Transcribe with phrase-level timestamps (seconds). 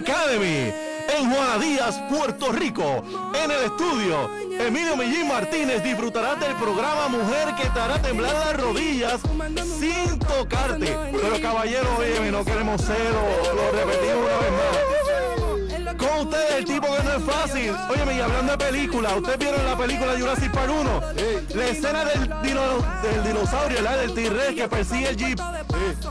[0.00, 0.72] Academy,
[1.16, 3.02] en Juana Díaz, Puerto Rico,
[3.34, 8.56] en el estudio, Emilio Millín Martínez disfrutará del programa Mujer que te hará temblar las
[8.60, 9.20] rodillas
[9.78, 10.96] sin tocarte.
[11.12, 13.20] Pero caballero, oye, no queremos cero,
[13.54, 15.96] lo repetimos una vez más.
[15.96, 17.72] Con ustedes el tipo que no es fácil.
[17.90, 21.00] Óyeme, y hablando de película, ¿ustedes vieron la película Jurassic Park 1?
[21.54, 25.38] La escena del, dino- del dinosaurio, la del T-Rex que persigue el Jeep.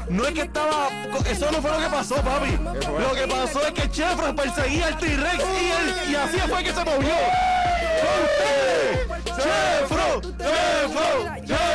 [0.10, 0.90] No es que estaba.
[1.30, 2.58] Eso no fue lo que pasó, papi.
[2.58, 6.86] Lo que pasó es que Chefro perseguía al T-Rex y, y así fue que se
[6.86, 7.16] movió.
[8.02, 9.36] ¡Con!
[9.36, 10.22] ¡Chefro!
[10.22, 11.36] ¡Chefro!
[11.46, 11.69] ¡Chefro!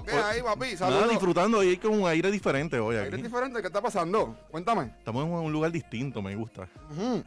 [0.00, 0.12] Juno.
[0.12, 0.74] ¿Qué hay, papi?
[0.80, 3.22] Nada, disfrutando y con un aire diferente hoy Aire aquí.
[3.22, 4.36] diferente, ¿qué está pasando?
[4.50, 4.94] Cuéntame.
[4.98, 6.68] Estamos en un lugar distinto, me gusta.
[6.90, 7.22] Ujú.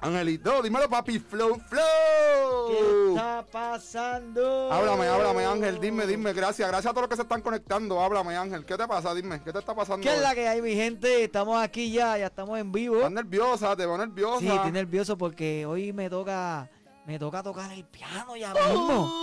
[0.00, 1.18] Angelito, dímelo, papi.
[1.20, 3.16] Flow, ¿Qué flow.
[3.16, 4.70] está pasando?
[4.72, 5.80] Háblame, háblame, Ángel.
[5.80, 6.32] Dime, dime.
[6.32, 6.68] Gracias.
[6.68, 8.00] Gracias a todos los que se están conectando.
[8.00, 8.64] Háblame, Ángel.
[8.66, 9.14] ¿Qué te pasa?
[9.14, 9.40] Dime.
[9.42, 10.02] ¿Qué te está pasando?
[10.02, 10.22] ¿Qué es hoy?
[10.22, 11.24] la que hay, mi gente?
[11.24, 12.96] Estamos aquí ya, ya estamos en vivo.
[12.96, 13.76] ¿Estás nerviosa?
[13.76, 14.40] ¿Te veo nerviosa?
[14.40, 16.68] Sí, estoy nervioso porque hoy me toca,
[17.06, 19.22] me toca tocar el piano ya mismo.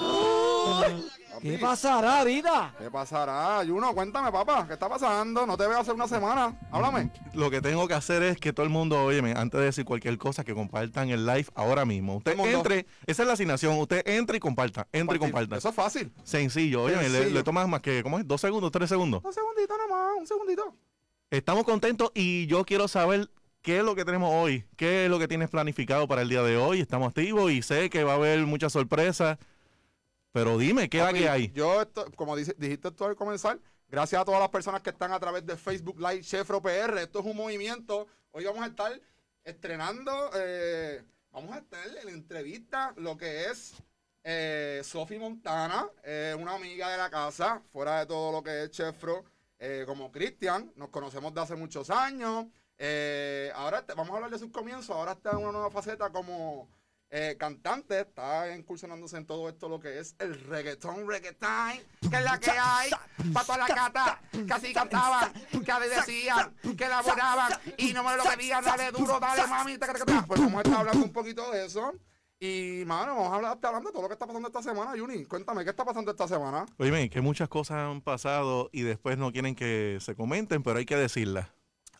[1.42, 2.74] ¿Qué pasará, vida?
[2.80, 3.62] ¿Qué pasará?
[3.68, 4.66] Juno, cuéntame, papá.
[4.66, 5.46] ¿Qué está pasando?
[5.46, 6.58] No te veo hace una semana.
[6.72, 7.12] Háblame.
[7.34, 10.18] Lo que tengo que hacer es que todo el mundo, óyeme, antes de decir cualquier
[10.18, 12.18] cosa, que compartan el live ahora mismo.
[12.18, 15.58] Usted entre, esa es la asignación, usted entre y comparta, entre y comparta.
[15.58, 16.14] Eso es fácil.
[16.24, 18.26] Sencillo, óyeme, le, le tomas más que, ¿cómo es?
[18.26, 19.22] ¿Dos segundos, tres segundos?
[19.26, 20.74] Un segundito nomás, un segundito.
[21.30, 23.30] Estamos contentos y yo quiero saber
[23.64, 26.44] qué es lo que tenemos hoy, qué es lo que tienes planificado para el día
[26.44, 26.80] de hoy.
[26.82, 29.40] Estamos activos y sé que va a haber muchas sorpresas,
[30.32, 31.52] pero dime, ¿qué es que hay?
[31.54, 35.12] Yo, esto- como dice- dijiste tú al comenzar, gracias a todas las personas que están
[35.14, 37.02] a través de Facebook Live Chefro PR.
[37.02, 38.06] Esto es un movimiento.
[38.32, 39.00] Hoy vamos a estar
[39.44, 41.02] estrenando, eh,
[41.32, 43.74] vamos a estar en entrevista lo que es
[44.26, 48.72] eh, Sofi Montana, eh, una amiga de la casa, fuera de todo lo que es
[48.72, 49.24] Chefro,
[49.60, 50.72] eh, como Cristian.
[50.76, 52.46] Nos conocemos de hace muchos años.
[52.78, 54.96] Eh, ahora vamos a hablar de sus comienzos.
[54.96, 56.70] Ahora está en una nueva faceta como
[57.16, 61.74] eh, cantante, está incursionándose en todo esto lo que es el reggaetón, reggaetón,
[62.10, 62.90] que es la que hay,
[63.32, 65.32] para toda la cata, que así cantaban,
[65.64, 70.42] que así decían, que elaboraban, y no me lo pedían, dale duro, dale mami, pues
[70.42, 71.94] vamos a estar hablando un poquito de eso.
[72.40, 75.00] Y, mano, vamos a hablar, estar hablando de todo lo que está pasando esta semana,
[75.00, 75.24] Juni.
[75.26, 76.66] Cuéntame, ¿qué está pasando esta semana?
[76.80, 80.86] Oye, que muchas cosas han pasado y después no quieren que se comenten, pero hay
[80.86, 81.48] que decirlas.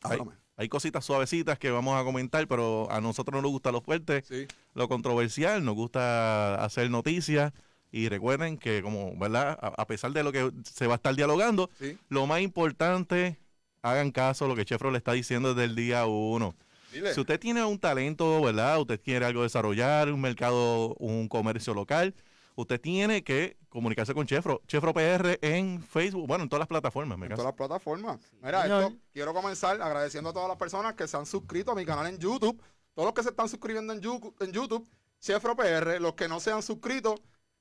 [0.02, 0.43] Háblame.
[0.58, 4.24] Hay cositas suavecitas que vamos a comentar, pero a nosotros no nos gusta lo fuerte,
[4.28, 4.48] Sí.
[4.76, 7.54] lo controversial, nos gusta hacer noticias.
[7.92, 9.58] Y recuerden que, como, ¿verdad?
[9.62, 11.98] A, a pesar de lo que se va a estar dialogando, Sí.
[12.10, 13.38] lo más importante,
[13.84, 16.56] hagan caso a lo que Chefro le está diciendo desde el día uno.
[16.92, 17.14] Dile.
[17.14, 18.80] Si usted tiene un talento, ¿verdad?
[18.80, 22.14] Usted quiere algo desarrollar, un mercado, un comercio local,
[22.56, 24.62] usted tiene que comunicarse con Chefro.
[24.68, 27.42] Chefro PR en Facebook, bueno, en todas las plataformas, me En caso.
[27.42, 28.20] todas las plataformas.
[28.42, 31.86] Mira, esto, quiero comenzar agradeciendo a todas las personas que se han suscrito a mi
[31.86, 32.62] canal en YouTube.
[32.94, 34.88] Todos los que se están suscribiendo en YouTube, en YouTube
[35.20, 36.00] Chefro PR.
[36.02, 37.16] Los que no se han suscrito,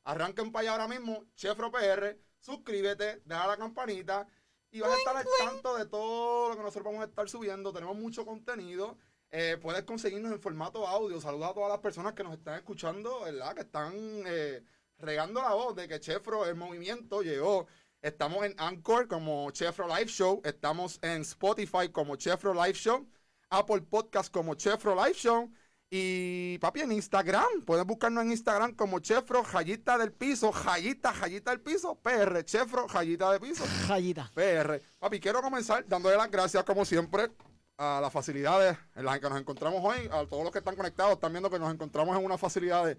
[0.04, 2.18] arranquen para allá ahora mismo, Chefro PR.
[2.40, 4.26] Suscríbete, deja la campanita
[4.72, 7.72] y vas a estar al tanto de todo lo que nosotros vamos a estar subiendo.
[7.72, 8.98] Tenemos mucho contenido.
[9.30, 11.20] Eh, puedes conseguirnos en formato audio.
[11.20, 13.54] Saludos a todas las personas que nos están escuchando, ¿verdad?
[13.54, 13.92] Que están
[14.26, 14.62] eh,
[15.02, 17.66] regando la voz de que Chefro, el movimiento, llegó.
[18.00, 20.40] Estamos en Anchor como Chefro Live Show.
[20.44, 23.06] Estamos en Spotify como Chefro Live Show.
[23.50, 25.52] Apple Podcast como Chefro Live Show.
[25.90, 27.64] Y papi, en Instagram.
[27.66, 30.52] Pueden buscarnos en Instagram como Chefro Jayita del Piso.
[30.52, 31.96] Jayita, Jayita del Piso.
[31.96, 32.44] PR.
[32.44, 33.64] Chefro Jayita del Piso.
[33.86, 34.30] Jayita.
[34.34, 34.80] PR.
[35.00, 37.30] Papi, quiero comenzar dándole las gracias, como siempre,
[37.76, 40.08] a las facilidades en las que nos encontramos hoy.
[40.12, 42.96] A todos los que están conectados, están viendo que nos encontramos en unas facilidades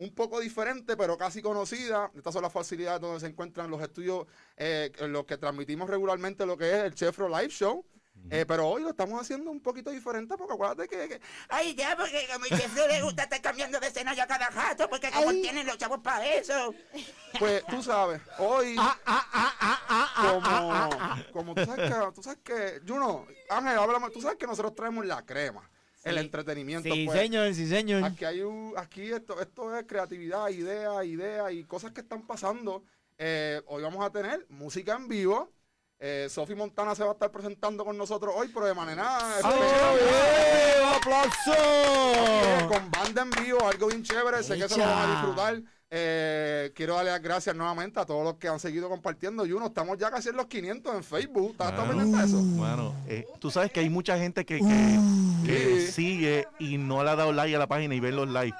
[0.00, 2.10] un poco diferentes, pero casi conocidas.
[2.16, 4.26] Estas son las facilidades donde se encuentran los estudios,
[4.56, 7.84] eh, en los que transmitimos regularmente lo que es el Chefro Live Show.
[8.28, 11.96] Eh, pero hoy lo estamos haciendo un poquito diferente porque acuérdate que, que- Ay, ya,
[11.96, 15.30] porque a mi jefe le gusta estar cambiando de escenario a cada rato, porque como
[15.32, 16.74] tienen los chavos para eso.
[17.38, 22.12] pues tú sabes, hoy Ah, ah, ah, ah, ah, ah, como, como tú sabes que,
[22.14, 25.68] tú sabes que, Juno, Ángel, háblame, tú sabes que nosotros traemos la crema,
[26.04, 26.92] el entretenimiento.
[26.92, 27.18] Sí, pues.
[27.18, 28.04] señor, sí, señor.
[28.04, 32.82] Aquí hay un, aquí esto, esto es creatividad, ideas, ideas y cosas que están pasando.
[33.18, 35.52] Eh, hoy vamos a tener música en vivo.
[35.98, 39.52] Eh, Sofi Montana se va a estar presentando con nosotros hoy, pero de manera especial.
[39.52, 42.68] ¡Oh, Eh, ¡Aplauso!
[42.68, 45.62] Con banda en vivo, algo bien chévere, sé que se lo van a disfrutar.
[45.92, 49.44] Eh, quiero darle las gracias nuevamente a todos los que han seguido compartiendo.
[49.44, 51.50] Y uno, estamos ya casi en los 500 en Facebook.
[51.52, 52.38] ¿Estás pendiente eso?
[52.40, 55.00] Bueno, eh, tú sabes que hay mucha gente que, que-
[55.44, 55.92] que Sí.
[55.92, 58.56] sigue y no le ha dado like a la página y ve los likes.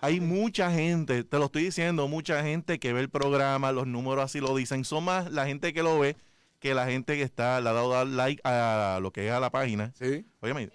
[0.00, 4.24] Hay mucha gente, te lo estoy diciendo, mucha gente que ve el programa, los números
[4.24, 4.84] así lo dicen.
[4.84, 6.16] Son más la gente que lo ve
[6.60, 9.50] que la gente que está, le ha dado like a lo que es a la
[9.50, 9.92] página.
[9.98, 10.24] Sí.
[10.40, 10.70] Óyeme,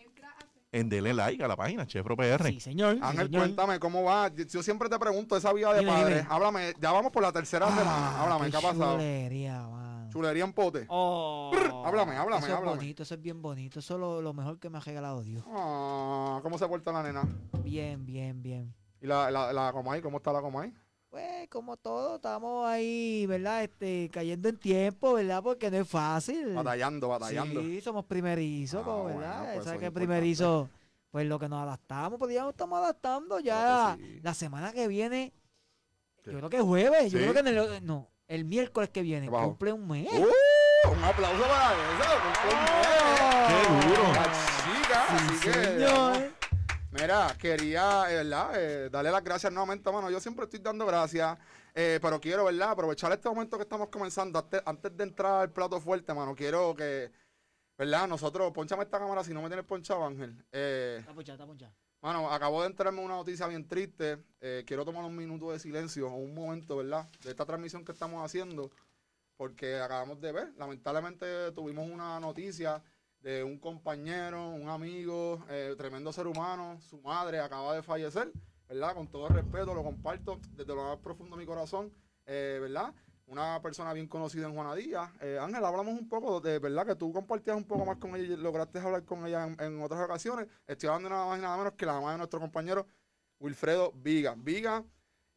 [0.73, 2.43] en denle like a la página, Chefro PR.
[2.47, 2.95] Sí, señor.
[2.95, 3.41] sí, Ángel, señor.
[3.43, 4.29] cuéntame cómo va.
[4.35, 6.15] Yo siempre te pregunto esa vida de Dime, padre.
[6.15, 6.27] dime.
[6.29, 8.21] Háblame, ya vamos por la tercera semana.
[8.21, 8.93] Háblame, ¿qué ha pasado?
[8.97, 10.09] chulería, mano.
[10.11, 10.85] Chulería en pote.
[10.89, 11.51] Oh,
[11.85, 12.77] háblame, háblame, eso es háblame.
[12.77, 13.79] bonito, eso es bien bonito.
[13.79, 15.43] Eso es lo, lo mejor que me ha regalado Dios.
[15.47, 17.23] Ah, ¿Cómo se porta la nena?
[17.63, 18.73] Bien, bien, bien.
[19.01, 20.01] ¿Y la, la, la Comay?
[20.01, 20.71] ¿Cómo está la Comay?
[21.13, 23.61] Pues, como todo, estamos ahí, ¿verdad?
[23.63, 25.43] Este, cayendo en tiempo, ¿verdad?
[25.43, 26.55] Porque no es fácil.
[26.55, 27.61] Batallando, batallando.
[27.61, 29.53] Sí, somos primerizos, Ah, como, bueno, ¿verdad?
[29.53, 30.71] pues ¿Sabes es que primerizo?
[31.11, 33.95] Pues lo que nos adaptamos, pues ya nos estamos adaptando ya.
[33.99, 34.21] Sí.
[34.23, 35.31] La semana que viene,
[36.25, 37.25] yo creo que es jueves, yo ¿Sí?
[37.25, 40.07] creo que en el, no, el miércoles que viene cumple un mes.
[40.11, 40.89] ¡Uh!
[40.91, 42.09] Un aplauso para eso.
[42.23, 43.47] cumple un mes.
[43.49, 44.13] ¡Qué duro!
[44.13, 46.42] La chica, Sí, así que, señor.
[46.93, 48.51] Mira, quería, eh, ¿verdad?
[48.55, 50.11] Eh, darle las gracias nuevamente, mano.
[50.11, 51.37] Yo siempre estoy dando gracias,
[51.73, 52.69] eh, pero quiero, ¿verdad?
[52.69, 56.35] Aprovechar este momento que estamos comenzando, antes, antes de entrar al plato fuerte, mano.
[56.35, 57.11] Quiero que,
[57.79, 58.07] ¿verdad?
[58.07, 60.45] Nosotros, ponchame esta cámara si no me tienes ponchado, Ángel.
[60.51, 61.73] Eh, Está ponchado, está ponchado.
[62.01, 64.19] Mano, acabo de enterarme una noticia bien triste.
[64.65, 67.07] Quiero tomar un minuto de silencio un momento, ¿verdad?
[67.23, 68.69] De esta transmisión que estamos haciendo.
[69.37, 72.83] Porque acabamos de ver, lamentablemente tuvimos una noticia
[73.23, 76.77] de un compañero, un amigo, eh, tremendo ser humano.
[76.81, 78.31] Su madre acaba de fallecer,
[78.67, 78.93] ¿verdad?
[78.93, 81.91] Con todo el respeto, lo comparto desde lo más profundo de mi corazón,
[82.25, 82.93] eh, ¿verdad?
[83.25, 85.13] Una persona bien conocida en Juanadía.
[85.21, 86.85] Eh, Ángel, hablamos un poco de, ¿verdad?
[86.85, 89.81] Que tú compartías un poco más con ella y lograste hablar con ella en, en
[89.81, 90.47] otras ocasiones.
[90.67, 92.85] Estoy hablando nada más y nada menos que la mamá de nuestro compañero
[93.39, 94.35] Wilfredo Viga.
[94.37, 94.83] Viga,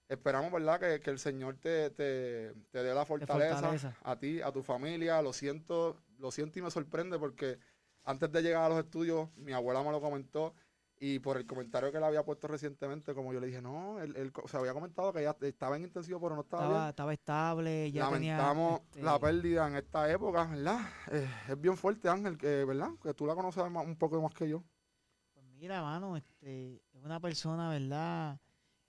[0.08, 0.80] esperamos, ¿verdad?
[0.80, 3.96] Que, que el Señor te, te, te dé la fortaleza, fortaleza.
[4.02, 5.22] a ti, a tu familia.
[5.22, 7.60] Lo siento, lo siento y me sorprende porque
[8.06, 10.54] antes de llegar a los estudios, mi abuela me lo comentó.
[10.98, 14.16] Y por el comentario que le había puesto recientemente, como yo le dije, no, él,
[14.16, 16.72] él co- se había comentado que ella estaba en intensivo, pero no estaba, bien.
[16.72, 18.86] Estaba, estaba estable, ya Lamentamos tenía...
[18.92, 20.80] este, la pérdida en esta época, ¿verdad?
[21.10, 22.92] Eh, es bien fuerte, Ángel, que, ¿verdad?
[23.02, 24.64] Que tú la conoces más- un poco más que yo.
[25.34, 28.40] Pues mira, mano, este, es una persona, ¿verdad?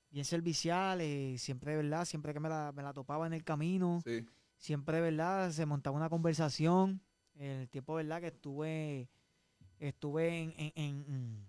[0.09, 2.05] Bien servicial, eh, siempre, ¿verdad?
[2.05, 4.25] Siempre que me la, me la topaba en el camino, Sí.
[4.55, 5.51] siempre, ¿verdad?
[5.51, 7.01] Se montaba una conversación.
[7.39, 8.19] El tiempo, ¿verdad?
[8.21, 9.09] Que estuve,
[9.79, 11.47] estuve en, en- en- en-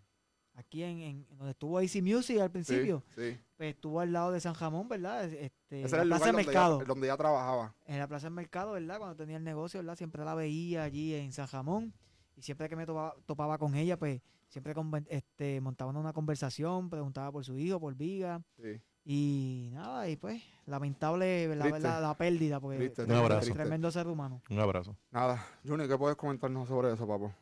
[0.55, 3.38] aquí en, donde estuvo AC Music al principio, Sí, sí.
[3.56, 5.25] pues estuvo al lado de San Jamón, ¿verdad?
[5.25, 6.76] Este, Ese la era el Plaza lugar del donde Mercado.
[6.79, 7.75] ella, donde ella trabajaba.
[7.87, 8.99] En la Plaza del Mercado, ¿verdad?
[8.99, 9.96] Cuando tenía el negocio, ¿verdad?
[9.96, 11.94] Siempre la veía allí en San Jamón.
[12.37, 16.88] Y siempre que me topaba, topaba con ella, pues siempre conven- este, montaban una conversación,
[16.90, 18.42] preguntaba por su hijo, por Viga.
[18.61, 18.80] Sí.
[19.11, 21.81] Y nada, y pues, lamentable la, Triste.
[21.81, 23.53] la, la pérdida, porque Triste, tremendo, Un abrazo.
[23.55, 24.43] tremendo ser humano.
[24.50, 24.99] Un abrazo.
[25.11, 25.43] Nada.
[25.67, 27.33] Juni, ¿qué puedes comentarnos sobre eso, papo?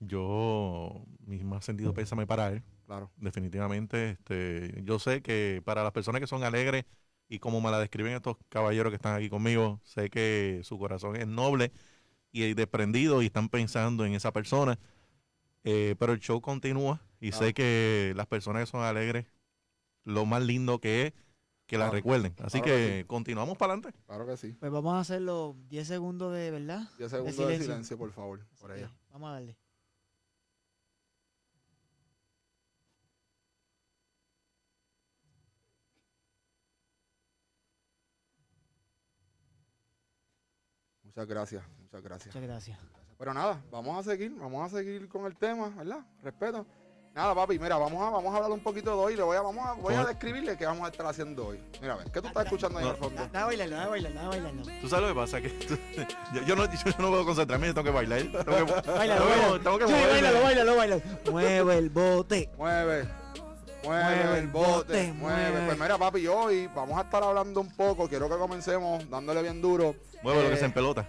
[0.00, 2.62] Yo, mi más sentido pésame para él.
[2.86, 3.08] Claro.
[3.18, 4.10] definitivamente.
[4.10, 6.84] Este, yo sé que para las personas que son alegres
[7.28, 11.14] y como me la describen estos caballeros que están aquí conmigo, sé que su corazón
[11.14, 11.70] es noble
[12.32, 14.76] y desprendido y están pensando en esa persona.
[15.62, 17.46] Eh, pero el show continúa y Claro.
[17.46, 19.26] sé que las personas que son alegres,
[20.04, 21.12] lo más lindo que es
[21.66, 21.92] que la Claro.
[21.94, 22.34] recuerden.
[22.42, 23.04] Así Claro que, que sí.
[23.06, 23.98] continuamos para adelante.
[24.06, 24.52] Claro que sí.
[24.58, 26.88] Pues vamos a hacer los 10 segundos de, ¿verdad?
[26.98, 27.66] 10 segundos de silencio.
[27.66, 28.44] silencio, por favor.
[28.60, 29.56] Por que Vamos a darle.
[41.02, 42.34] Muchas gracias, muchas gracias.
[42.34, 42.78] Muchas gracias.
[43.18, 46.06] Pero nada, vamos a seguir, vamos a seguir con el tema, ¿verdad?
[46.22, 46.66] Respeto.
[47.14, 49.16] Nada, papi, mira, vamos a, vamos a hablar un poquito de hoy.
[49.16, 51.60] Le voy a, vamos a, voy a describirle qué vamos a estar haciendo hoy.
[51.80, 52.90] Mira, a ver, ¿qué tú estás escuchando ahí No.
[52.92, 53.26] al fondo?
[53.32, 54.62] Da bailarlo, da bailarlo, da bailarlo.
[54.80, 55.76] Tú sabes lo que pasa, que tú-
[56.34, 58.20] yo, yo no, yo no puedo concentrarme, yo tengo que bailar.
[58.22, 59.60] Tengo que, Bailalo, tengo que- bailalo.
[59.60, 61.02] tengo que Sí, bailalo, bailalo, bailalo.
[61.32, 62.50] Mueve el bote.
[62.56, 63.08] Mueve,
[63.84, 65.50] mueve, Mueve el el bote, bote, mueve.
[65.50, 65.66] mueve.
[65.66, 68.08] Pues mira, papi, hoy vamos a estar hablando un poco.
[68.08, 69.96] Quiero que comencemos dándole bien duro.
[70.22, 71.06] Mueve lo Eh, que se empelota.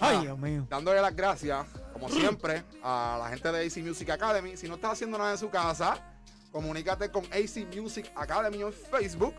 [0.00, 0.22] Ay, Ah.
[0.22, 0.66] Dios mío.
[0.68, 4.56] dándole las gracias, como siempre, a la gente de AC Music Academy.
[4.56, 5.96] Si no estás haciendo nada en su casa,
[6.52, 9.34] comunícate con AC Music Academy en Facebook.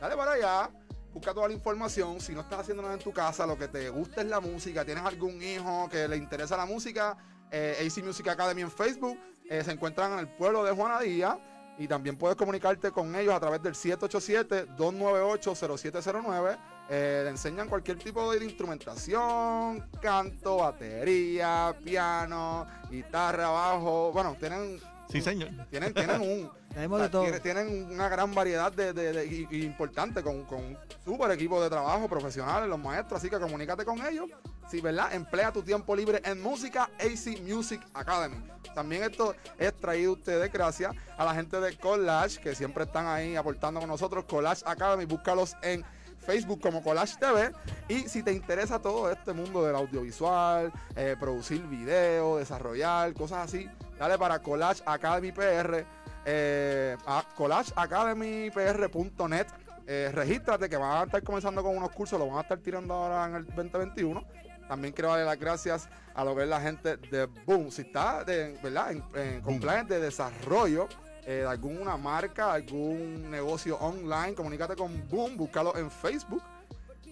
[0.00, 0.70] Dale para allá,
[1.12, 2.20] busca toda la información.
[2.20, 4.84] Si no estás haciendo nada en tu casa, lo que te gusta es la música,
[4.84, 7.16] tienes algún hijo que le interesa la música,
[7.50, 9.18] eh, AC Music Academy en Facebook.
[9.50, 11.38] eh, se encuentran en el pueblo de Juanadía.
[11.78, 16.58] Y también puedes comunicarte con ellos a través del 787-298-0709
[16.90, 24.12] Eh, le enseñan cualquier tipo de instrumentación, canto, batería, piano, guitarra, bajo.
[24.12, 24.78] Bueno, tienen,
[25.10, 25.48] Sí, señor.
[25.70, 27.22] tienen, tienen un, Tenemos de todo.
[27.22, 31.30] tienen, tienen una gran variedad de, de- de- y- y importante con, con un super
[31.30, 34.28] equipo de trabajo, profesionales, los maestros, así que comunícate con ellos.
[34.70, 35.12] Sí, ¿verdad?
[35.14, 38.36] Emplea tu tiempo libre en música AC Music Academy.
[38.74, 43.06] También esto es traído a ustedes gracias a la gente de Collage, que siempre están
[43.06, 44.24] ahí aportando con nosotros.
[44.24, 45.84] Collage Academy, búscalos en
[46.22, 47.52] Facebook como Collage TV.
[47.88, 53.68] Y si te interesa todo este mundo del audiovisual, eh, producir video, desarrollar, cosas así,
[53.98, 55.84] dale para Collage Academy PR,
[56.24, 59.46] eh, a collageacademypr.net.
[59.86, 62.94] Eh, regístrate que van a estar comenzando con unos cursos, lo van a estar tirando
[62.94, 64.24] ahora en el 2021.
[64.68, 67.70] También quiero darle las gracias a lo que es la gente de Boom.
[67.70, 68.92] Si está de, ¿verdad?
[68.92, 70.88] en, en compliance de desarrollo
[71.24, 76.42] eh, alguna marca, algún negocio online, comunícate con Boom, búscalo en Facebook.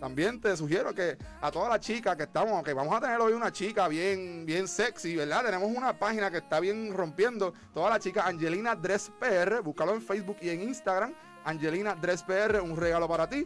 [0.00, 3.34] También te sugiero que a todas las chicas que estamos, que vamos a tener hoy
[3.34, 5.44] una chica bien, bien sexy, ¿verdad?
[5.44, 7.52] Tenemos una página que está bien rompiendo.
[7.74, 11.12] Todas las chicas, Angelina Dress PR, búscalo en Facebook y en Instagram.
[11.44, 13.44] Angelina Dress PR, un regalo para ti.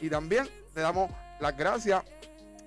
[0.00, 2.02] Y también te damos las gracias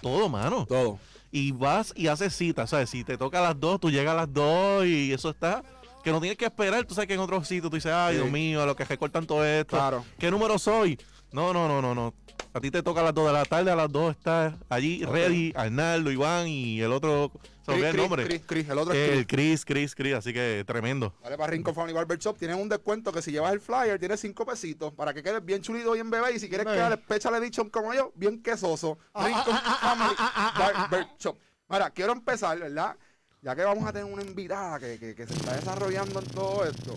[0.00, 0.66] Todo, mano.
[0.66, 0.98] Todo.
[1.32, 2.90] Y vas y haces cita, ¿sabes?
[2.90, 5.62] Si te toca a las dos, tú llegas a las dos y eso está.
[6.04, 6.84] Que no tienes que esperar.
[6.84, 8.20] Tú sabes que en otros sitios tú dices, ay, Sí.
[8.20, 9.76] Dios mío, a lo que recortan todo esto.
[9.76, 10.04] Claro.
[10.18, 10.98] ¿Qué número soy?
[11.32, 12.14] No, no, no, no, no.
[12.52, 15.04] A ti te toca a las 2 de la tarde, a las 2 estás allí,
[15.04, 15.12] Ok.
[15.12, 17.30] ready, Arnaldo, Iván y el otro,
[17.62, 18.24] ¿se olvida el Chris, nombre?
[18.24, 19.18] Chris, Chris, el otro es Chris.
[19.18, 21.14] el Chris, Chris, Chris, así que tremendo.
[21.22, 22.38] Dale para Rincon Family Barber Shop.
[22.38, 25.60] Tienen un descuento que si llevas el flyer, tienes 5 pesitos para que quedes bien
[25.60, 26.32] chulito, bien bebé.
[26.34, 28.96] Y si quieres quedar Special Edition como yo, bien quesoso.
[29.14, 30.14] Rincon Family
[30.58, 31.36] Barber Shop.
[31.68, 32.96] Mira, quiero empezar, ¿verdad?
[33.42, 36.64] Ya que vamos a tener una invitada que, que- que se está desarrollando en todo
[36.64, 36.94] esto.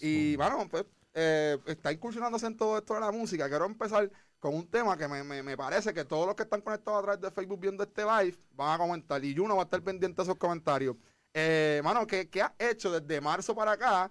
[0.00, 0.84] Y, bueno, pues
[1.14, 3.48] eh, está incursionándose en todo esto de la música.
[3.48, 6.60] Quiero empezar con un tema que me, me- me parece que todos los que están
[6.62, 9.24] conectados a través de Facebook viendo este live van a comentar.
[9.24, 10.96] Y Juno va a estar pendiente de esos comentarios.
[11.34, 14.10] Eh, mano, ¿qué, qué has hecho desde marzo para acá?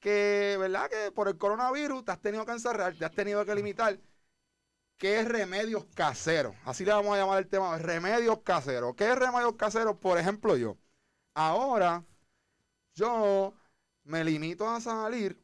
[0.00, 0.88] Que, ¿verdad?
[0.90, 3.98] Que por el coronavirus te has tenido que encerrar, te has tenido que limitar.
[4.98, 6.54] ¿Qué remedios caseros?
[6.64, 8.94] Así le vamos a llamar el tema, remedios caseros.
[8.96, 9.96] ¿Qué remedios caseros?
[9.98, 10.78] Por ejemplo, yo.
[11.34, 12.04] Ahora,
[12.94, 13.54] yo
[14.04, 15.38] me limito a salir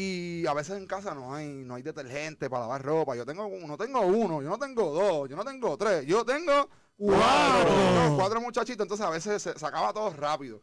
[0.00, 3.16] y a veces en casa no hay, no hay detergente para lavar ropa.
[3.16, 6.68] Yo tengo, no tengo uno, yo no tengo dos, yo no tengo tres, yo tengo
[6.96, 8.84] cuatro, tengo cuatro muchachitos.
[8.84, 10.62] Entonces a veces se, se acaba todo rápido.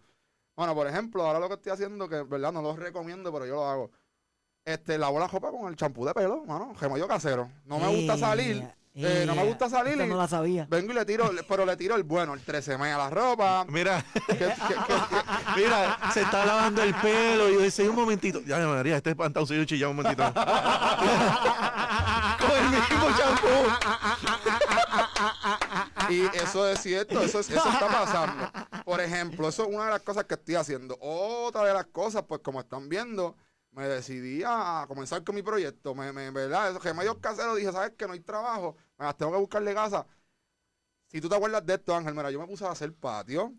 [0.56, 3.56] Bueno, por ejemplo, ahora lo que estoy haciendo, que verdad no lo recomiendo, pero yo
[3.56, 3.92] lo hago.
[4.64, 7.52] Este, lavo la ropa con el champú de pelo, mano, remedio casero.
[7.66, 8.64] No me gusta salir,
[8.96, 10.66] eh, no me gusta salir y no la sabía.
[10.70, 13.66] vengo y le tiro, pero le tiro el bueno, el 13 a la ropa.
[13.68, 18.42] Mira, que- que- que- mira, se está lavando el pelo y yo dice, un momentito.
[18.42, 20.24] Ya, María, este pantaloncillo chillado un momentito.
[22.40, 23.48] Con el mismo champú.
[26.10, 28.52] Y eso es cierto, eso, es- eso está pasando.
[28.84, 30.98] Por ejemplo, eso es una de las cosas que estoy haciendo.
[31.00, 33.36] Otra de las cosas, pues como están viendo,
[33.72, 35.96] me decidí a comenzar con mi proyecto.
[35.96, 36.70] Me, me, ¿verdad?
[36.70, 40.06] Esos remedios caseros, dije, ¿sabes que No hay trabajo, me las tengo que buscarle casa.
[41.08, 43.54] Si tú te acuerdas de esto, Ángel, mira, yo me puse a hacer patio,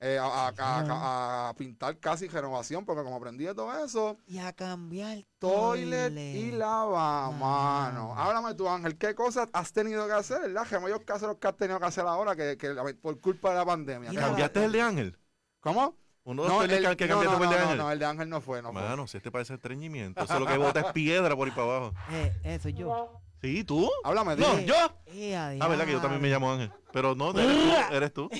[0.00, 4.38] eh, a, a- a- a pintar casi renovación, porque como aprendí de todo eso, Y
[4.38, 7.36] a cambiar toilet y lavamano.
[7.38, 8.14] Mano.
[8.16, 10.66] Háblame tú, Ángel, ¿qué cosas has tenido que hacer, verdad?
[10.70, 14.10] Remedios caseros que has tenido que hacer ahora que, que por culpa de la pandemia.
[14.10, 15.12] ¿Qué- ¿Cambiaste el de Ángel?
[15.12, 15.96] ¿Por ¿Cómo?
[16.24, 17.78] Uno de los el- toiles que no, cambiaste no, el de no, no, Ángel.
[17.78, 18.80] no, el de Ángel no fue, no fue.
[18.82, 20.22] Mano, si este parece estreñimiento.
[20.22, 21.94] Eso es lo que bota es piedra por ahí para abajo.
[22.44, 23.19] Eh, soy yo.
[23.42, 23.64] ¿Sí?
[23.64, 23.90] ¿Tú?
[24.04, 24.66] Háblame, No, dime.
[24.66, 24.74] yo.
[25.06, 26.70] Eh, a Ah, verdad que yo también me llamo Ángel.
[26.92, 27.46] Pero no, eres
[27.90, 27.94] tú.
[27.94, 28.30] Eres tú.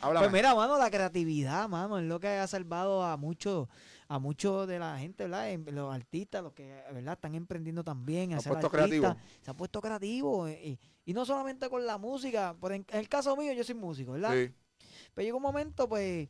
[0.00, 0.26] Háblame.
[0.26, 3.68] Pues mira, mano, la creatividad, mano, es lo que ha salvado a muchos
[4.06, 5.48] a muchos de la gente, ¿verdad?
[5.72, 7.14] Los artistas, los que, ¿verdad?
[7.14, 8.28] Están emprendiendo también.
[8.30, 9.00] Se a ha ser puesto artistas.
[9.14, 9.16] creativo.
[9.42, 10.46] Se ha puesto creativo.
[10.46, 12.54] eh, Y, y no solamente con la música.
[12.60, 14.32] Por en, en el caso mío, yo soy músico, ¿verdad?
[14.34, 14.52] Sí.
[15.14, 16.28] Pero llegó un momento, pues,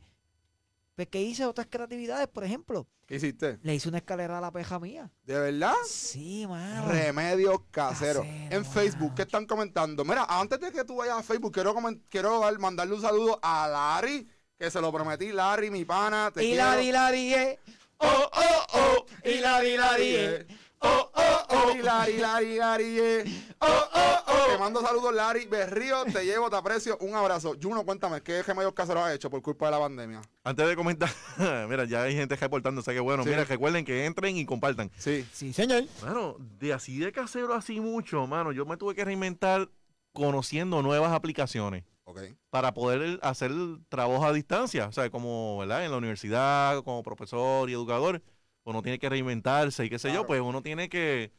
[0.95, 2.27] pues, que hice otras creatividades.
[2.27, 3.59] Por ejemplo, ¿Qué hiciste?
[3.61, 5.11] le hice una escalera a la peja mía.
[5.23, 5.73] ¿De verdad?
[5.87, 6.87] Sí, mano.
[6.87, 8.23] Remedios caseros.
[8.25, 10.03] Casero, En Facebook, ¿qué están comentando?
[10.05, 11.75] Mira, antes de que tú vayas a Facebook, quiero,
[12.09, 16.31] quiero dar- mandarle un saludo a Larry que se lo prometí, Larry, mi pana.
[16.33, 16.65] Te Y quiero.
[16.65, 17.59] la di la di, eh.
[17.97, 19.05] Oh, oh, oh.
[19.29, 20.47] Y la di la di, eh.
[20.85, 21.71] Oh, oh, oh.
[21.75, 23.23] Y Larry, Larry, Larry, eh.
[23.59, 24.51] Oh, oh, oh.
[24.51, 25.47] Te mando saludos, Larry.
[25.47, 26.97] Berrío, te llevo, te aprecio.
[27.01, 27.55] Un abrazo.
[27.61, 30.21] Juno, cuéntame, ¿qué remedios caseros has hecho por culpa de la pandemia?
[30.43, 31.09] Antes de comentar,
[31.69, 33.23] mira, ya hay gente reportándose que bueno.
[33.23, 33.29] Sí.
[33.29, 34.91] Mira, recuerden que entren y compartan.
[34.97, 35.25] Sí.
[35.33, 35.83] Sí, señor.
[36.01, 39.69] Mano, de así de casero así mucho, mano, yo me tuve que reinventar
[40.13, 42.21] conociendo nuevas aplicaciones Ok.
[42.49, 44.87] para poder hacer el trabajo a distancia.
[44.87, 45.83] O sea, como, ¿verdad?
[45.83, 48.21] En la universidad, como profesor y educador,
[48.65, 50.23] uno tiene que reinventarse y qué sé Claro.
[50.23, 51.31] yo, pues uno tiene que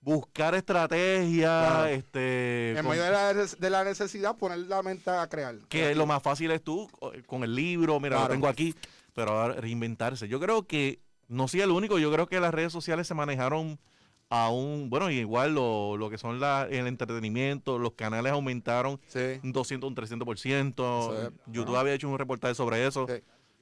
[0.00, 1.86] buscar estrategias, Claro.
[1.86, 2.70] este...
[2.70, 5.56] En con- medio de la, de la necesidad, poner la mente a crear.
[5.68, 8.28] que lo más fácil es tú co- con el libro, mira, Claro.
[8.28, 8.74] lo tengo aquí,
[9.14, 10.28] pero ahora reinventarse.
[10.28, 13.80] Yo creo que, no soy el único, yo creo que las redes sociales se manejaron
[14.28, 19.40] a un, bueno, igual lo, lo que son la, el entretenimiento, los canales aumentaron Sí.
[19.42, 20.72] un 200, un 300%.
[20.74, 23.06] Eso es, YouTube había hecho un reportaje sobre eso.
[23.08, 23.14] Sí.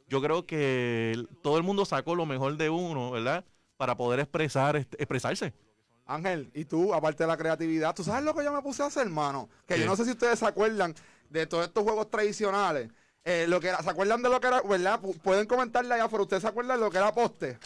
[0.08, 3.44] Yo creo que todo el mundo sacó lo mejor de uno, ¿verdad?
[3.76, 5.52] Para poder expresar, expresarse.
[6.06, 8.86] Ángel, y tú, aparte de la creatividad, ¿tú sabes lo que yo me puse a
[8.86, 9.48] hacer, hermano?
[9.66, 9.80] Que ¿Qué?
[9.80, 10.94] yo no sé si ustedes se acuerdan
[11.30, 12.90] de todos estos juegos tradicionales.
[13.24, 15.00] Eh, lo que era, ¿Se acuerdan de lo que era, verdad?
[15.00, 16.24] Pu- Pueden comentarle allá afuera.
[16.24, 17.58] ¿Ustedes se acuerdan de lo que era poste?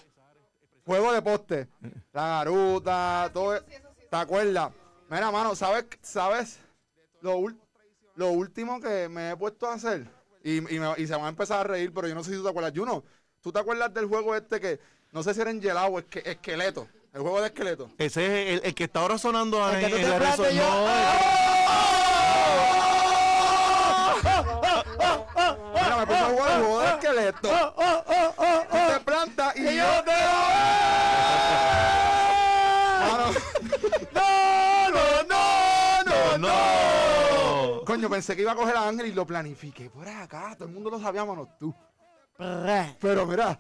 [0.87, 1.68] Juego de poste.
[2.12, 3.57] La garuta, todo.
[3.57, 3.62] e-
[4.09, 4.71] ¿Te acuerdas?
[5.11, 5.87] Mira, mano, ¿sabes?
[6.00, 6.61] ¿Sabes?
[7.21, 7.40] Lo,
[8.14, 10.07] lo último que me he puesto a hacer,
[10.42, 12.37] y, y me- y se van a empezar a reír, pero yo no sé si
[12.37, 12.73] tú te acuerdas.
[12.75, 13.04] Juno,
[13.42, 14.80] ¿tú te acuerdas del juego este que,
[15.12, 16.87] no sé si era en gelado o esque- esqueleto?
[17.14, 17.90] El juego de esqueleto.
[17.99, 20.37] Ese es el, el que está ahora sonando El en, en te la red plantes
[20.37, 20.54] social.
[20.57, 21.88] yo-
[25.75, 27.49] Mira, me puse a jugar el juego de esqueleto.
[38.19, 40.57] Pensé que iba a coger a Ángel y lo planifiqué por acá.
[40.57, 41.73] Todo el mundo lo sabía, menos tú.
[43.00, 43.57] Pero mira,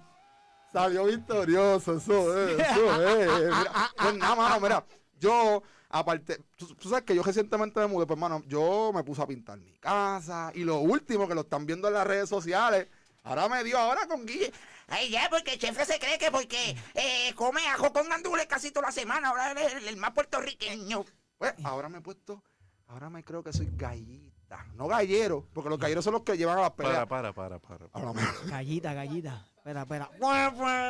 [0.72, 1.96] salió victorioso.
[1.96, 3.56] Eso es, eso es.
[3.56, 4.84] Mira, pues nada, mano, mira.
[5.20, 9.22] Yo, aparte, tú, tú sabes que yo recientemente me mudé, pues, mano, yo me puse
[9.22, 10.50] a pintar mi casa.
[10.54, 12.88] Y lo último que lo están viendo en las redes sociales,
[13.22, 14.52] ahora me dio ahora con Guille.
[14.88, 18.72] Ay, ya, porque el jefe se cree que porque eh, come ajo con gandules casi
[18.72, 21.04] toda la semana, ahora eres el, el más puertorriqueño.
[21.36, 22.42] Pues ahora me he puesto,
[22.88, 24.27] ahora me creo que soy gallita.
[24.74, 27.06] No gallero, porque los galleros son los que llevan a las Para, peleas.
[27.06, 28.12] para, para, para.
[28.12, 29.46] Me- Gallita, gallita.
[29.56, 30.10] Espera, espera.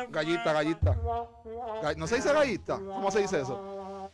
[0.09, 0.95] Gallita, gallita.
[1.83, 2.77] Ga- ¿No se dice gallita?
[2.77, 4.11] ¿Cómo se dice eso?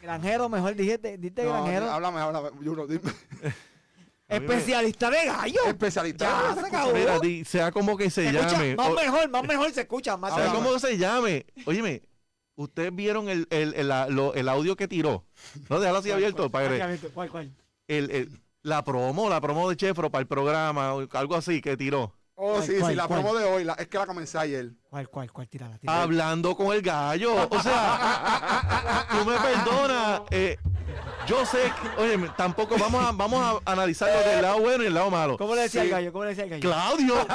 [0.00, 1.90] Granjero, mejor dijiste, diste No, granjero.
[1.90, 2.48] háblame, háblame.
[2.64, 3.12] Juno, dime.
[4.28, 5.60] Especialista de gallo.
[5.66, 6.24] Especialista.
[6.54, 6.92] Ya, se acabó.
[6.92, 8.76] Mira, di- sea como que se Se escucha llame.
[8.76, 10.16] más o- mejor, más mejor se escucha.
[10.16, 11.46] Más sea como se llame.
[11.64, 12.02] Óyeme,
[12.56, 15.24] ¿ustedes vieron el, el, el, la- lo- el audio que tiró?
[15.68, 16.50] No, déjalo así abierto.
[16.50, 17.52] Para que- ¿Cuál, cuál?
[17.86, 21.76] el, el- la promo, la promo de Chefro para el programa, o algo así que
[21.76, 22.12] tiró.
[22.34, 23.20] Oh, ¿Cuál, sí, sí, la cuál?
[23.22, 24.70] promo de hoy, la- es que la comencé ayer.
[24.90, 25.48] ¿Cuál, cuál, cuál?
[25.48, 26.02] Tírala, tírala.
[26.02, 27.48] Hablando con el gallo.
[27.48, 30.20] O sea, tú me perdonas.
[30.30, 30.58] eh,
[31.26, 34.94] yo sé que, oye, tampoco vamos a, vamos a analizarlo del lado bueno y el
[34.94, 35.38] lado malo.
[35.38, 35.86] ¿Cómo le decía Sí.
[35.86, 36.12] el gallo?
[36.12, 36.62] ¿Cómo le decía el gallo?
[36.68, 37.14] Claudio.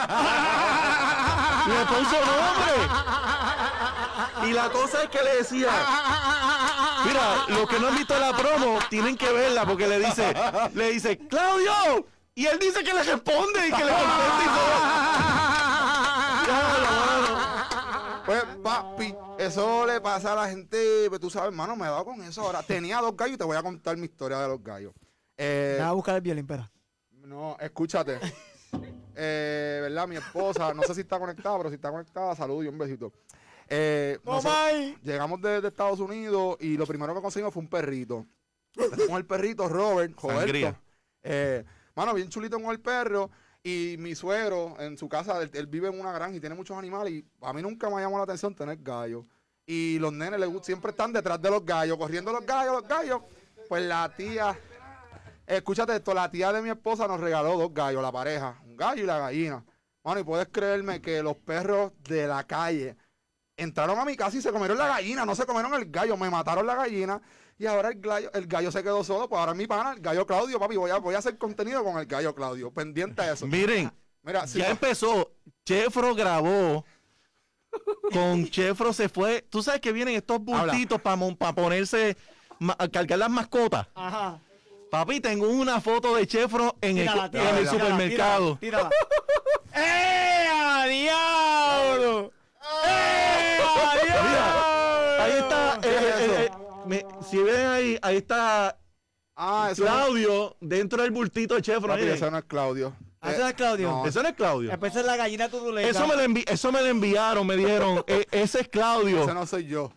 [1.68, 2.74] Le puso nombre.
[4.46, 5.70] Y la cosa es que le decía,
[7.06, 10.34] mira, los que no han visto la promo tienen que verla porque le dice,
[10.74, 12.06] le dice, Claudio.
[12.34, 14.80] Y él dice que le responde y que le contesta y todo.
[16.48, 17.52] Mano.
[18.26, 21.08] Pues, papi, eso le pasa a la gente.
[21.10, 22.64] Pues tú sabes, hermano, me he dado con eso ahora.
[22.64, 24.94] Tenía dos gallos y te voy a contar mi historia de los gallos.
[25.38, 26.72] Eh, Deja buscar el violín, espera.
[27.12, 28.20] No, escúchate.
[29.14, 30.08] Eh, ¿Verdad?
[30.08, 33.12] Mi esposa, no sé si está conectada, pero si está conectada, saludo y un besito.
[33.74, 34.20] Eh,
[35.02, 38.28] llegamos de, de Estados Unidos y lo primero que conseguimos fue un perrito.
[39.08, 40.14] Con el perrito, Robert.
[40.20, 40.78] Roberto.
[41.24, 41.64] Eh,
[41.96, 43.30] mano, bien chulito con el perro.
[43.64, 46.78] Y mi suegro, en su casa, él, él vive en una granja y tiene muchos
[46.78, 47.14] animales.
[47.14, 49.24] Y a mí nunca me llamó la atención tener gallos.
[49.66, 53.22] Y los nenes les siempre están detrás de los gallos, corriendo los gallos, los gallos.
[53.70, 54.60] Pues la tía,
[55.48, 59.04] escúchate esto, la tía de mi esposa nos regaló dos gallos, la pareja, un gallo
[59.04, 59.64] y la gallina.
[60.04, 62.98] Mano, y puedes creerme que los perros de la calle
[63.62, 66.30] entraron a mi casa y se comieron la gallina, no se comieron el gallo, me
[66.30, 67.22] mataron la gallina
[67.58, 70.00] y ahora el gallo, el gallo se quedó solo, pues ahora es mi pana, el
[70.02, 73.34] gallo Claudio, papi, voy a, voy a hacer contenido con el gallo Claudio, pendiente a
[73.34, 73.46] eso.
[73.48, 73.92] Miren,
[74.24, 75.32] Mira, ya pa- empezó.
[75.66, 76.86] Chefro grabó.
[78.12, 79.42] Con Chefro se fue.
[79.50, 82.18] Tú sabes que vienen estos bultitos para ponerse,
[82.60, 83.88] ma- a cargar las mascotas.
[83.96, 84.40] Ajá.
[84.90, 88.60] Papi, tengo una foto de Chefro en el, Tírala, en tírala, el tírala, supermercado.
[89.74, 92.32] ¡Eh, diablo!
[92.86, 94.24] ¡Eh, a diablo!
[94.24, 95.80] Mira, ahí está.
[95.82, 96.34] ¿Qué es eh, eh, eso?
[96.36, 96.52] eh,
[96.86, 98.78] me- si ven ahí, ahí está
[99.36, 101.88] ah, eso no, Claudio dentro del bultito de Chefro.
[101.88, 102.94] papi, ese no es Claudio.
[103.22, 103.88] Ah, ese no es Claudio.
[103.90, 104.06] no.
[104.06, 104.72] Ese no es Claudio.
[104.72, 105.88] Esa es la gallina tuduleta.
[105.88, 109.24] Eso me, lo envi- eso me lo enviaron, me dijeron, "E- ese es Claudio.
[109.24, 109.92] Ese no soy yo.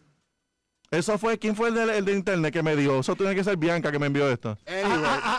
[0.90, 3.01] Eso fue, ¿quién fue el de, el de internet que me dio?
[3.01, 4.57] Eso tiene que ser Bianca que me envió esto.
[4.66, 5.34] Anyway, nada.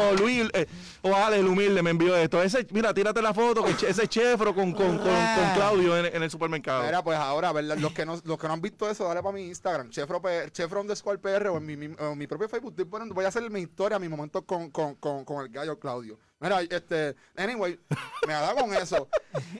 [0.00, 0.66] O Luis, eh,
[1.02, 2.42] o Ale, el humilde, me envió esto.
[2.42, 6.22] Ese, mira, tírate la foto, que ese chefro con, con, con, con Claudio en, en
[6.22, 6.84] el supermercado.
[6.84, 7.76] Mira, pues ahora, ¿verdad?
[7.78, 10.50] Los que, no, los que no han visto eso, dale para mi Instagram, Chefro, PR,
[10.50, 12.70] Chefro underscore PR o en mi, mi- o mi propio Facebook.
[12.72, 15.78] Estoy poniendo- voy a hacer mi historia, mi momento con, con, con, con el gallo
[15.78, 16.18] Claudio.
[16.42, 17.78] Mira, este, anyway,
[18.26, 19.08] me ha dado con eso.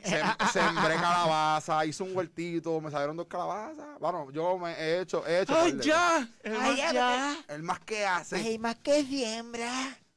[0.02, 3.98] Sem- sembré calabaza, hice un huertito, me salieron dos calabazas.
[4.00, 5.54] Bueno, yo me he hecho, he hecho.
[5.54, 6.26] ¡Ay, ya!
[6.42, 7.36] Ay, ya, ya.
[7.48, 8.36] El más que hace.
[8.36, 9.70] Ay, más que siembra.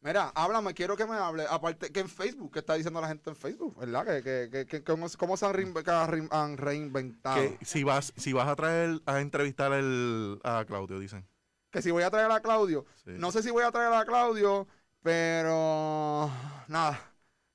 [0.04, 1.46] Mira, háblame, quiero que me hable.
[1.50, 3.80] Aparte, que en Facebook, ¿qué está diciendo la gente en Facebook?
[3.80, 4.06] ¿Verdad?
[4.06, 7.36] Que, que, que, que- cómo, se han reinventado.
[7.38, 11.26] Que si vas, si vas a traer a entrevistar el, a Claudio, dicen.
[11.72, 12.86] que si voy a traer a Claudio.
[13.06, 13.12] Sí.
[13.18, 14.68] No sé si voy a traer a Claudio,
[15.02, 16.30] pero
[16.68, 17.00] nada.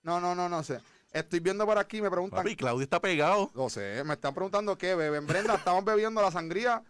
[0.03, 0.81] No, no, no, no sé.
[1.13, 2.39] Estoy viendo por aquí, me preguntan.
[2.39, 3.51] Papi, Claudio está pegado.
[3.55, 5.27] No sé, me están preguntando qué beben.
[5.27, 6.83] Brenda, estamos bebiendo la sangría.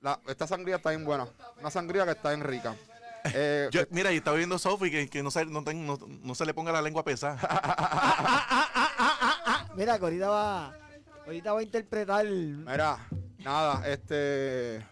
[0.00, 1.28] La- esta sangría está bien buena.
[1.60, 2.74] Una sangría que está bien rica.
[3.34, 6.34] Eh, Yo- mira, y estaba viendo Sophie que, que no, se, no, ten- no- no
[6.34, 7.36] se le ponga la lengua pesada.
[9.76, 10.74] Mira, que ahorita va,
[11.26, 12.26] ahorita va a interpretar.
[12.26, 12.98] Mira,
[13.38, 14.84] nada, este.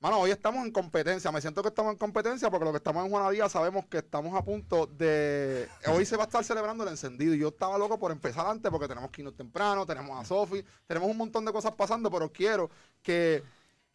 [0.00, 1.30] Mano, hoy estamos en competencia.
[1.30, 4.34] Me siento que estamos en competencia porque lo que estamos en Juanadía sabemos que estamos
[4.34, 5.68] a punto de.
[5.86, 7.34] Hoy se va a estar celebrando el encendido.
[7.34, 10.64] Y yo estaba loco por empezar antes porque tenemos que irnos temprano, tenemos a Sofi,
[10.86, 12.70] tenemos un montón de cosas pasando, pero quiero
[13.02, 13.42] que,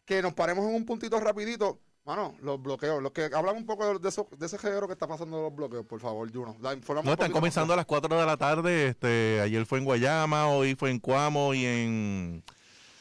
[0.04, 1.80] que nos paremos en un puntito rapidito.
[2.06, 5.08] Mano, los bloqueos, los que hablan un poco de, eso, de ese género que está
[5.08, 6.56] pasando los bloqueos, por favor, Juno.
[6.60, 8.88] La- No, están comenzando a las 4 de la tarde.
[8.88, 12.44] Este, ayer fue en Guayama, hoy fue en Cuamo y en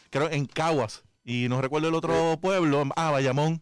[0.09, 1.03] creo en Caguas.
[1.23, 2.83] Y no recuerdo el otro pueblo.
[2.95, 3.61] Ah, Bayamón.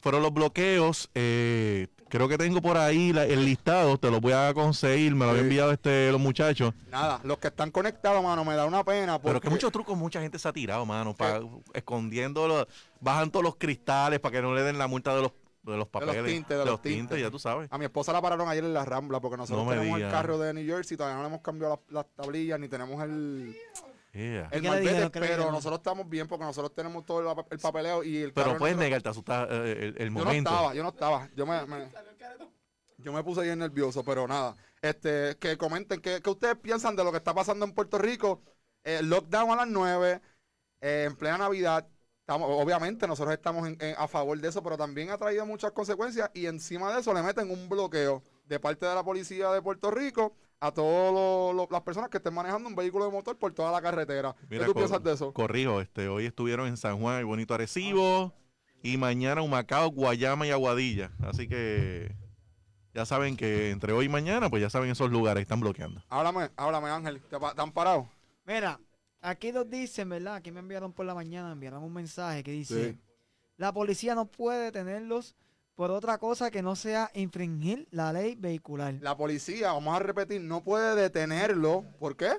[0.00, 1.10] Fueron los bloqueos.
[1.14, 3.96] eh, creo que tengo por ahí la- el listado.
[3.96, 5.14] Te lo voy a conseguir.
[5.14, 5.46] Me lo había Sí.
[5.48, 6.74] enviado este los muchachos.
[6.90, 9.18] Nada, los que están conectados, mano, me da una pena.
[9.18, 11.14] Pero que porque- muchos trucos, mucha gente se ha tirado, mano.
[11.16, 11.40] pa-
[11.72, 12.68] escondiendo,
[13.00, 15.88] bajan todos los cristales para que no le den la multa de los, de los
[15.88, 16.24] papeles.
[16.26, 17.20] tintes, de los tintes.
[17.20, 17.68] ya tú sabes.
[17.70, 20.38] A mi esposa la pararon ayer en la Rambla porque nosotros No tenemos el carro
[20.38, 23.56] de New Jersey, todavía no le hemos cambiado las, las tablillas ni tenemos el,
[24.12, 24.48] Yeah.
[24.52, 28.32] el malvete, pero nosotros estamos bien porque nosotros tenemos todo el, el papeleo y el
[28.34, 30.50] Pero puedes negarte, asusta eh, el, el Yo no momento.
[30.50, 31.28] estaba, yo no estaba.
[31.34, 31.88] Yo me, me-
[32.98, 34.54] yo me puse bien nervioso, pero nada.
[34.82, 38.42] Este, que comenten qué, qué ustedes piensan de lo que está pasando en Puerto Rico.
[38.84, 40.20] Eh, lockdown a las 9,
[40.82, 41.88] eh, en plena Navidad.
[42.20, 45.72] Estamos, obviamente nosotros estamos en- en- a favor de eso, pero también ha traído muchas
[45.72, 49.62] consecuencias y encima de eso le meten un bloqueo de parte de la policía de
[49.62, 53.72] Puerto Rico a todas las personas que estén manejando un vehículo de motor por toda
[53.72, 54.36] la carretera.
[54.48, 55.32] Mira, ¿Qué tú piensas de eso?
[55.32, 58.32] Corrijo, este, hoy estuvieron en San Juan, el bonito Arecibo,
[58.80, 61.10] y mañana Humacao, Guayama y Aguadilla.
[61.24, 62.14] Así que
[62.94, 66.00] ya saben que entre hoy y mañana, pues ya saben esos lugares están bloqueando.
[66.08, 68.08] Háblame, háblame Ángel, ¿te, pa- te han parado?
[68.46, 68.78] Mira,
[69.20, 70.36] aquí nos dicen, ¿verdad?
[70.36, 72.98] Aquí me enviaron por la mañana, me enviaron un mensaje que dice, Sí.
[73.56, 75.34] la policía no puede detenerlos
[75.82, 78.94] por otra cosa que no sea infringir la ley vehicular.
[79.00, 81.84] La policía, vamos a repetir, no puede detenerlo.
[81.98, 82.34] ¿Por qué?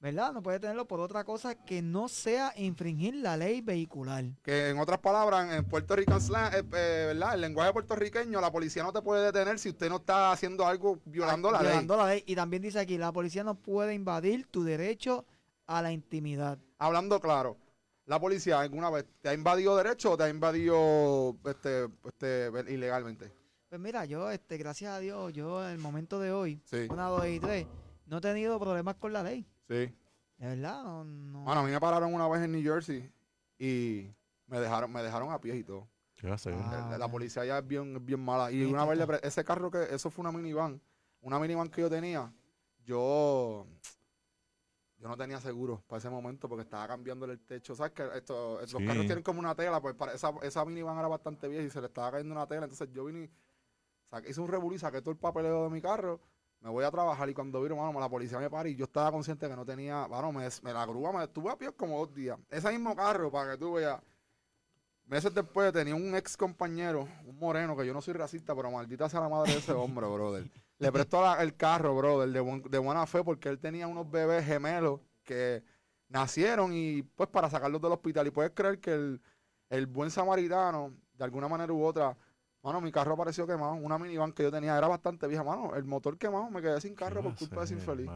[0.00, 0.34] ¿Verdad?
[0.34, 4.22] No puede detenerlo por otra cosa que no sea infringir la ley vehicular.
[4.42, 7.36] Que en otras palabras, en Puerto Rico, slang, eh, eh, ¿verdad?
[7.36, 10.98] El lenguaje puertorriqueño, la policía no te puede detener si usted no está haciendo algo
[11.06, 12.04] violando la Violando ley.
[12.04, 12.24] la ley.
[12.26, 15.24] Y también dice aquí, la policía no puede invadir tu derecho
[15.66, 16.58] a la intimidad.
[16.78, 17.56] Hablando claro,
[18.08, 23.30] la policía alguna vez te ha invadido derecho o te ha invadido este, este, ilegalmente.
[23.68, 27.08] Pues mira, yo, este, gracias a Dios, yo en el momento de hoy, Sí, una,
[27.08, 27.66] dos y tres,
[28.06, 29.46] no he tenido problemas con la ley.
[29.68, 29.94] sí.
[30.38, 31.04] De verdad, no.
[31.04, 33.10] no- Bueno, a mí me pararon una vez en New Jersey
[33.58, 34.08] y
[34.46, 35.88] me dejaron, me dejaron a pie y todo.
[36.24, 37.10] Ah, La- la ok.
[37.12, 38.50] policía ya es bien, es bien mala.
[38.52, 39.18] Y una vez le está.
[39.18, 40.80] pre- ese carro que, eso fue una minivan,
[41.20, 42.32] una minivan que yo tenía,
[42.84, 43.66] yo,
[44.98, 47.74] yo no tenía seguro para ese momento porque estaba cambiándole el techo.
[47.74, 49.80] ¿Sabes que esto, los carros tienen como una tela?
[49.80, 52.64] Pues para esa, esa minivan era bastante vieja y se le estaba cayendo una tela.
[52.64, 53.30] Entonces yo vine
[54.10, 56.20] saqué- hice un revolú y saqué todo el papeleo de mi carro.
[56.60, 59.12] Me voy a trabajar y cuando vino, mano, la policía me para y yo estaba
[59.12, 62.12] consciente que no tenía, bueno, me, me la grúa, me estuve a pie como dos
[62.12, 62.36] días.
[62.50, 64.00] Ese mismo carro, para que tú veas,
[65.06, 69.08] Meses después tenía un ex compañero, un moreno, que yo no soy racista, pero maldita
[69.08, 70.50] sea la madre de ese hombre, brother.
[70.78, 74.10] Le prestó la- el carro, brother, de, buen- de buena fe, porque él tenía unos
[74.10, 75.62] bebés gemelos que
[76.08, 78.26] nacieron y pues para sacarlos del hospital.
[78.26, 79.20] Y puedes creer que el,
[79.70, 82.16] el buen samaritano, de alguna manera u otra,
[82.62, 83.74] mano, mi carro apareció quemado.
[83.74, 85.74] Una minivan que yo tenía era bastante vieja, mano.
[85.74, 88.06] El motor quemado, me quedé sin carro por culpa de ese infeliz.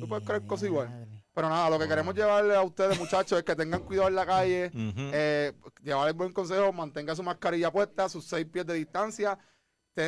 [0.00, 0.88] ¿Tú puedes creer cosas igual?
[1.34, 4.26] Pero nada, lo que queremos llevarle a ustedes, muchachos, es que tengan cuidado en la
[4.26, 4.70] calle.
[5.14, 9.38] Eh, llevar el buen consejo, mantenga su mascarilla puesta, sus seis pies de distancia,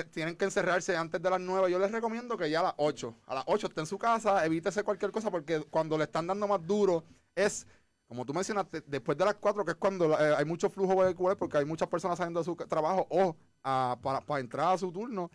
[0.04, 1.70] tienen que encerrarse antes de las 9.
[1.70, 3.14] Yo les recomiendo que ya a las 8.
[3.26, 6.46] A las 8 esté en su casa, evítese cualquier cosa porque cuando le están dando
[6.48, 7.66] más duro es,
[8.06, 11.36] como tú mencionaste, después de las 4, que es cuando eh, hay mucho flujo vehicular
[11.36, 14.90] porque hay muchas personas saliendo de su trabajo o ah, para, para entrar a su
[14.90, 15.30] turno.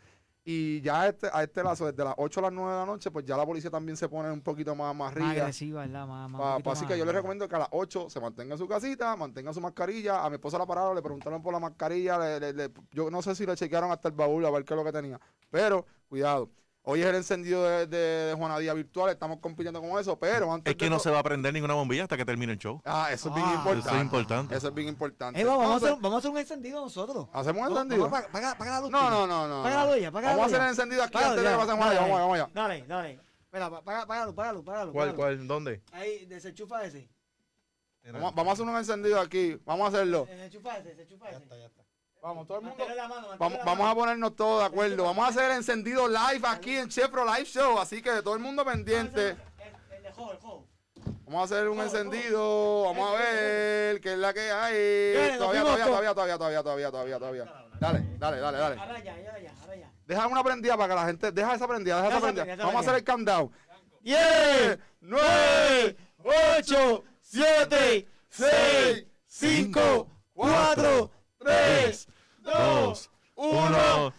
[0.47, 2.85] Y ya a este, a este lazo, desde las 8 a las 9 de la
[2.85, 5.41] noche, pues ya la policía también se pone un poquito más, más Más rígida.
[5.41, 6.05] agresiva, ¿verdad?
[6.07, 8.19] Más, más, Pa- pa- así más- que yo le recomiendo que a las 8 se
[8.19, 10.23] mantenga en su casita, mantenga su mascarilla.
[10.23, 12.19] A mi esposa la pararon, le preguntaron por la mascarilla.
[12.19, 14.75] le- le- le- yo no sé si le chequearon hasta el baúl a ver qué
[14.75, 15.19] es lo que tenía.
[15.49, 16.51] Pero, cuidado.
[16.87, 20.71] Hoy es el encendido de, de, de Juanadía virtual, estamos compitiendo con eso, pero antes
[20.71, 22.79] Es que de no se va a prender ninguna bombilla hasta que termine el show.
[22.85, 23.87] Ah, eso es bien Ah, importante.
[23.89, 24.55] Eso es importante.
[24.55, 25.39] Eso es bien importante.
[25.39, 27.27] Ey, vamos, vamos, a Entonces, hacer, vamos a hacer un encendido nosotros.
[27.33, 28.09] ¿Hacemos un encendido?
[28.11, 28.91] Paga, paga la luz.
[28.91, 29.09] No, tuya.
[29.09, 29.63] no, no, no.
[29.63, 30.63] Paga la luz ya, paga la Vamos a luz hacer ya.
[30.65, 31.99] el encendido aquí Paga antes de ya, que pasen Juanadía.
[32.01, 32.53] dale, Vamos allá, vamos allá.
[32.53, 33.19] Dale, dale.
[33.45, 34.91] Espera, pa- paga, págalo, págalo, págalo.
[34.93, 35.47] ¿Cuál, cuál?
[35.47, 35.81] ¿Dónde?
[35.91, 37.09] Ahí, desenchufa ese.
[38.13, 39.59] Vamos, vamos a hacer un encendido aquí.
[39.65, 40.27] Vamos a hacerlo.
[40.29, 41.39] Desenchufa ese, desenchufa ese.
[42.25, 42.83] Vamos, todo el mundo.
[42.95, 45.03] La mano, Vamos, la vamos a ponernos todos de acuerdo.
[45.03, 47.77] Vamos a hacer el encendido live aquí en Chefro Live Show.
[47.77, 49.37] Así que todo el mundo pendiente.
[51.25, 52.85] Vamos a hacer un encendido.
[52.85, 55.37] Vamos a ver qué es la que hay.
[55.37, 57.53] Todavía, todavía, todavía, todavía, todavía, todavía, todavía, todavía.
[57.79, 58.79] Dale, dale, dale, dale.
[58.79, 59.91] Ahora ya, ahora ya, ahora ya.
[60.07, 61.31] Deja una prendida para que la gente.
[61.31, 62.55] Deja esa prendida, deja esa prendida.
[62.55, 63.51] Vamos a hacer el countdown.
[64.01, 65.97] 10, 9,
[66.57, 72.07] 8, 7, 6, 5, 4, 3,
[72.45, 74.13] 2, 1.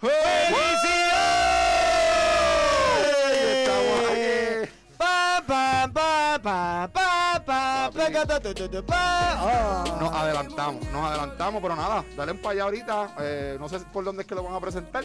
[3.39, 4.69] Estamos ahí.
[4.99, 9.39] Pa, pa, pa, pa, pa, pa, pa, ca, ta, ta, ta, ta, pa.
[9.43, 9.99] Oh.
[10.01, 13.15] Nos adelantamos, nos adelantamos, pero nada, dale para allá ahorita.
[13.21, 15.05] eh, no sé por dónde es que lo van a presentar,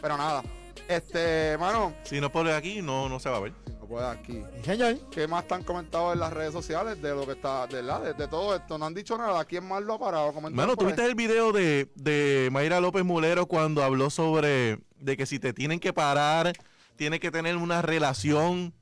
[0.00, 0.42] pero nada.
[0.88, 3.52] Este, mano, Si no pones aquí, no, no se va a ver.
[3.80, 4.42] no puede aquí.
[4.64, 4.98] Señor.
[5.10, 8.14] ¿Qué más están comentado en las redes sociales de lo que está, de, la, de,
[8.14, 8.76] de todo esto?
[8.78, 9.44] No han dicho nada.
[9.44, 10.32] ¿Quién más lo ha parado?
[10.32, 10.76] Mano.
[10.76, 15.52] ¿tuviste el video de, de Mayra López Mulero cuando habló sobre de que si te
[15.52, 16.52] tienen que parar,
[16.96, 18.74] tienes que tener una relación?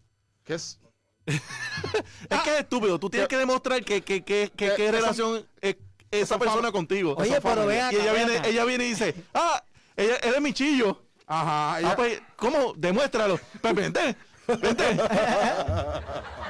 [0.45, 0.79] ¿Qué es?
[1.27, 2.99] Es que es estúpido.
[2.99, 5.77] Tú tienes que demostrar que, que, que, que- Que- qué que relación es
[6.11, 7.15] esa son persona contigo.
[7.17, 9.63] Oye, pero vean y ella viene, ella viene y dice, ah,
[9.97, 11.03] ella, él es mi chillo.
[11.33, 12.75] Ajá, ella- Ah, pues, ¿cómo?
[12.77, 13.39] Demuéstralo.
[13.63, 14.17] Pues vente,
[14.61, 14.85] vente.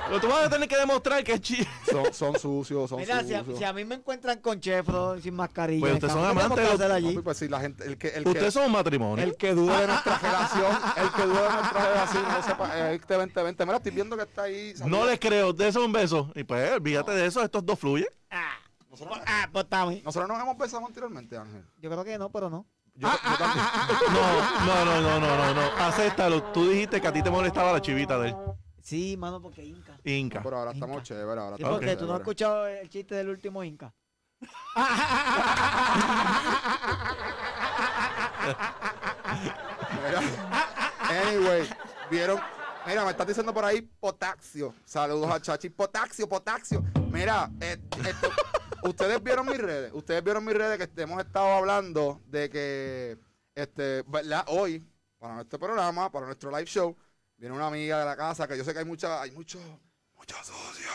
[0.09, 1.65] Pero tú vas a tener que demostrar que es chillo.
[1.89, 3.59] son, son sucios, son Mira, si a, sucios.
[3.59, 6.65] si a mí me encuentran con Chefro sin mascarilla, Pues ustedes son ¿qué tenemos amantes
[6.67, 7.09] los- hacer allí?
[7.15, 9.23] Papi, pues sí, la gente, el que, el que, Ustedes son un matrimonio.
[9.25, 12.95] el que dude de nuestra relación, el que dude de nuestra relación, no sepa, eh,
[12.95, 13.65] este 2020.
[13.67, 14.75] Mira, estoy viendo que está ahí.
[14.87, 16.33] No les creo, de eso un beso.
[16.35, 18.09] Y pues, olvídate de eso, estos dos fluyen.
[18.31, 18.55] Ah,
[19.27, 19.67] ah, pues.
[20.05, 21.65] Nosotros nos hemos besado anteriormente, Ángel.
[21.79, 22.67] Yo creo que no, pero no.
[22.95, 23.65] Yo, yo también.
[24.13, 25.63] No, no, no, no, no, no, no.
[25.85, 26.43] Acéptalo.
[26.53, 28.37] Tú dijiste que a ti te molestaba la chivita de él.
[28.83, 29.97] Sí, mano, porque Inca.
[30.05, 30.43] Inca.
[30.43, 31.05] Pero ahora estamos Inca.
[31.05, 33.93] chéveres, ahora Sí, estamos porque tú no has escuchado el chiste del último Inca.
[40.05, 40.21] Mira.
[41.29, 41.69] Anyway,
[42.11, 42.41] vieron.
[42.87, 44.75] Mira, me estás diciendo por ahí potaxio.
[44.85, 45.69] Saludos a Chachi.
[45.71, 46.83] Potaxio, potaxio.
[47.11, 48.31] Mira, eh, esto-
[48.83, 49.93] ustedes vieron mis redes.
[49.93, 53.19] Ustedes vieron mis redes que hemos estado hablando de que,
[53.55, 54.05] este.
[54.47, 54.85] Hoy,
[55.19, 56.97] para nuestro programa, para nuestro live show,
[57.37, 59.59] viene una amiga de la casa que yo sé que hay mucha, hay mucho,
[60.15, 60.91] mucho sucio.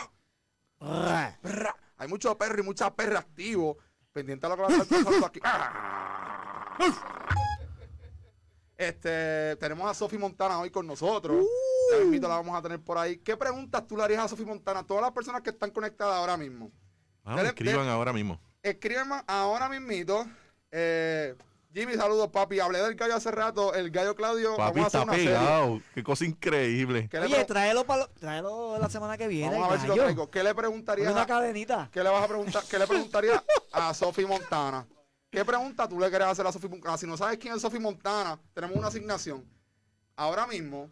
[1.42, 1.76] Perra.
[1.98, 3.78] Hay mucho perro y mucha perra activo.
[4.12, 5.40] Pendiente a lo que va a estar pasando aquí.
[8.76, 11.44] Este, tenemos a Sofi Montana hoy con nosotros.
[11.90, 13.18] Ya mismito la vamos a tener por ahí.
[13.18, 14.86] ¿Qué preguntas tú le harías a Sofi Montana?
[14.86, 16.70] Todas las personas que están conectadas ahora mismo.
[17.26, 18.40] Escriban ahora mismo.
[18.62, 20.26] Escríbeme ahora mismito.
[20.70, 21.34] Eh,
[21.72, 22.58] Jimmy, saludos, papi.
[22.58, 23.74] Hablé del gallo hace rato.
[23.74, 24.56] El gallo Claudio.
[24.56, 25.28] Papi vamos a hacer está una serie.
[25.28, 25.80] pegado.
[25.94, 27.08] Qué cosa increíble.
[27.10, 29.52] ¿Qué le Oye, tráelo, lo- tráelo la semana que viene.
[29.52, 30.30] Vamos a ver si lo traigo.
[30.30, 31.88] ¿Qué le Ponle preguntarías una a, cadenita.
[31.92, 32.62] ¿Qué le vas a preguntar?
[32.70, 34.86] ¿Qué le preguntaría a Sofi Montana?
[35.30, 36.96] ¿Qué pregunta tú le quieres hacer a Sofi Montana?
[36.96, 39.44] Si no sabes quién es Sofi Montana, tenemos una asignación.
[40.16, 40.90] Ahora mismo,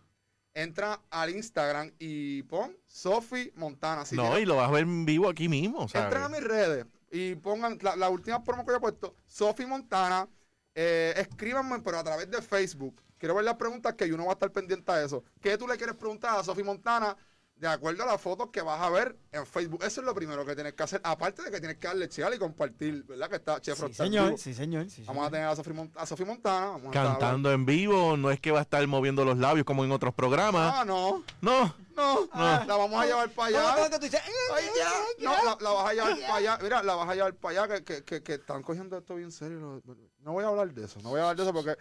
[0.54, 4.04] entra al Instagram y pon Sofi Montana.
[4.12, 5.88] No, y lo vas a ver en vivo aquí mismo.
[5.88, 6.06] ¿sabes?
[6.06, 9.66] entren a mis redes y pongan la, la última promo que yo he puesto, Sofi
[9.66, 10.28] Montana.
[10.76, 13.00] Eh, escríbanme, pero a través de Facebook.
[13.18, 15.22] Quiero ver las preguntas que uno va a estar pendiente a eso.
[15.40, 17.16] ¿Qué tú le quieres preguntar a Sofi Montana?
[17.56, 19.84] De acuerdo a las fotos que vas a ver en Facebook.
[19.84, 21.00] Eso es lo primero que tienes que hacer.
[21.04, 23.30] Aparte de que tienes que darle cheal y compartir, ¿verdad?
[23.30, 24.36] Que está Chef Sí, señor.
[24.38, 24.90] Sí, señor.
[24.90, 26.66] sí, Vamos a tener a Sofi, Mont- a Sofi Montana.
[26.66, 29.64] Vamos a estar Cantando en vivo, no es que va a estar moviendo los labios
[29.64, 30.74] como en otros programas.
[30.80, 31.22] Ah, no.
[31.40, 32.28] No, No.
[32.32, 32.64] Ah.
[32.66, 33.74] La vamos a llevar para ¿Cómo- allá.
[33.76, 34.20] cómo que tú dices?
[34.52, 35.24] Ay, ya.
[35.24, 36.58] No, la, la vas a llevar para allá.
[36.60, 39.30] Mira, la vas a llevar para allá que, que, que, que están cogiendo esto bien
[39.30, 39.80] serio.
[40.20, 41.00] No voy a hablar de eso.
[41.02, 41.76] No voy a hablar de eso porque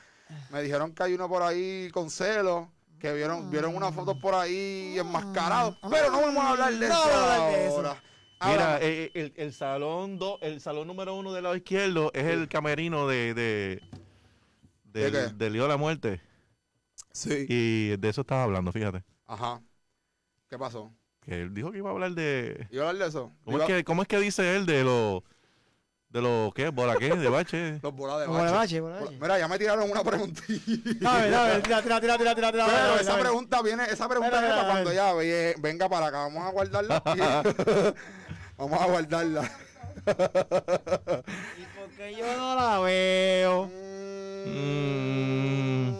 [0.51, 2.71] me dijeron que hay uno por ahí con celo.
[3.03, 5.75] Que vieron, vieron unas fotos por ahí enmascarados.
[5.91, 7.03] Pero no vamos a hablar de No eso.
[7.09, 7.75] vamos a hablar de eso.
[7.75, 8.03] ahora.
[8.45, 12.23] Mira, Ahora, eh, el, el salón do- el salón número uno del lado izquierdo es
[12.23, 13.81] el camerino de, de,
[14.85, 16.21] del, del lío de la muerte.
[17.11, 17.45] Sí.
[17.49, 19.03] Y de eso estaba hablando, fíjate.
[19.27, 19.61] Ajá.
[20.49, 20.89] ¿Qué pasó?
[21.19, 22.67] Que él dijo que iba a hablar de.
[22.71, 23.33] ¿Iba a hablar de eso?
[23.43, 25.23] ¿Cómo, Iba- es, que, ¿cómo es que dice él de los.
[26.13, 26.53] De los.
[26.53, 26.69] ¿qué?
[26.69, 27.09] ¿Bola qué?
[27.15, 27.79] ¿De bache?
[27.83, 28.53] Los bolas de de bache.
[28.53, 29.17] bache, por bache.
[29.19, 30.61] Mira, ya me tiraron una preguntilla.
[31.01, 34.55] Dame, dame, tira, tira, tira, tira, tira, tira, Pero esa pregunta viene, esa pregunta viene
[34.55, 36.19] para cuando ya ve- venga para acá.
[36.19, 37.01] Vamos a guardarla.
[37.03, 37.19] aquí.
[38.57, 39.51] Vamos a guardarla.
[41.57, 43.69] ¿Y por qué yo no la veo?
[44.45, 45.93] Mm,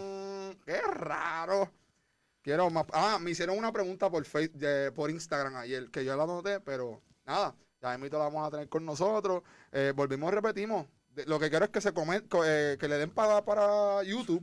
[0.64, 1.70] Qué raro.
[2.42, 2.84] Quiero más.
[2.92, 6.60] Ah, me hicieron una pregunta por face, de- por Instagram ayer, que yo la noté,
[6.60, 7.54] pero nada,
[7.92, 9.42] ya mismo la vamos a tener con nosotros.
[9.72, 10.86] Eh, volvimos, repetimos.
[11.08, 14.02] De- lo que quiero es que se comen, co- eh, que le den para, para
[14.02, 14.42] YouTube.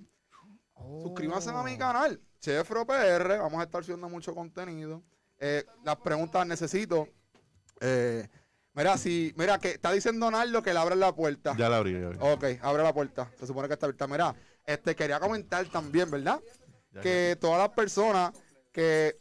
[1.04, 3.38] Suscríbanse a mi canal, Chefro PR.
[3.38, 5.04] Vamos a estar subiendo mucho contenido.
[5.40, 7.08] Eh, las preguntas necesito.
[7.80, 8.28] eh,
[8.74, 11.56] mira, si, mira, que está diciendo Nardo que le abren la puerta.
[11.58, 11.94] Ya la abrí.
[12.00, 12.18] ya abrí.
[12.22, 13.30] Ok, abre la puerta.
[13.40, 14.08] Se supone que está abierta.
[14.08, 16.40] Mira, este quería comentar también, ¿verdad?
[16.92, 18.32] Ya, que todas las personas
[18.72, 19.18] que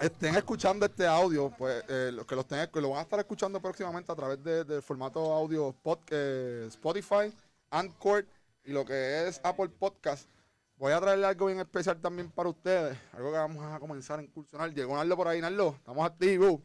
[0.00, 3.18] estén escuchando este audio, pues eh, los que lo estén, que lo van a estar
[3.20, 7.32] escuchando próximamente a través de- del formato audio pod- eh, Spotify,
[7.70, 8.26] Anchor
[8.64, 10.28] y lo que es Apple Podcast.
[10.76, 12.98] Voy a traerle algo bien especial también para ustedes.
[13.12, 14.72] Algo que vamos a comenzar a incursionar.
[14.74, 15.76] Llegó Nardo por ahí, Nardo.
[15.78, 16.60] Estamos activos.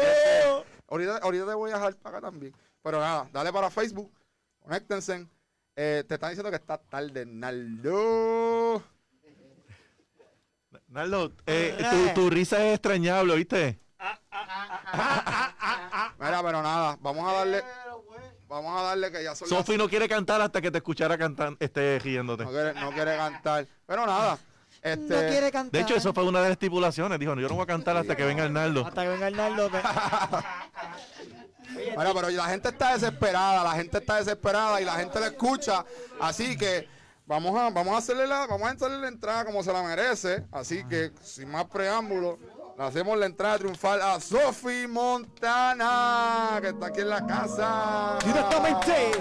[0.00, 2.54] Este, ahorita, ahorita te voy a dejar para acá también.
[2.82, 4.12] Pero nada, dale para Facebook.
[4.60, 5.26] Conéctense.
[5.74, 8.82] Eh, te están diciendo que está tarde, Nardo.
[10.94, 11.76] Naldo, eh,
[12.14, 13.80] tu, tu risa es extrañable, ¿viste?
[16.20, 17.62] Mira, pero nada, vamos a darle.
[18.46, 21.18] Vamos a darle que ya son las- Sofi no quiere cantar hasta que te escuchara
[21.18, 22.44] cantar, esté riéndote.
[22.44, 23.66] no, quiere, no quiere cantar.
[23.84, 24.38] Pero nada.
[24.80, 25.72] Este, No quiere cantar.
[25.72, 27.18] De hecho, eso fue una de las estipulaciones.
[27.18, 28.86] Dijo, yo no voy a cantar hasta que venga Arnaldo.
[28.86, 29.70] Hasta que venga el Nardo.
[29.72, 29.80] que-
[31.96, 35.84] Mira, pero la gente está desesperada, la gente está desesperada y la gente la escucha.
[36.20, 36.86] Así que
[37.26, 40.44] vamos a, vamos a hacerle la, vamos a hacerle la entrada como se la merece.
[40.52, 42.38] Así que sin más preámbulos,
[42.76, 48.18] le hacemos la entrada triunfal a Sofi Montana, que está aquí en la casa.
[48.24, 49.12] Directamente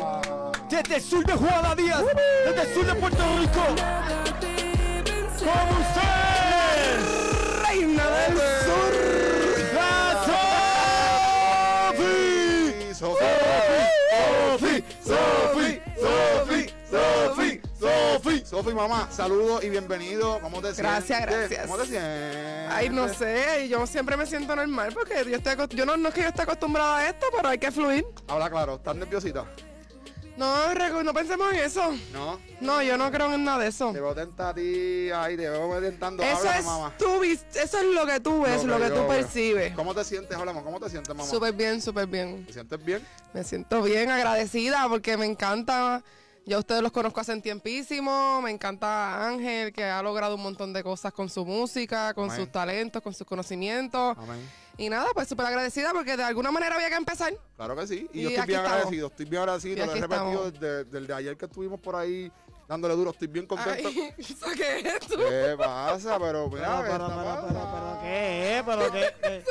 [0.69, 2.03] desde el sur de Juana Díaz,
[2.45, 3.65] desde el sur de Puerto Rico.
[5.39, 7.03] Con ustedes,
[7.67, 8.91] Reina del Sur,
[9.75, 9.93] la
[11.93, 12.93] Sofi.
[12.95, 13.25] Sofi,
[14.55, 17.42] Sofi, Sofi, Sofi, Sofi,
[18.13, 20.39] Sofi, Sofi, mamá, saludos y bienvenido.
[20.41, 20.77] ¿Cómo te sientes?
[20.77, 21.61] Gracias, gracias.
[21.63, 22.69] ¿Cómo te sientes?
[22.69, 26.15] Ay, no sé, yo siempre me siento normal porque yo estoy yo no, no es
[26.15, 28.05] que yo esté acostumbrada a esto, pero hay que fluir.
[28.27, 29.45] Habla claro, ¿estás nerviosita?
[30.35, 31.93] No, no pensemos en eso.
[32.11, 32.39] No.
[32.59, 33.91] No, yo no creo en nada de eso.
[33.91, 36.23] Te veo tentativa y te veo tentando.
[36.23, 36.93] Eso Háblame, es, mamá.
[36.97, 39.07] tú, eso es lo que tú ves, lo que, tú veo.
[39.07, 39.75] percibes.
[39.75, 40.35] ¿Cómo te sientes?
[40.35, 41.29] Hablamos, ¿cómo te sientes, mamá?
[41.29, 42.45] Súper bien, súper bien.
[42.47, 43.07] ¿Te sientes bien?
[43.33, 46.03] Me siento bien agradecida porque me encanta.
[46.45, 48.41] Ya ustedes los conozco hace tiempísimo.
[48.41, 52.37] Me encanta Ángel, que ha logrado un montón de cosas con su música, con Amén.
[52.37, 54.17] sus talentos, con sus conocimientos.
[54.17, 54.49] Amén.
[54.77, 57.33] Y nada, pues súper agradecida porque de alguna manera había que empezar.
[57.55, 58.09] Claro que sí.
[58.11, 58.71] Y, Y yo estoy bien estamos.
[58.77, 59.07] agradecido.
[59.07, 59.85] Estoy bien agradecido.
[59.85, 62.29] Lo he repetido desde ayer que estuvimos por ahí
[62.73, 63.11] dándole duro.
[63.11, 63.87] Estoy bien contento.
[63.89, 65.17] Ay, ¿eso qué es esto?
[65.17, 66.17] ¿Qué pasa?
[66.19, 67.99] Pero Pero, mira, ¿qué pero, está pero, pero, pero, pasando?
[68.01, 68.63] ¿qué es?
[68.63, 69.43] ¿Pero qué, qué,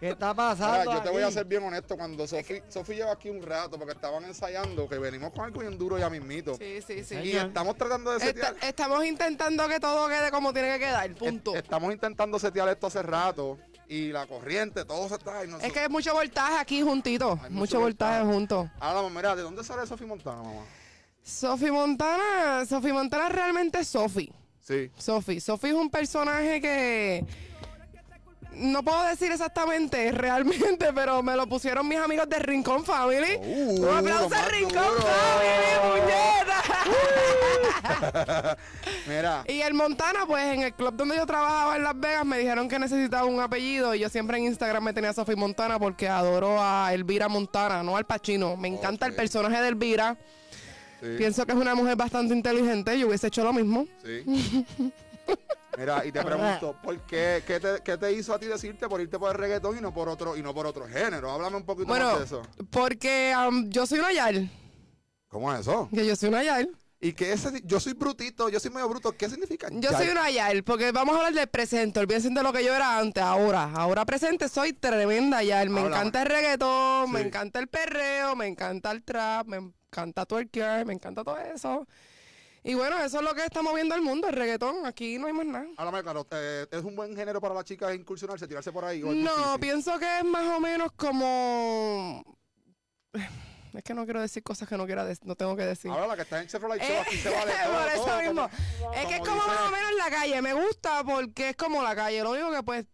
[0.00, 1.96] qué está pasando Mira, yo te voy a ser bien honesto.
[1.96, 5.76] Cuando Sofi, Sofi lleva aquí un rato porque estaban ensayando, que venimos con algo bien
[5.76, 6.54] duro ya mismito.
[6.56, 7.16] Sí, sí, sí.
[7.16, 8.56] Y estamos tratando de setear.
[8.62, 11.54] estamos intentando que todo quede como tiene que quedar, punto.
[11.54, 13.58] est- Estamos intentando setear esto hace rato.
[13.88, 15.42] Y la corriente, todo se está.
[15.42, 17.32] Es que hay mucho voltaje aquí juntito.
[17.42, 18.32] Hay mucho mucho voltaje voltaje.
[18.38, 18.68] juntos.
[18.78, 20.62] Ahora, mira, ¿de dónde sale Sofi Montana, mamá?
[21.30, 24.32] Sofi Montana, Sofi Montana realmente es Sofi.
[24.60, 24.90] Sí.
[24.98, 25.40] Sofi.
[25.40, 27.24] Sofi es un personaje que
[28.54, 33.36] no puedo decir exactamente realmente, pero me lo pusieron mis amigos de Rincón Family.
[33.38, 35.06] Uh, un aplauso a Rincón duro.
[35.06, 36.56] Family, puñeta.
[39.06, 42.38] Mira, Y el Montana, pues en el club donde yo trabajaba en Las Vegas me
[42.38, 46.08] dijeron que necesitaba un apellido y yo siempre en Instagram me tenía Sofi Montana porque
[46.08, 48.56] adoro a Elvira Montana, no al Pachino.
[48.56, 50.18] Me encanta el personaje de Elvira.
[51.00, 52.98] Sí, Pienso que es una mujer bastante inteligente.
[52.98, 53.86] Yo hubiese hecho lo mismo.
[54.04, 54.64] sí.
[55.78, 59.00] Mira, y te pregunto, ¿por qué, qué te, qué te hizo a ti decirte por
[59.00, 61.30] irte por el reggaetón y no por otro y no por otro género?
[61.30, 62.42] Háblame un poquito Bueno, más de eso.
[62.70, 64.50] porque um, yo soy una yal.
[65.28, 65.88] ¿Cómo es eso?
[65.94, 66.70] Que yo soy una yal.
[67.00, 67.44] ¿Y qué es?
[67.46, 69.12] ese- Yo soy brutito, yo soy medio bruto.
[69.16, 69.68] ¿Qué significa?
[69.70, 69.96] Yo yal?
[69.96, 72.00] soy una yal, porque vamos a hablar del presente.
[72.00, 73.70] Olvídense de lo que yo era antes, ahora.
[73.72, 75.70] Ahora presente soy tremenda yal.
[75.70, 75.96] Me Háblame.
[75.96, 80.92] encanta el reggaetón, me encanta el perreo, me encanta el trap, me encanta twerkear, me
[80.94, 81.86] encanta todo eso.
[82.62, 84.86] Y bueno, eso es lo que está moviendo el mundo, el reggaetón.
[84.86, 85.66] Aquí no hay más nada.
[85.78, 89.02] Háblame claro, eh, ¿es un buen género para las chicas incursionarse, tirarse por ahí?
[89.02, 92.22] o No, pienso que es más o menos como...
[93.72, 95.90] Es que no quiero decir cosas que no quiera no tengo que decir.
[95.90, 97.72] Ahora la que está en Chevrolet Eh, aquí se vale todo.
[97.78, 98.48] por eso todo, mismo.
[98.80, 100.42] como- Es que es como dice- más o menos en la calle.
[100.42, 102.22] Me gusta porque es como la calle.
[102.22, 102.86] Lo único que pues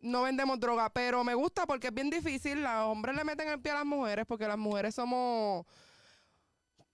[0.00, 2.62] no vendemos droga, pero me gusta porque es bien difícil.
[2.62, 5.66] Los hombres le meten el pie a las mujeres porque las mujeres somos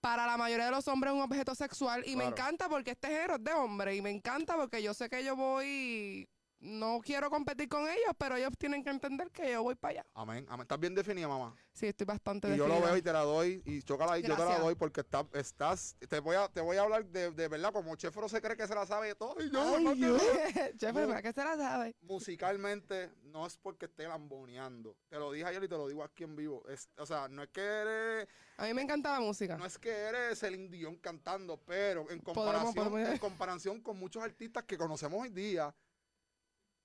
[0.03, 3.35] para la mayoría de los hombres un objeto sexual y me encanta porque este género
[3.35, 6.27] es de hombre y me encanta porque yo sé que yo voy
[6.63, 10.05] no quiero competir con ellos, pero ellos tienen que entender que yo voy para allá.
[10.13, 10.61] Amén, amén.
[10.63, 11.55] Estás bien definida, mamá.
[11.73, 12.87] Sí, estoy bastante Y yo lo definida.
[12.91, 13.61] veo y te la doy.
[13.65, 15.95] Y chócala ahí, yo te la doy porque está- estás.
[16.07, 18.67] Te voy a, te voy a hablar de, de verdad, como Chefro se cree que
[18.67, 19.35] se la sabe todo.
[19.43, 21.95] Y yo, Ay, no Jefe, ¿verdad que se la sabe?
[22.01, 24.95] musicalmente no es porque esté lamboneando.
[25.09, 26.63] Te lo dije ayer y te lo digo aquí en vivo.
[26.69, 29.57] Es, o sea, no es que eres, A mí me encanta la música.
[29.57, 33.97] no es que eres el Dion cantando, pero en Podemos- comparación, podemos- en comparación con
[33.99, 35.73] muchos artistas que conocemos hoy día,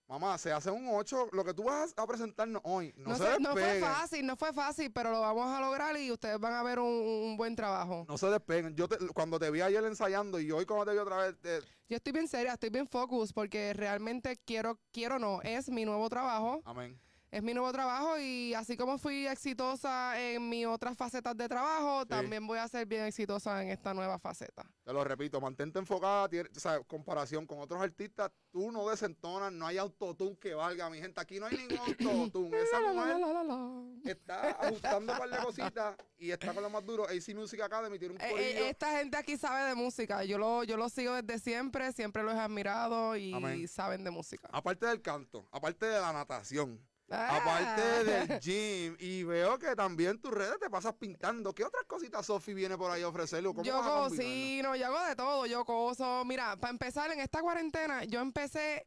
[0.09, 1.29] mamá, se hace un 8.
[1.33, 4.37] Lo que tú vas a presentarnos hoy, no, No, se sé, no fue fácil, no
[4.37, 7.55] fue fácil, pero lo vamos a lograr y ustedes van a ver un, un buen
[7.55, 8.05] trabajo.
[8.09, 8.75] No se despeguen.
[8.75, 11.61] Yo te- cuando te vi ayer ensayando y hoy cuando te vi otra vez, te-
[11.89, 16.09] Yo estoy bien seria, estoy bien focus porque realmente quiero, quiero no, es mi nuevo
[16.09, 16.99] trabajo, amén.
[17.31, 22.03] Es mi nuevo trabajo y así como fui exitosa en mis otras facetas de trabajo,
[22.03, 22.09] Sí.
[22.09, 24.64] también voy a ser bien exitosa en esta nueva faceta.
[24.85, 29.53] Te lo repito, mantente enfocada, tiene- o sea, comparación con otros artistas, tú no desentonas,
[29.53, 33.33] no hay autotune que valga, mi gente, aquí no hay ningún autotune, esa mujer la,
[33.33, 34.11] la, la.
[34.11, 37.99] está ajustando un par de cositas y está con lo más duro, AC Music Academy
[37.99, 40.89] tiene un Eh, corillo, eh, esta gente aquí sabe de música, yo lo, yo lo
[40.89, 43.68] sigo desde siempre, siempre los he admirado y Amén.
[43.68, 44.49] saben de música.
[44.53, 46.81] aparte del canto, aparte de la natación,
[47.11, 47.37] Ah.
[47.39, 52.27] aparte del gym, y veo que también tus redes te pasas pintando, ¿qué otras cositas
[52.27, 53.49] Sofi viene por ahí a ofrecerle?
[53.49, 56.25] ¿Cómo Yo cocino, yo hago de todo, yo coso.
[56.27, 58.87] Mira, para empezar, en esta cuarentena, yo empecé,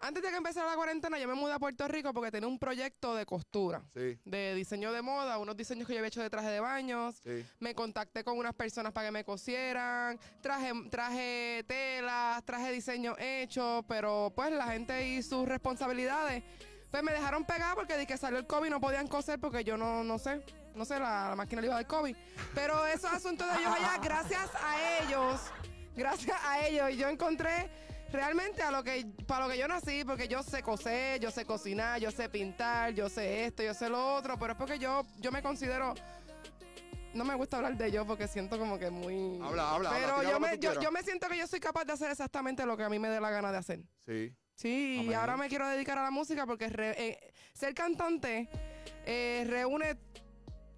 [0.00, 2.58] antes de que empezara la cuarentena, yo me mudé a Puerto Rico porque tenía un
[2.58, 6.28] proyecto de costura, Sí, de diseño de moda, unos diseños que yo había hecho de
[6.28, 7.16] traje de baños.
[7.24, 13.16] sí, Me contacté con unas personas para que me cosieran, traje, traje telas, traje diseño
[13.18, 16.44] hecho, pero pues la gente y sus responsabilidades,
[16.96, 19.76] pues me dejaron pegar porque de que salió el COVID no podían coser porque yo
[19.76, 20.40] no, no sé,
[20.74, 22.16] no sé, la, la máquina le iba del COVID.
[22.54, 25.40] Pero eso es asunto de ellos allá, gracias a ellos,
[25.94, 27.68] gracias a ellos, yo encontré
[28.10, 31.44] realmente a lo que, para lo que yo nací, porque yo sé coser, yo sé
[31.44, 35.02] cocinar, yo sé pintar, yo sé esto, yo sé lo otro, pero es porque yo,
[35.18, 35.92] yo me considero
[37.12, 39.38] no me gusta hablar de yo porque siento como que muy...
[39.42, 41.84] Habla, habla, habla, Pero tira yo, me, yo, yo me siento que yo soy capaz
[41.84, 43.80] de hacer exactamente lo que a mí me dé la gana de hacer.
[44.06, 48.48] sí, Sí, y ahora me quiero dedicar a la música porque re- eh, ser cantante
[49.04, 49.98] eh, reúne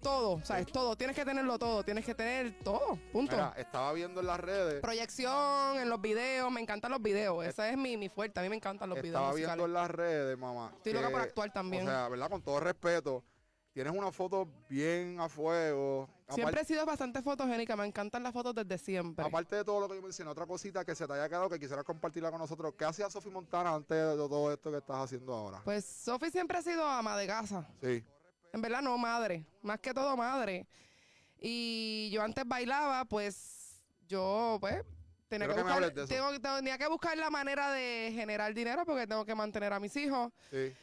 [0.01, 0.67] todo, ¿sabes?
[0.67, 0.95] Todo.
[0.95, 1.83] Tienes que tenerlo todo.
[1.83, 2.97] Tienes que tener todo.
[3.11, 3.35] Punto.
[3.35, 6.51] Mira, estaba viendo en las redes, Proyección, en los videos.
[6.51, 7.45] Me encantan los videos.
[7.45, 8.39] Esa es mi, mi fuerte.
[8.39, 10.71] A mí me encantan los videos estaba viendo en las redes, mamá.
[10.75, 11.83] Estoy loca que- por actuar también.
[11.87, 12.29] O sea, ¿verdad?
[12.29, 13.23] Con todo respeto,
[13.83, 16.09] tienes una foto bien a fuego.
[16.31, 17.77] Siempre he sido bastante fotogénica.
[17.77, 19.25] Me encantan las fotos desde siempre.
[19.25, 21.57] Aparte de todo lo que yo mencioné, otra cosita que se te haya quedado que
[21.57, 22.73] quisieras compartirla con nosotros.
[22.77, 25.61] ¿Qué hacía Sofi Montana antes de todo esto que estás haciendo ahora?
[25.63, 27.65] Pues Sofi siempre ha sido ama de casa.
[27.81, 28.03] Sí,
[28.51, 29.45] En verdad no, madre.
[29.61, 30.67] Más que todo madre.
[31.39, 34.83] Y yo antes bailaba, pues yo, pues,
[35.29, 39.35] tenía que, buscar, tengo- tenía que buscar la manera de generar dinero porque tengo que
[39.35, 40.33] mantener a mis hijos.
[40.51, 40.73] sí.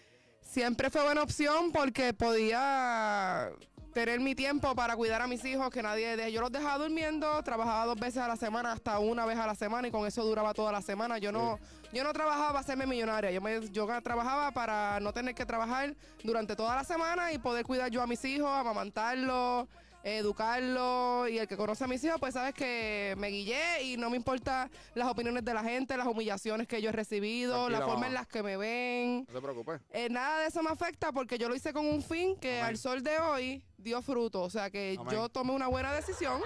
[0.47, 3.51] Siempre fue buena opción porque podía
[3.93, 7.43] tener mi tiempo para cuidar a mis hijos, que nadie de yo los dejaba durmiendo,
[7.43, 10.25] trabajaba dos veces a la semana, hasta una vez a la semana y con eso
[10.25, 11.19] duraba toda la semana.
[11.19, 11.59] Yo no,
[11.93, 15.95] yo no trabajaba para hacerme millonaria, yo me, yo trabajaba para no tener que trabajar
[16.23, 19.67] durante toda la semana y poder cuidar yo a mis hijos, amamantarlos,
[20.07, 24.09] educarlos y el que conoce a mis hijos pues sabes que me guillé y no
[24.09, 27.85] me importa las opiniones de la gente, las humillaciones que yo he recibido, Tranquila, la
[27.85, 28.07] forma mamá.
[28.09, 29.27] en las que me ven.
[29.29, 29.81] No te preocupes.
[29.91, 32.67] Eh, nada de eso me afecta porque yo lo hice con un fin que Amén.
[32.71, 34.43] al sol de hoy dio fruto.
[34.43, 35.13] O sea que Amén.
[35.13, 36.41] yo tomé una buena decisión.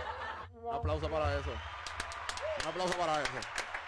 [0.62, 1.50] Un aplauso para eso.
[2.62, 3.32] Un aplauso para eso.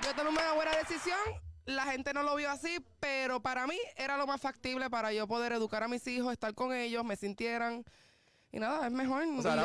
[0.04, 1.18] Yo tomé una buena decisión.
[1.64, 5.28] La gente no lo vio así, pero para mí era lo más factible para yo
[5.28, 7.84] poder educar a mis hijos, estar con ellos, me sintieran.
[8.52, 9.24] Y nada, es mejor.
[9.38, 9.58] O sea, Y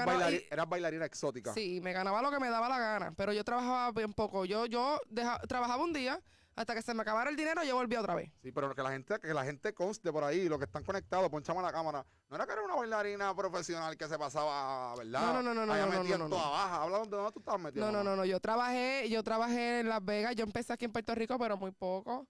[0.49, 1.53] eras, y- bailarina exótica.
[1.53, 4.45] Sí, me ganaba lo que me daba la gana, pero yo trabajaba bien poco.
[4.45, 6.21] Yo, yo deja- trabajaba un día,
[6.55, 8.31] hasta que se me acabara el dinero, yo volvía otra vez.
[8.41, 11.29] Sí, pero que la gente, que la gente conste por ahí, los que están conectados,
[11.29, 12.05] ponchamos la cámara.
[12.29, 15.21] No era que era una bailarina profesional que se pasaba, ¿verdad?
[15.21, 15.85] No, no, no, no, Allá
[16.17, 16.81] no, no, baja.
[16.83, 17.85] Habla de dónde tú estabas metido.
[17.85, 18.23] No, no, no, no.
[18.23, 20.33] Yo trabajé, yo trabajé en Las Vegas.
[20.35, 22.25] Yo empecé aquí en Puerto Rico, pero muy poco.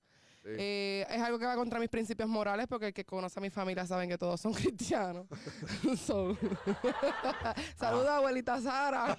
[0.47, 0.53] Sí.
[0.57, 3.49] Eh, es algo que va contra mis principios morales porque el que conoce a mi
[3.49, 5.25] familia saben que todos son cristianos.
[6.05, 6.37] So-
[7.75, 9.15] Saludos, abuelita Sara.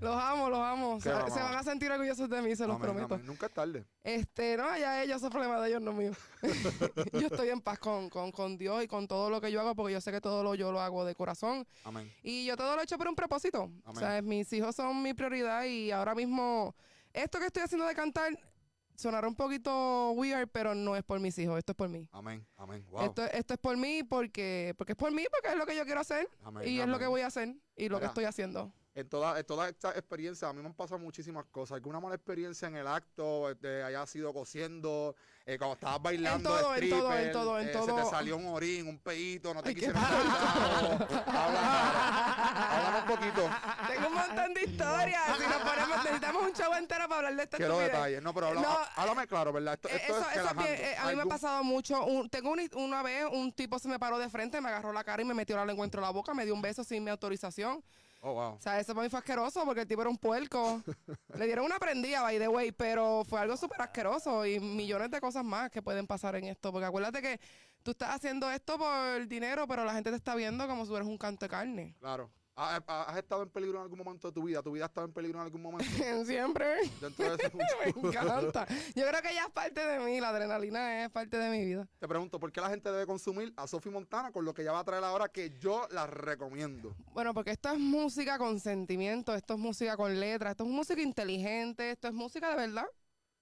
[0.00, 1.00] los amo, los amo.
[1.00, 3.14] Se, van a sentir orgullosos de mí, se los Amén, prometo.
[3.14, 3.26] amén.
[3.26, 3.84] Nunca es tarde.
[4.04, 6.12] Este, no, ya ellos, son problemas de ellos, no mío.
[7.12, 9.74] yo estoy en paz con, con, con Dios y con todo lo que yo hago
[9.74, 11.66] porque yo sé que todo lo yo lo hago de corazón.
[11.84, 12.12] Amén.
[12.22, 13.70] Y yo todo lo he hecho por un propósito.
[13.86, 16.74] O sea, mis hijos son mi prioridad y ahora mismo
[17.12, 18.38] esto que estoy haciendo de cantar
[19.00, 22.06] sonará un poquito weird, pero no es por mis hijos, esto es por mí.
[22.12, 22.46] Amén.
[22.56, 22.84] Amén.
[22.90, 23.02] Wow.
[23.02, 25.84] Esto, esto es por mí porque, porque es por mí, porque es lo que yo
[25.84, 28.72] quiero hacer Amén, y es lo que voy a hacer y lo que estoy haciendo.
[28.92, 31.76] En toda, en toda esta experiencia, a mí me han pasado muchísimas cosas.
[31.76, 35.14] Alguna mala experiencia en el acto, este, haya sido cosiendo,
[35.46, 37.86] eh, cuando estabas bailando, todo, en todo, en stripper, todo, en eh, todo.
[37.86, 40.02] Se te salió un orín, un peito, no te Ay, quisieron
[41.70, 43.48] háblame un poquito.
[43.88, 45.22] Tengo un montón de historias.
[45.38, 47.92] Si nos ponemos, necesitamos un show entero para hablar de esta Quiero estupidez.
[47.92, 48.22] detalles.
[48.22, 49.74] No, pero habla- No, háblame claro, ¿verdad?
[49.74, 52.04] Esto, Eh, esto Eso, es eso bien, eh, a mí me ha pasado mucho.
[52.06, 55.04] Un- tengo un- una vez un tipo se me paró de frente, me agarró la
[55.04, 57.10] cara y me metió la lengua entre la boca, me dio un beso sin mi
[57.10, 57.82] autorización.
[58.22, 58.54] Oh, wow.
[58.54, 60.82] O sea, eso para mí fue asqueroso porque el tipo era un puerco.
[61.34, 65.20] Le dieron una prendida, by the way, pero fue algo súper asqueroso y millones de
[65.20, 66.70] cosas más que pueden pasar en esto.
[66.70, 67.40] Porque acuérdate que
[67.82, 71.08] tú estás haciendo esto por dinero, pero la gente te está viendo como si eres
[71.08, 71.96] un canto de carne.
[71.98, 72.30] Claro.
[72.60, 74.62] ¿Has, has estado en peligro en algún momento de tu vida?
[74.62, 75.84] ¿Tu vida ha estado en peligro en algún momento?
[76.26, 76.76] Siempre.
[77.00, 77.56] Dentro de ese
[78.02, 78.66] me encanta.
[78.94, 81.88] Yo creo que ya es parte de mí, la adrenalina es parte de mi vida.
[81.98, 84.72] Te pregunto, ¿por qué la gente debe consumir a Sophie Montana con lo que ella
[84.72, 86.94] va a traer ahora que yo la recomiendo?
[87.14, 91.00] Bueno, porque esto es música con sentimiento, esto es música con letra, esto es música
[91.00, 92.86] inteligente, esto es música de verdad.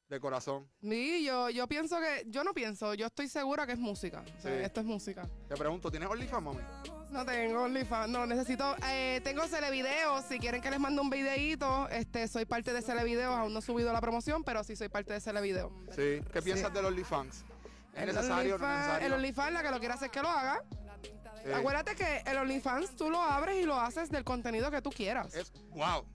[0.08, 0.66] De corazón.
[0.80, 4.22] Sí, yo, yo pienso que, yo no pienso, yo estoy segura que es música.
[4.38, 4.64] O sea, Sí.
[4.64, 5.28] esto es música.
[5.48, 6.60] Te pregunto, ¿tienes OnlyFans, mami?
[7.10, 11.88] No tengo OnlyFans, no, necesito, eh, tengo Videos, si quieren que les mande un videíto,
[11.90, 15.12] este, soy parte de Videos, aún no he subido la promoción, pero sí soy parte
[15.12, 15.70] de Video.
[15.94, 16.22] Sí.
[16.32, 17.44] ¿Qué piensas del OnlyFans?
[17.94, 19.06] ¿Es El necesario o no es OnlyFans, necesario?
[19.06, 20.62] el OnlyFans, la que lo quiera hacer que lo haga.
[21.44, 21.52] Sí.
[21.52, 25.34] Acuérdate que el OnlyFans tú lo abres y lo haces del contenido que tú quieras.
[25.34, 26.06] Es, wow.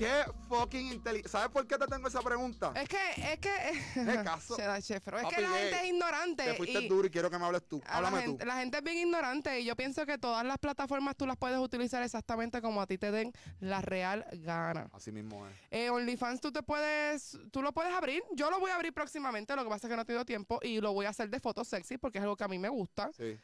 [0.00, 1.28] Qué fucking inteligente.
[1.28, 2.72] ¿Sabes por qué te tengo esa pregunta?
[2.74, 3.50] Es que, es que.
[3.92, 4.56] ¿Qué caso?
[4.56, 5.60] Se da, chef, pero es Papi, que la gay.
[5.60, 6.44] gente es ignorante.
[6.44, 7.82] Te fuiste y duro y quiero que me hables tú.
[7.84, 8.46] a la, Háblame gente, tú.
[8.48, 11.58] la gente es bien ignorante y yo pienso que todas las plataformas tú las puedes
[11.58, 14.88] utilizar exactamente como a ti te den la real gana.
[14.94, 15.52] Así mismo es.
[15.70, 18.22] Eh, OnlyFans tú te puedes, tú lo puedes abrir.
[18.32, 20.60] Yo lo voy a abrir próximamente, lo que pasa es que no he tenido tiempo
[20.62, 22.70] y lo voy a hacer de fotos sexy porque es algo que a mí me
[22.70, 23.10] gusta.
[23.14, 23.38] Sí.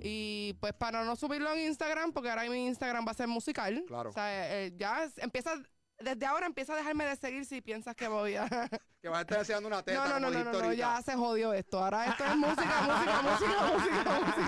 [0.00, 3.84] Y pues para no subirlo en Instagram, porque ahora mi Instagram va a ser musical.
[3.86, 4.10] Claro.
[4.10, 5.54] O sea, eh, ya empieza,
[6.02, 8.46] desde ahora empieza a dejarme de seguir si piensas que voy a...
[9.02, 11.52] Que vas a estar enseñando una teta no, no, no, no, no, ya se jodió
[11.52, 11.82] esto.
[11.82, 14.46] Ahora esto es música, música, música, música, música,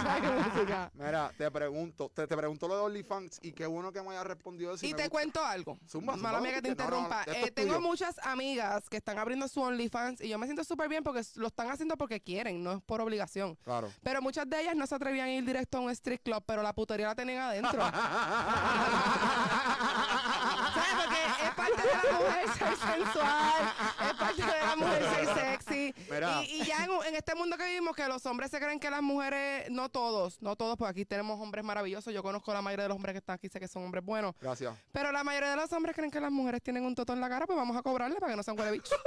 [0.54, 0.92] música.
[0.94, 4.28] Mira, te pregunto, te, te pregunto lo de OnlyFans y qué bueno que me hayas
[4.28, 4.76] respondido.
[4.80, 5.76] Y te cuento algo.
[6.18, 7.24] Mala mía que te interrumpa.
[7.26, 11.02] Eh, tengo muchas amigas que están abriendo su OnlyFans y yo me siento súper bien
[11.02, 13.56] porque lo están haciendo porque quieren, no es por obligación.
[13.64, 13.90] Claro.
[14.04, 16.62] Pero muchas de ellas no se atrevían a ir directo a un street club, pero
[16.62, 17.82] la putería la tenían adentro.
[22.02, 22.50] ¿Sabes?
[22.58, 23.72] Porque es parte de la mujer ser sensual,
[24.06, 25.53] es parte de la mujer ser
[26.10, 26.42] Mira.
[26.44, 28.90] Y, y ya en, en este mundo que vivimos, que los hombres se creen que
[28.90, 32.12] las mujeres, no todos, no todos, porque aquí tenemos hombres maravillosos.
[32.12, 34.04] Yo conozco a la mayoría de los hombres que están aquí, sé que son hombres
[34.04, 34.34] buenos.
[34.40, 34.74] Gracias.
[34.92, 37.28] Pero la mayoría de los hombres creen que las mujeres tienen un toto en la
[37.28, 38.94] cara, pues vamos a cobrarle para que no sean huele bicho.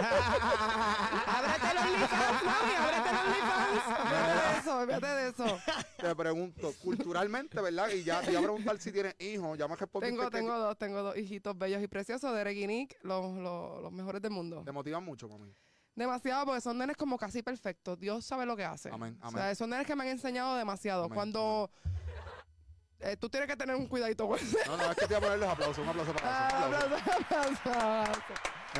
[0.00, 4.54] ábrete el OnlyFans, mami, ábrete el OnlyFans.
[4.54, 5.58] De eso, olvídate de eso.
[5.98, 7.88] Te pregunto, culturalmente, ¿verdad?
[7.90, 9.58] Y ya te iba a preguntar si tienes hijos.
[9.58, 13.34] Ya me respondiste Tengo, que tengo dos, tengo dos hijitos bellos y preciosos, Nick, los,
[13.36, 14.62] los, los mejores del mundo.
[14.64, 15.54] te motivan mucho, mami.
[15.94, 17.98] Demasiado, porque son nenes como casi perfectos.
[17.98, 18.90] Dios sabe lo que hace.
[18.90, 19.42] Amén, O amén.
[19.42, 21.04] sea, son nenes que me han enseñado demasiado.
[21.04, 21.70] Amén, Cuando
[23.00, 24.56] eh, tú tienes que tener un cuidadito con eso.
[24.66, 25.78] No, no, es que te voy a poner los aplausos.
[25.78, 26.56] Un aplauso para eso.
[26.56, 27.70] Ah, un aplauso.
[27.70, 28.22] aplausos.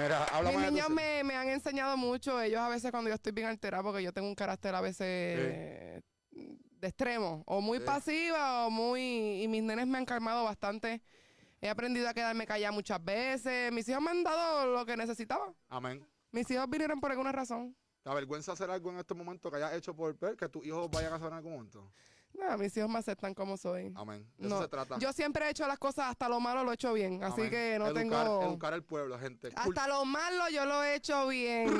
[0.01, 2.41] Mira, háblame Mis niños tu- me, me han enseñado mucho.
[2.41, 5.07] Ellos a veces cuando yo estoy bien alterada, porque yo tengo un carácter a veces
[6.33, 7.85] de extremo, o muy Sí.
[7.85, 9.43] pasiva o muy...
[9.43, 11.01] Y mis nenes me han calmado bastante.
[11.61, 13.73] He aprendido a quedarme callada muchas veces.
[13.73, 15.53] Mis hijos me han dado lo que necesitaba.
[15.69, 16.05] Amén.
[16.35, 17.77] Mis hijos vinieron por alguna razón.
[18.03, 20.91] ¿Te avergüenza hacer algo en este momento que hayas hecho por ver que tus hijos
[20.91, 21.93] vayan a hacer en algún momento?
[22.33, 23.93] No, mis hijos me aceptan como soy.
[23.95, 24.29] Amén.
[24.37, 24.99] De No, eso se trata.
[24.99, 27.23] Yo siempre he hecho las cosas, hasta lo malo lo he hecho bien.
[27.23, 27.51] Así Amén.
[27.53, 28.43] que no educar, tengo...
[28.43, 29.53] Educar al pueblo, gente.
[29.55, 31.71] Hasta lo malo yo lo he hecho bien.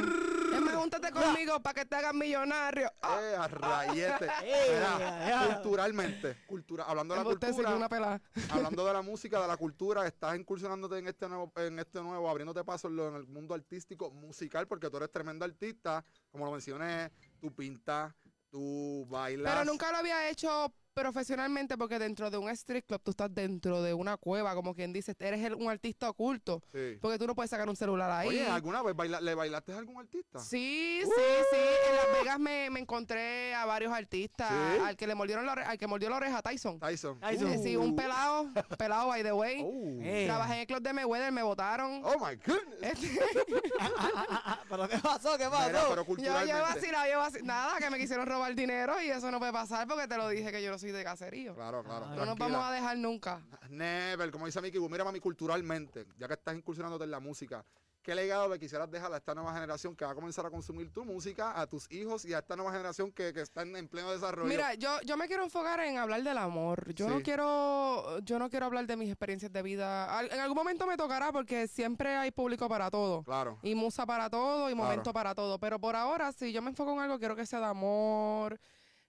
[0.61, 2.91] Júntate conmigo para que te hagas millonario.
[3.03, 4.27] Ah, Eh, a rayete.
[4.43, 5.55] Eh, Mira, ya.
[5.55, 8.21] culturalmente, cultura, hablando de la cultura, una pelada.
[8.51, 12.29] hablando de la música, de la cultura, estás incursionándote en este nuevo, en este nuevo,
[12.29, 16.45] abriéndote paso en, lo- en el mundo artístico, musical, porque tú eres tremendo artista, como
[16.47, 18.13] lo mencioné, tú pintas,
[18.51, 19.53] tú bailas.
[19.53, 23.83] Pero nunca lo había hecho profesionalmente porque dentro de un street club tú estás dentro
[23.83, 26.63] de una cueva, como quien dice, eres el- un artista oculto.
[26.73, 26.99] Sí.
[27.03, 28.29] Porque tú no puedes sacar un celular ahí.
[28.29, 30.39] Oye, ¿alguna vez baila- le bailaste a algún artista?
[30.39, 31.11] Sí, sí,
[31.51, 31.59] sí.
[31.91, 34.49] En Las Vegas me, me encontré a varios artistas.
[34.51, 34.83] ¿Sí?
[34.85, 36.79] Al que le mordieron la ore- al que mordió la oreja, Tyson.
[36.79, 37.19] Tyson.
[37.21, 37.63] Tyson.
[37.63, 39.63] Sí, un pelado, pelado by the way.
[39.65, 39.99] Oh.
[40.01, 40.25] Eh.
[40.27, 42.03] Trabajé en el club de Mayweather, me votaron.
[42.05, 42.83] Oh my goodness.
[42.83, 43.09] Este,
[44.71, 45.37] ¿Pero qué pasó?
[45.37, 45.89] ¿Qué Mira, pasó?
[45.91, 49.53] pero yo, yo vacilaba, yo Nada, que me quisieron robar dinero y eso no puede
[49.53, 51.55] pasar porque te lo dije que yo no soy de caserío.
[51.55, 52.07] Claro, claro.
[52.09, 53.41] No No nos vamos a dejar nunca.
[53.69, 57.65] Never, como dice Mickey, mira mami, culturalmente, ya que estás incursionándote en la música,
[58.03, 60.93] ¿qué legado le quisieras dejar a esta nueva generación que va a comenzar a consumir
[60.93, 63.89] tu música, a tus hijos y a esta nueva generación que, que está en, en
[63.89, 64.47] pleno desarrollo?
[64.47, 66.93] Mira, yo, yo me quiero enfocar en hablar del amor.
[66.95, 70.19] Yo no quiero, yo no quiero hablar de mis experiencias de vida.
[70.19, 73.23] Al- en algún momento me tocará porque siempre hay público para todo.
[73.23, 73.59] Claro.
[73.63, 74.77] Y musa para todo y Claro.
[74.91, 75.59] momento para todo.
[75.59, 78.61] Pero por ahora, si yo me enfoco en algo, quiero que sea de amor,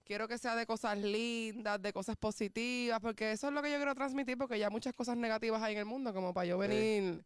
[0.05, 3.77] quiero que sea de cosas lindas, de cosas positivas, porque eso es lo que yo
[3.77, 6.67] quiero transmitir, porque ya muchas cosas negativas hay en el mundo, como para yo Sí.
[6.67, 7.25] venir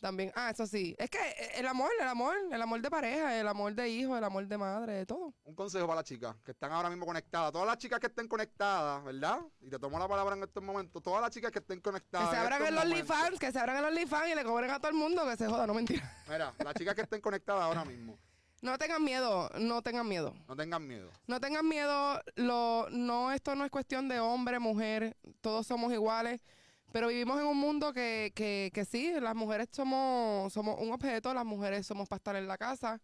[0.00, 0.32] también.
[0.34, 0.96] Ah, eso sí.
[0.98, 4.18] Es que eh, el amor, el amor, el amor de pareja, el amor de hijo,
[4.18, 5.32] el amor de madre, de todo.
[5.44, 7.52] Un consejo para las chicas que están ahora mismo conectadas.
[7.52, 9.38] Todas las chicas que estén conectadas, ¿verdad?
[9.60, 11.00] Y te tomo la palabra en estos momentos.
[11.04, 12.30] Todas las chicas que estén conectadas.
[12.30, 13.10] Que se en abran el momentos.
[13.10, 15.46] OnlyFans, que se abran el OnlyFans y le cobren a todo el mundo, que se
[15.46, 16.16] joda, no mentira.
[16.28, 18.18] Mira, las chicas que estén conectadas ahora mismo,
[18.62, 20.34] No tengan miedo, no tengan miedo.
[20.48, 21.10] no tengan miedo.
[21.26, 26.44] No tengan miedo, lo, no, esto no es cuestión de hombre, mujer, todos somos iguales,
[26.92, 31.34] pero vivimos en un mundo que, que, que sí, las mujeres somos, somos un objeto,
[31.34, 33.00] las mujeres somos para estar en la casa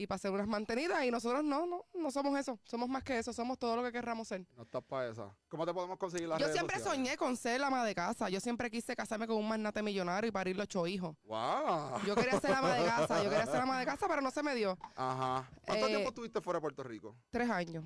[0.00, 3.18] y para ser unas mantenidas y nosotros no, no, no somos eso, somos más que
[3.18, 4.46] eso, somos todo lo que querramos ser.
[4.56, 5.36] No estás para esa.
[5.48, 7.04] ¿Cómo te podemos conseguir las Yo redes siempre sociales?
[7.06, 10.28] soñé con ser la ama de casa, yo siempre quise casarme con un magnate millonario
[10.28, 11.14] y parirle ocho hijos.
[11.24, 12.00] ¡Wow!
[12.06, 14.42] Yo quería ser ama de casa, yo quería ser ama de casa, pero no se
[14.42, 14.78] me dio.
[14.96, 15.50] Ajá.
[15.66, 17.14] ¿Cuánto Eh, tiempo estuviste fuera de Puerto Rico?
[17.30, 17.84] Tres años,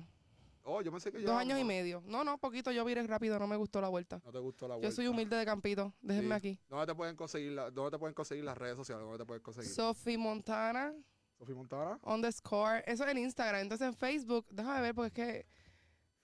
[0.67, 1.27] Oh, yo pensé que ya.
[1.27, 2.01] dos años y medio.
[2.07, 4.19] No, no, poquito, yo viré rápido, no me gustó la vuelta.
[4.25, 4.89] No te gustó la vuelta.
[4.89, 6.33] Yo soy humilde de Campito, déjenme Sí.
[6.33, 6.59] aquí.
[6.67, 9.03] ¿Dónde te pueden conseguir, la- dónde te pueden conseguir las redes sociales?
[9.03, 9.69] ¿Dónde te pueden conseguir?
[9.69, 10.91] Sophie Montana,
[11.37, 12.83] Sofía Montana, underscore.
[12.85, 13.61] Eso en Instagram.
[13.61, 15.45] Entonces en Facebook, déjame ver porque es que.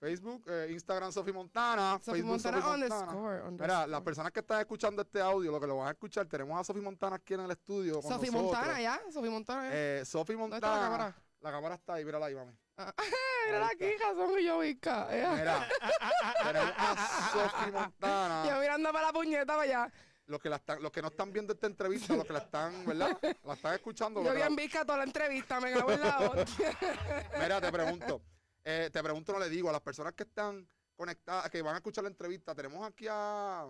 [0.00, 3.04] Facebook, eh, Instagram Sofía Montana, Sophie Facebook Montana, Sofía Montana.
[3.06, 3.50] underscore.
[3.52, 6.58] Mira, las personas que están escuchando este audio, lo que lo van a escuchar, tenemos
[6.60, 8.02] a Sofía Montana aquí en el estudio.
[8.02, 8.42] Sophie nosotros.
[8.42, 9.00] Montana, ya.
[9.12, 9.62] Sophie Montana.
[9.70, 9.76] ya.
[9.76, 10.56] Eh, ¿Dónde Montana.
[10.56, 11.16] está la cámara?
[11.40, 12.52] La cámara está ahí, mírala ahí, mami.
[12.78, 12.92] Ah,
[13.46, 13.90] Mira ahí aquí.
[14.00, 15.08] Jason y yo, Vizca.
[15.10, 15.68] Mira,
[16.42, 18.44] tenemos a Sofía Montana.
[18.48, 19.92] Yo mirando para la puñeta para allá.
[20.32, 22.86] Los que, la están, los que no están viendo esta entrevista, los que la están,
[22.86, 23.18] ¿verdad?
[23.44, 24.20] La están escuchando.
[24.24, 26.46] Yo los vi que la- en Vizca toda la entrevista, me cago en la.
[27.38, 28.22] Mira, te pregunto.
[28.64, 30.66] eh, te pregunto, no le digo, a las personas que están
[30.96, 33.62] conectadas, que van a escuchar la entrevista, tenemos aquí a,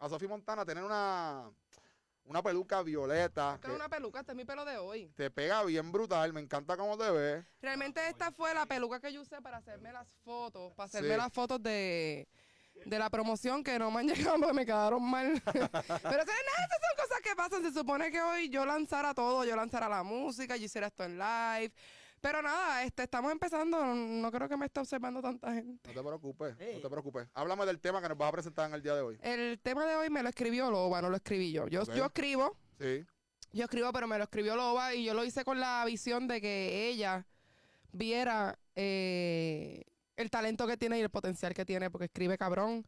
[0.00, 1.48] a Sofía Montana, tener una,
[2.24, 3.54] una peluca violeta.
[3.54, 5.12] Esta es una peluca, este es mi pelo de hoy.
[5.14, 7.44] te pega bien brutal, me encanta cómo te ves.
[7.62, 11.16] Realmente esta fue la peluca que yo usé para hacerme las fotos, para hacerme Sí.
[11.16, 12.26] las fotos de,
[12.84, 15.42] de la promoción que no me han llegado porque me quedaron mal.
[15.44, 17.62] Pero eso, nada, esas son cosas que pasan.
[17.62, 21.18] Se supone que hoy yo lanzara todo, yo lanzara la música, yo hiciera esto en
[21.18, 21.72] live.
[22.20, 23.82] Pero nada, este, estamos empezando.
[23.82, 25.88] No, no creo que me esté observando tanta gente.
[25.88, 27.28] No te preocupes, no te preocupes.
[27.34, 29.18] Háblame del tema que nos vas a presentar en el día de hoy.
[29.22, 31.66] El tema de hoy me lo escribió Loba, no lo escribí yo.
[31.68, 33.06] Yo, yo escribo, Sí,
[33.52, 36.42] yo escribo, pero me lo escribió Loba y yo lo hice con la visión de
[36.42, 37.26] que ella
[37.92, 39.84] viera eh,
[40.20, 42.84] el talento que tiene y el potencial que tiene, porque escribe cabrón.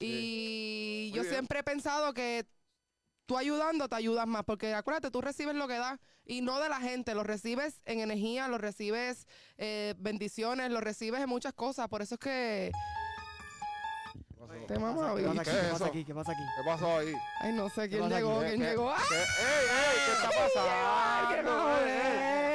[0.00, 1.32] Y yo bien.
[1.34, 2.46] siempre he pensado que
[3.26, 6.68] tú ayudando te ayudas más, porque acuérdate, tú recibes lo que das y no de
[6.68, 9.26] la gente, lo recibes en energía, lo recibes
[9.58, 11.88] eh, bendiciones, lo recibes en muchas cosas.
[11.88, 12.72] Por eso es que,
[14.12, 14.66] ¿Qué pasó?
[14.66, 15.50] Te mamá, ¿Qué ¿y pasa aquí?
[15.50, 16.04] qué ¿Qué pasa aquí?
[16.04, 16.42] ¿Qué pasa aquí?
[16.56, 17.12] ¿Qué pasó ahí?
[17.40, 18.94] ay, no sé quién llegó, ¿Qué- quién qué- llegó.
[19.08, 19.98] Qué- ¡Ey, ey!
[20.06, 20.28] ¿Qué está
[21.20, 21.52] ¡Alguien pasando?
[21.52, 22.51] a joder!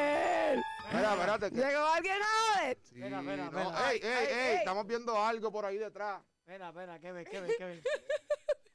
[0.97, 1.51] Mira, espérate.
[1.51, 2.25] que- Llegó alguien a
[2.57, 2.77] joder.
[2.83, 3.59] Sí, Espera, espera, no.
[3.61, 3.91] espera.
[3.91, 4.27] ¡Ey, ey, ey!
[4.49, 4.55] ey.
[4.57, 6.21] Estamos viendo algo por ahí detrás.
[6.39, 7.27] Espera, espera, ¿qué ves?
[7.29, 7.55] ¿Qué ves?
[7.57, 7.83] ¿Qué ves?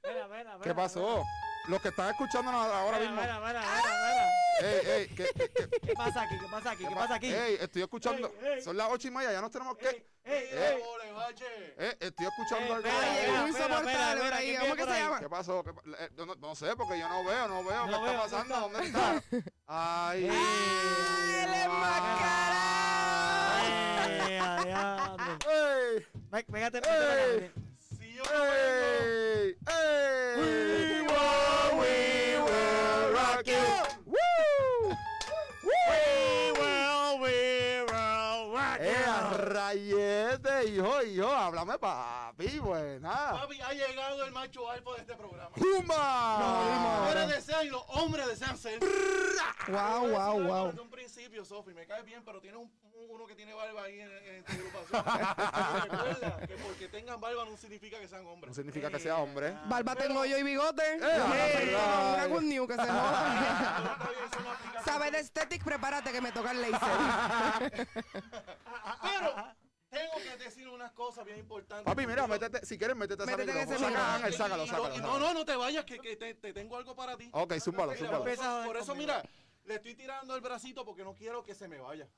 [0.02, 1.22] Espera, espera, ¿Qué espera, pasó?
[1.68, 3.20] Los que están escuchando ahora Espera, mismo.
[3.20, 4.30] espera, espera, espera, espera.
[4.60, 6.38] Ey, ey, ¿qué, qué, qué- ¿Qué pasa aquí?
[6.38, 6.84] ¿Qué pasa aquí?
[6.86, 7.32] ¿Qué pasa aquí?
[7.32, 8.32] Ey, estoy escuchando.
[8.42, 8.62] Ey, ey.
[8.62, 9.88] Son las ocho y media, ya nos tenemos que.
[9.88, 10.74] Ey, ey, Eh.
[10.76, 10.82] ey.
[11.78, 12.88] Eh, estoy escuchando Ey, algo.
[12.88, 14.46] espera, espera, insoportable espera, por espera, ahí.
[14.46, 15.02] ¿quién ¿Cómo que por se ahí?
[15.02, 15.20] llama?
[15.20, 15.64] ¿Qué pasó?
[15.64, 17.84] ¿Qué pa- eh, no, no sé, porque yo no veo, no veo.
[17.86, 18.54] ¿Qué está pasando?
[18.60, 19.22] ¿dónde ¿Dónde está?
[19.66, 20.28] Ay.
[20.30, 22.72] ¡Ay, el enmascarado!
[24.28, 26.06] ¡Ey!
[26.32, 26.44] Ey.
[26.44, 27.52] pégate, pégate.
[28.32, 29.56] ¡Ey!
[29.68, 31.02] ¡Ey!
[31.71, 31.71] We
[40.62, 41.28] ¡Eh, rayete, hijo, hijo!
[41.32, 42.60] Háblame, papi.
[42.60, 43.40] Pues nada.
[43.40, 45.50] Papi, ha llegado el macho alfa de este programa.
[45.56, 47.00] ¡Pumba!
[47.02, 48.78] mujeres desean y los hombres desean ser.
[49.68, 50.66] Wow, wow, wow.
[50.68, 53.82] Desde un principio, Sofi, me cae bien, pero tiene un, un- uno que tiene barba
[53.84, 55.04] ahí en, en tu agrupación.
[55.90, 58.48] Recuerda que porque tengan barba no significa que sean hombres.
[58.50, 59.54] No significa que sea hombre.
[59.66, 60.82] Barba tengo yo y bigote.
[60.94, 62.14] Eh, ay.
[62.14, 63.76] una good news que se joda.
[63.92, 64.84] Está bien, son aplicaciones.
[64.84, 67.88] Sabe de aesthetic, prepárate que me toca el laser.
[69.02, 69.34] Pero
[69.92, 71.84] tengo que decir unas cosas bien importantes.
[71.84, 73.60] Papi, mira, métete, si quieres, métete micrófono.
[73.60, 74.32] ese micrófono.
[74.32, 74.66] Sácalo, sácalo.
[74.66, 74.98] sácalo.
[74.98, 77.28] No, no, no te vayas, que, que te, te tengo algo para ti.
[77.32, 78.20] Ok, zúmbalo, zúmbalo.
[78.20, 79.22] por eso, a por mira,
[79.64, 82.08] le estoy tirando el bracito porque no quiero que se me vaya.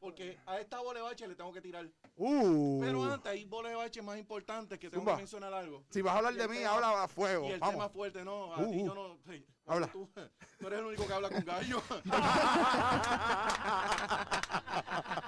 [0.00, 1.86] Porque a esta bolebache le tengo que tirar.
[2.16, 2.80] Uh.
[2.80, 5.12] Pero antes hay bolebaches más importantes que tengo Zumba.
[5.14, 5.84] que mencionar algo.
[5.90, 7.46] Si vas a hablar Y de mí, tema- habla a fuego.
[7.48, 7.92] Y el tema Vamos.
[7.92, 8.86] fuerte, no, a Uh, ti uh.
[8.86, 9.18] yo no.
[9.28, 9.88] hey, Habla.
[9.88, 10.08] Tú,
[10.58, 11.82] tú eres el único que habla con gallo.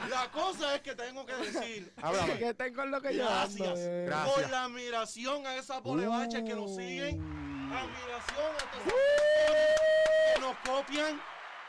[0.08, 1.92] la cosa es que tengo que decir.
[2.00, 2.38] Háblame.
[2.38, 3.34] que estén con lo que yo ando.
[3.64, 3.78] Gracias.
[3.78, 4.04] eh.
[4.06, 4.34] Gracias.
[4.34, 7.20] Por la admiración a esas bolebaches que nos siguen.
[7.20, 7.74] Uh.
[7.74, 8.94] Admiración a todos
[10.34, 11.20] que nos copian.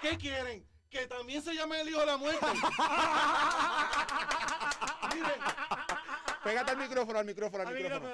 [0.01, 0.65] ¿Qué quieren?
[0.89, 2.45] Que también se llame el hijo de la muerte.
[5.13, 5.39] Miren,
[6.43, 8.09] Pégate al micrófono, al micrófono, al micrófono.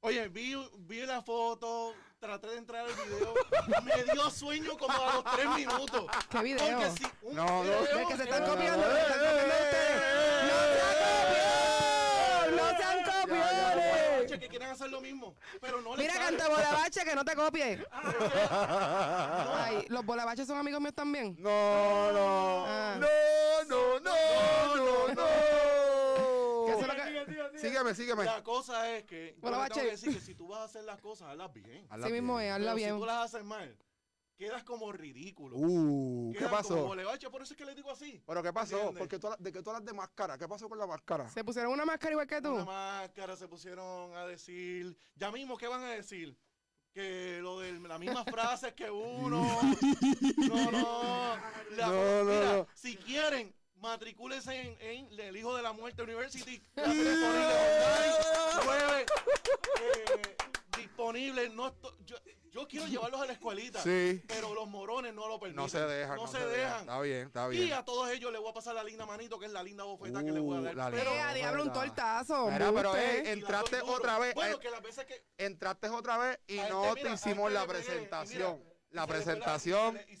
[0.00, 3.34] Oye, vi, vi la foto, traté de entrar al video,
[3.82, 6.06] me dio sueño como a los tres minutos.
[6.30, 6.58] ¿Qué video?
[6.78, 9.54] Porque si un No, no, video Es que se están es- copiando, se están copiando
[9.54, 10.02] ustedes.
[10.44, 10.94] ¡No sean
[12.44, 12.56] copiones!
[12.56, 13.63] ¡No sean ya, copiones!
[14.34, 17.84] Bolebaches que quieren hacer lo mismo, pero no Mira, canta bolabache, que no te copie.
[18.50, 21.36] Ay, los bolabaches son amigos míos también.
[21.38, 22.64] No, no.
[22.66, 22.96] Ah.
[22.98, 23.06] No,
[23.68, 24.10] no, no,
[25.14, 25.14] no,
[26.66, 26.86] ¿Qué es no.
[26.86, 28.24] lo que- Sígueme, sígueme.
[28.24, 29.80] La cosa es que yo Bueno, le tengo Bache.
[29.86, 31.86] que decir que si tú vas a hacer las cosas, hazlas bien.
[31.88, 32.94] Habla Sí mismo es, hazla Pero bien.
[32.94, 33.76] si tú las haces mal,
[34.36, 35.56] quedas como ridículo.
[35.56, 36.86] Uh, ¿qué Quedas pasó?
[36.86, 38.22] bolebache, por eso es que le digo así.
[38.26, 38.76] ¿Pero qué pasó?
[38.76, 38.98] ¿Entiendes?
[38.98, 40.36] Porque tú, de que tú hablas de máscara.
[40.38, 41.28] ¿Qué pasó con la máscara?
[41.30, 42.54] ¿Se pusieron una máscara igual que tú?
[42.54, 44.96] Una máscara se pusieron a decir.
[45.16, 46.36] Ya mismo, ¿qué van a decir?
[46.92, 49.44] Que lo de las mismas frases que uno.
[50.48, 51.36] No, no.
[51.76, 52.66] La- No, no, mira, no.
[52.74, 56.62] si quieren, matricúlense en, en El Hijo de la Muerte University.
[56.76, 56.96] nueve,
[59.80, 60.36] eh,
[60.94, 61.52] disponibles.
[61.52, 62.16] No esto- yo,
[62.50, 63.82] yo quiero llevarlos a la escuelita.
[63.82, 64.22] Sí.
[64.28, 65.62] Pero los morones no lo permiten.
[65.62, 66.16] No se dejan.
[66.16, 66.80] No, se, dejan.
[66.80, 67.72] Está bien, está Y bien.
[67.72, 70.22] a todos ellos les voy a pasar la linda manito, que es la linda bofeta
[70.24, 70.74] que les voy a Uh, dar.
[70.76, 72.50] la Pero- Eh, a diablo, un tortazo.
[72.50, 74.34] Mira, pero eh, y entraste otra vez.
[74.34, 75.24] Bueno, eh, que las veces que.
[75.38, 78.58] entraste otra vez y a este, no mira, te hicimos este la y presentación.
[78.58, 80.00] mira, La y presentación.
[80.08, 80.18] y y.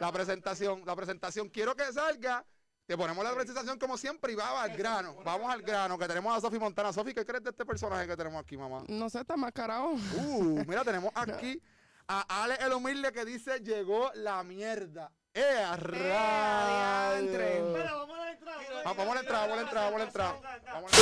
[0.00, 1.48] La presentación, la presentación.
[1.48, 2.44] Quiero que salga.
[2.86, 5.16] Te ponemos la presentación como siempre y vamos al grano.
[5.24, 6.92] Vamos al grano, que tenemos a Sofi Montana.
[6.92, 8.82] Sofi, ¿qué crees de este personaje que tenemos aquí, mamá?
[8.88, 9.92] No sé, está mascarado.
[10.18, 11.62] Uh, mira, tenemos aquí
[12.06, 15.10] a Ale el humilde que dice llegó la mierda.
[15.32, 17.60] ¡Eh, a adiantre!
[17.60, 17.90] rayos!
[17.90, 18.54] vamos a entrar.
[18.84, 20.40] Ah, Vamos a la entrada, vamos a la entrada,
[20.74, 20.96] vamos a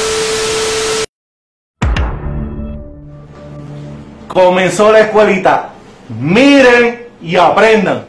[4.22, 5.72] la- Comenzó la escuelita.
[6.08, 8.06] Miren y aprendan.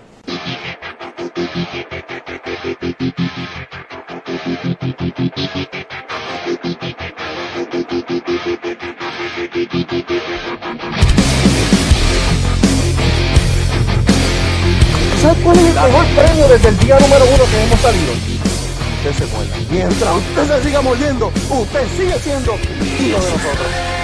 [5.24, 5.38] ¿Sabes
[15.42, 18.12] cuál es el mejor premio desde el día número uno que hemos salido?
[18.98, 19.56] Usted se muera.
[19.70, 24.03] Mientras usted se siga mordiendo, usted sigue siendo hijo de nosotros.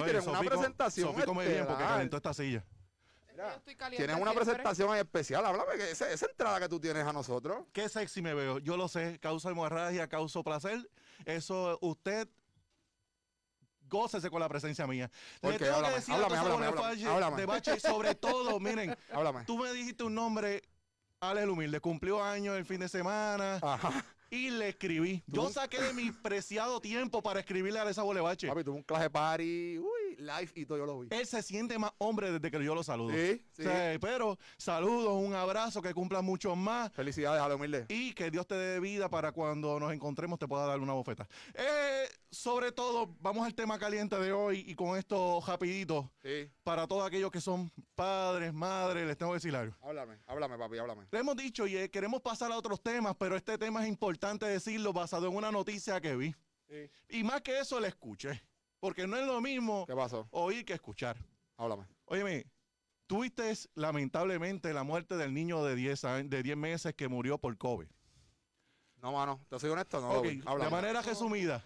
[0.00, 0.10] Papi.
[0.10, 1.08] Tienes una presentación.
[1.12, 2.64] Sofi come bien porque calentó esta silla.
[3.32, 4.44] Mira, Yo estoy caliente Tienes una siempre.
[4.52, 5.46] presentación ahí especial.
[5.46, 7.64] Háblame, que esa, esa entrada que tú tienes a nosotros.
[7.72, 8.58] Qué sexy me veo.
[8.58, 9.18] Yo lo sé.
[9.20, 10.90] Causa hemorragia, causa placer.
[11.24, 12.28] Eso usted
[13.88, 15.10] gócese con la presencia mía.
[15.40, 16.66] ¿Por Le tengo Háblame, que decir háblame, háblame,
[17.06, 17.36] háblame.
[17.36, 19.44] de bache y sobre todo, miren, Háblame.
[19.44, 20.62] tú me dijiste un nombre,
[21.20, 24.04] Ale el Humilde, cumplió años el fin de semana Ajá.
[24.30, 25.22] Y le escribí.
[25.26, 28.48] Yo saqué de mi preciado tiempo para escribirle a esa bolebache.
[28.48, 29.78] Papi, tuve un clase party.
[29.78, 31.08] Uy, live y todo, yo lo vi.
[31.10, 33.14] Él se siente más hombre desde que yo lo saludo.
[33.14, 33.64] Sí, sí.
[34.00, 36.92] Pero saludos, un abrazo, que cumplan muchos más.
[36.92, 37.86] Felicidades a lo humilde.
[37.88, 41.28] Y que Dios te dé vida para cuando nos encontremos te pueda dar una bofeta.
[41.54, 46.10] Eh, sobre todo, vamos al tema caliente de hoy y con esto rapidito.
[46.22, 46.50] Sí.
[46.62, 49.74] Para todos aquellos que son padres, madres, les tengo que decir algo.
[49.82, 51.06] Háblame, háblame, papi, háblame.
[51.10, 54.46] Le hemos dicho y eh, queremos pasar a otros temas, pero este tema es importante
[54.46, 56.34] decirlo basado en una noticia que vi.
[56.68, 56.90] Sí.
[57.08, 58.42] Y más que eso, le escuché.
[58.80, 60.28] Porque no es lo mismo ¿Qué pasó?
[60.30, 61.16] oír que escuchar.
[61.56, 61.86] Háblame.
[62.04, 62.46] Óyeme,
[63.06, 67.56] tuviste lamentablemente la muerte del niño de 10, años- de 10 meses que murió por
[67.58, 67.88] COVID.
[69.02, 70.36] No, mano, te soy honesto, no lo Ok, vi.
[70.40, 71.62] de manera resumida,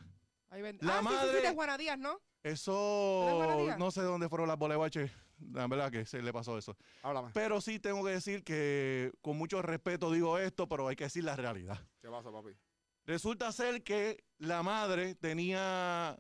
[0.50, 2.20] Ahí ven- La ah, sí, sí, sí, madre- Juana Díaz, ¿no?
[2.42, 5.10] eso no sé dónde fueron las bolebaches.
[5.52, 6.76] La verdad que se le pasó eso.
[7.02, 7.30] Háblame.
[7.32, 11.24] Pero sí tengo que decir que con mucho respeto digo esto, pero hay que decir
[11.24, 11.80] la realidad.
[12.00, 12.50] ¿Qué pasó, papi?
[13.06, 16.16] Resulta ser que la madre tenía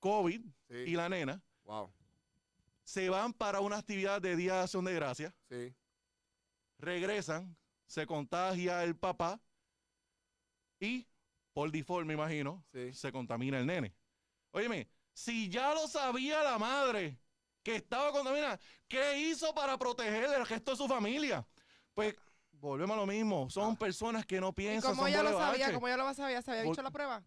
[0.00, 0.74] COVID Sí.
[0.74, 1.90] y la nena Wow.
[2.84, 5.74] se van para una actividad de Día de Acción de Gracia, Sí.
[6.78, 9.40] regresan, se contagia el papá
[10.80, 11.06] y
[11.52, 12.92] por default, me imagino, Sí.
[12.94, 13.94] se contamina el nene.
[14.52, 17.18] Óyeme, si ya lo sabía la madre
[17.62, 21.46] que estaba contaminada, ¿qué hizo para proteger el resto de su familia?
[21.94, 22.14] Pues
[22.52, 25.72] volvemos a lo mismo, son personas que no ¿Y piensan, cómo son ella lo sabía?
[25.72, 26.40] ¿Cómo ella lo sabía?
[26.42, 27.22] ¿Se había dicho la prueba?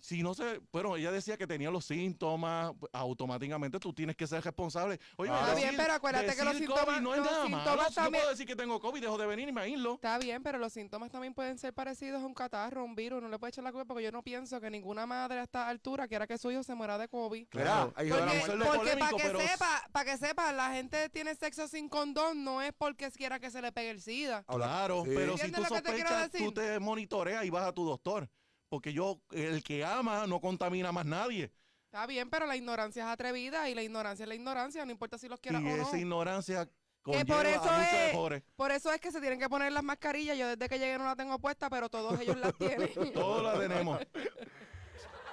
[0.00, 4.26] Si no se, bueno, ella decía que tenía los síntomas, pues, automáticamente tú tienes que
[4.26, 5.00] ser responsable.
[5.16, 7.66] Oye, Está decir- bien, pero acuérdate que los síntomas- COVID no es los nada síntomas
[7.66, 7.82] malo.
[7.88, 9.94] Yo también- puedo decir que tengo COVID, dejo de venir y me aíslo.
[9.94, 13.22] Está bien, pero los síntomas también pueden ser parecidos a un catarro, un virus.
[13.22, 15.68] No le puede echar la culpa porque yo no pienso que ninguna madre a esta
[15.68, 17.46] altura quiera que su hijo se muera de COVID.
[17.56, 18.10] Va la Porque,
[18.76, 22.62] porque para que pero- sepa, para que sepa, la gente tiene sexo sin condón, no
[22.62, 24.44] es porque quiera que se le pegue el SIDA.
[24.44, 25.10] Claro, Sí.
[25.14, 26.46] pero si tú ¿Entiendes lo que te quiero sospechas, decir?
[26.46, 28.28] tú te monitoreas y vas a tu doctor.
[28.68, 31.52] Porque yo, el que ama, no contamina más nadie.
[31.84, 35.18] Está bien, pero la ignorancia es atrevida y la ignorancia es la ignorancia, no importa
[35.18, 35.82] si los Y quieras o no.
[35.82, 36.66] esa ignorancia
[37.04, 40.36] Que por eso es, por eso es que se tienen que poner las mascarillas.
[40.36, 43.12] Yo desde que llegué no la tengo puesta, pero todos ellos las tienen.
[43.12, 44.00] Todos la tenemos.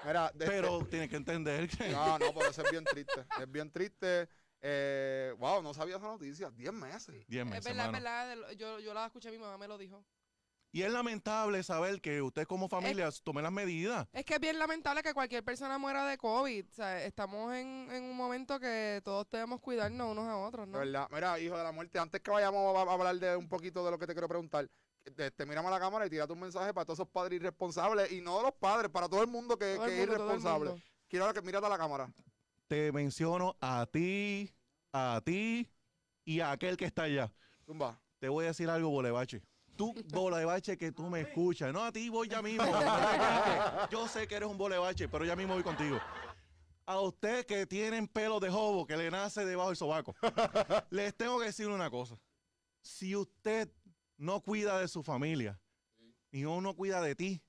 [0.05, 1.89] Mira, de- pero tienes que entender que...
[1.89, 3.25] No, no, pero eso es bien triste.
[3.41, 4.29] Es bien triste.
[4.61, 6.49] Eh, wow, no sabía esa noticia.
[6.51, 7.25] 10 meses.
[7.27, 8.27] Diez es meses, verdad, es verdad.
[8.29, 10.05] de lo- Yo, yo la escuché, mi mamá me lo dijo.
[10.73, 14.07] Y es lamentable saber que usted como familia tome las medidas.
[14.11, 16.65] Es que es bien lamentable que cualquier persona muera de COVID.
[16.67, 20.79] O sea, estamos en, en un momento que todos debemos cuidarnos unos a otros, ¿no?
[20.79, 21.07] verdad.
[21.11, 23.91] Mira, hijo de la muerte, antes que vayamos a, a hablar de un poquito de
[23.91, 24.67] lo que te quiero preguntar,
[25.15, 28.11] te, te miramos a la cámara y tírate un mensaje para todos esos padres irresponsables
[28.11, 30.83] y no los padres, para todo el mundo que, Todo el que es irresponsable.
[31.07, 32.11] Quiero que mírate a la cámara.
[32.67, 34.51] Te menciono a ti,
[34.91, 35.69] a ti
[36.25, 37.31] y a aquel que está allá.
[37.63, 38.01] Tumba.
[38.17, 39.43] Te voy a decir algo, Bolebache.
[39.75, 41.73] Tú, Bolebache, que tú me escuchas.
[41.73, 42.63] No, a ti voy ya mismo.
[43.91, 45.99] Yo sé que eres un Bolebache, pero ya mismo voy contigo.
[46.85, 50.15] A usted que tienen pelo de jobo que le nace debajo del sobaco,
[50.89, 52.19] les tengo que decir una cosa.
[52.81, 53.71] Si usted
[54.17, 55.59] no cuida de su familia
[56.31, 57.41] y no, no cuida de ti,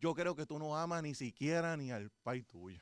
[0.00, 2.80] yo creo que tú no amas ni siquiera ni al país tuyo.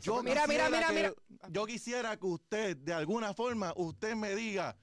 [0.00, 4.34] Yo Mira, mira, quisiera mira, que- Yo quisiera que usted, de alguna forma, usted me
[4.34, 4.76] diga,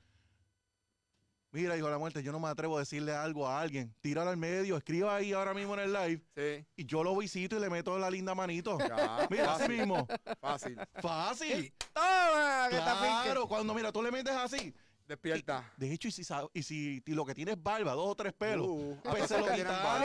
[1.56, 3.94] mira, hijo de la muerte, yo no me atrevo a decirle algo a alguien.
[4.02, 6.66] Tíralo al medio, escriba ahí ahora mismo en el live Sí.
[6.76, 8.78] y yo lo visito y le meto la linda manito.
[8.78, 10.06] Ya, Mira, así mismo.
[10.40, 10.78] Fácil.
[11.02, 11.74] Fácil.
[11.94, 12.76] Toma, que.
[12.78, 14.74] Claro, cuando mira, tú le metes así.
[15.08, 15.72] Despierta.
[15.78, 18.34] De hecho, y si, y si y lo que tienes es barba, dos o tres
[18.34, 19.56] pelos, Uh, pues se lo Son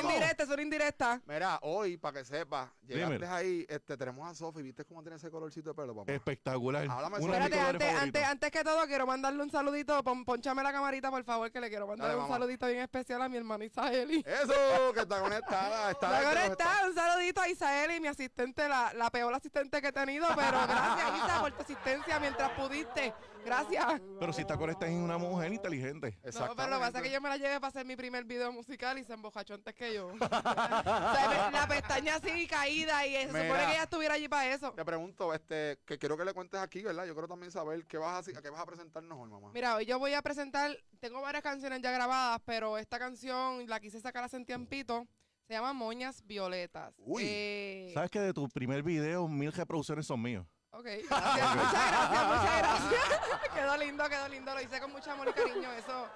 [0.05, 1.21] indirectas, son indirectas.
[1.27, 3.33] Mira, hoy, para que sepas, llegaste Dímelo.
[3.35, 6.13] ahí, este, tenemos a Sofi, ¿viste cómo tiene ese colorcito de pelo, papá?
[6.13, 6.87] Espectacular.
[6.91, 10.03] Háblame Espérate, antes, antes, antes que todo, quiero mandarle un saludito.
[10.05, 12.35] Pon, ponchame la camarita, por favor, que le quiero mandar Dale, un mamá.
[12.35, 14.25] saludito bien especial a mi hermana Isaeli.
[14.27, 15.91] Eso, que está conectada.
[16.01, 20.27] Está está, un saludito a Isaeli, mi asistente, la, la peor asistente que he tenido,
[20.37, 23.15] pero gracias, Isa, por tu asistencia mientras pudiste.
[23.45, 24.01] Gracias.
[24.19, 26.19] Pero si está conectada en una mujer inteligente.
[26.25, 28.25] No, pero lo que pasa es que yo me la llevé para hacer mi primer
[28.25, 30.07] video musical y se embojachó antes que yo.
[30.15, 34.53] o sea, me- la pestaña así caída y se supone que ella estuviera allí para
[34.53, 34.73] eso.
[34.73, 37.07] Te pregunto, este, que quiero que le cuentes aquí, ¿verdad?
[37.07, 39.51] Yo quiero también saber qué vas a, hacer- a qué vas a presentarnos hoy, mamá.
[39.53, 43.81] Mira, hoy yo voy a presentar, tengo varias canciones ya grabadas, pero esta canción la
[43.81, 45.07] quise sacar hace un tiempito.
[45.47, 46.95] Se llama Moñas Violetas.
[46.99, 47.25] Uy.
[47.27, 50.47] Eh, ¿Sabes que de tu primer video, mil reproducciones son míos?
[50.73, 53.21] Ok, gracias, muchas gracias, muchas gracias.
[53.55, 55.73] quedó lindo, quedó lindo, lo hice con mucho amor y cariño.
[55.73, 56.09] Eso,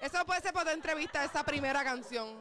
[0.00, 2.38] eso puede ser para tu entrevista, esa primera canción.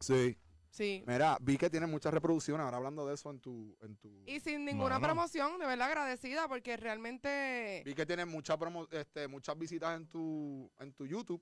[0.00, 0.38] Sí.
[0.70, 1.04] Sí.
[1.06, 3.76] Mira, vi que tienes muchas reproducciones, ahora hablando de eso en tu...
[3.80, 5.06] En tu Y sin ninguna Mano.
[5.06, 10.08] promoción, de verdad agradecida, porque realmente vi que tienes mucha promo, este, muchas visitas en
[10.08, 11.40] tu, en tu YouTube,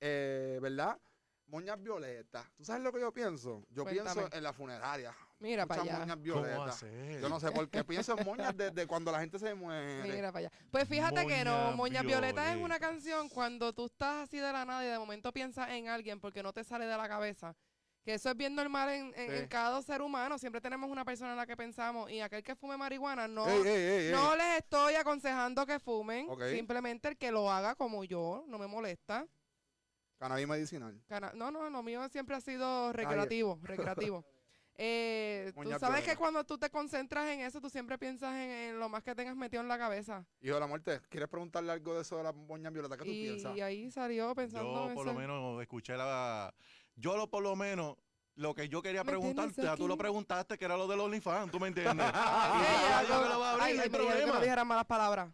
[0.00, 1.00] eh, ¿verdad?
[1.46, 2.46] Moñas violetas.
[2.56, 3.64] ¿Tú sabes lo que yo pienso?
[3.70, 4.12] Yo Cuéntame.
[4.12, 5.16] pienso en la funeraria.
[5.44, 6.06] Mira para Muchas allá.
[6.16, 7.20] moñas ¿Cómo va a violetas.
[7.20, 10.02] Yo no sé por qué pienso en moñas desde cuando la gente se muere.
[10.04, 10.50] Mira para allá.
[10.70, 14.50] Pues fíjate que no, Moña Moña Violeta es una canción cuando tú estás así de
[14.50, 17.54] la nada y de momento piensas en alguien porque no te sale de la cabeza.
[18.02, 19.36] Que eso es bien normal en, en- Sí.
[19.36, 20.38] en cada ser humano.
[20.38, 23.60] Siempre tenemos una persona en la que pensamos y aquel que fume marihuana no, Ey,
[23.60, 24.12] ey, ey, ey.
[24.12, 26.26] no les estoy aconsejando que fumen.
[26.50, 29.26] Simplemente el que lo haga como yo, no me molesta.
[30.18, 30.98] Cannabis medicinal.
[31.06, 34.24] Cana- No, no, lo mío siempre ha sido recreativo, recreativo.
[34.76, 36.12] Eh, tú Moña sabes Violeta.
[36.12, 39.14] que cuando tú te concentras en eso, tú siempre piensas en, en lo más que
[39.14, 40.24] tengas metido en la cabeza.
[40.40, 42.98] Hijo de la muerte, ¿quieres preguntarle algo de eso de las moñas violetas?
[42.98, 43.56] ¿Qué tú Y, piensas?
[43.56, 46.52] y ahí salió pensando Yo por lo ser- menos escuché la...
[46.96, 47.96] Yo lo por lo menos...
[48.36, 50.98] Lo que yo quería ¿Me preguntar, tienes ya tú lo preguntaste, que era lo del
[50.98, 52.04] OnlyFans, ¿tú me entiendes?
[52.04, 54.40] Y no- que lo va a abrir, ay, no hay que problema.
[54.40, 55.30] dijera malas palabras.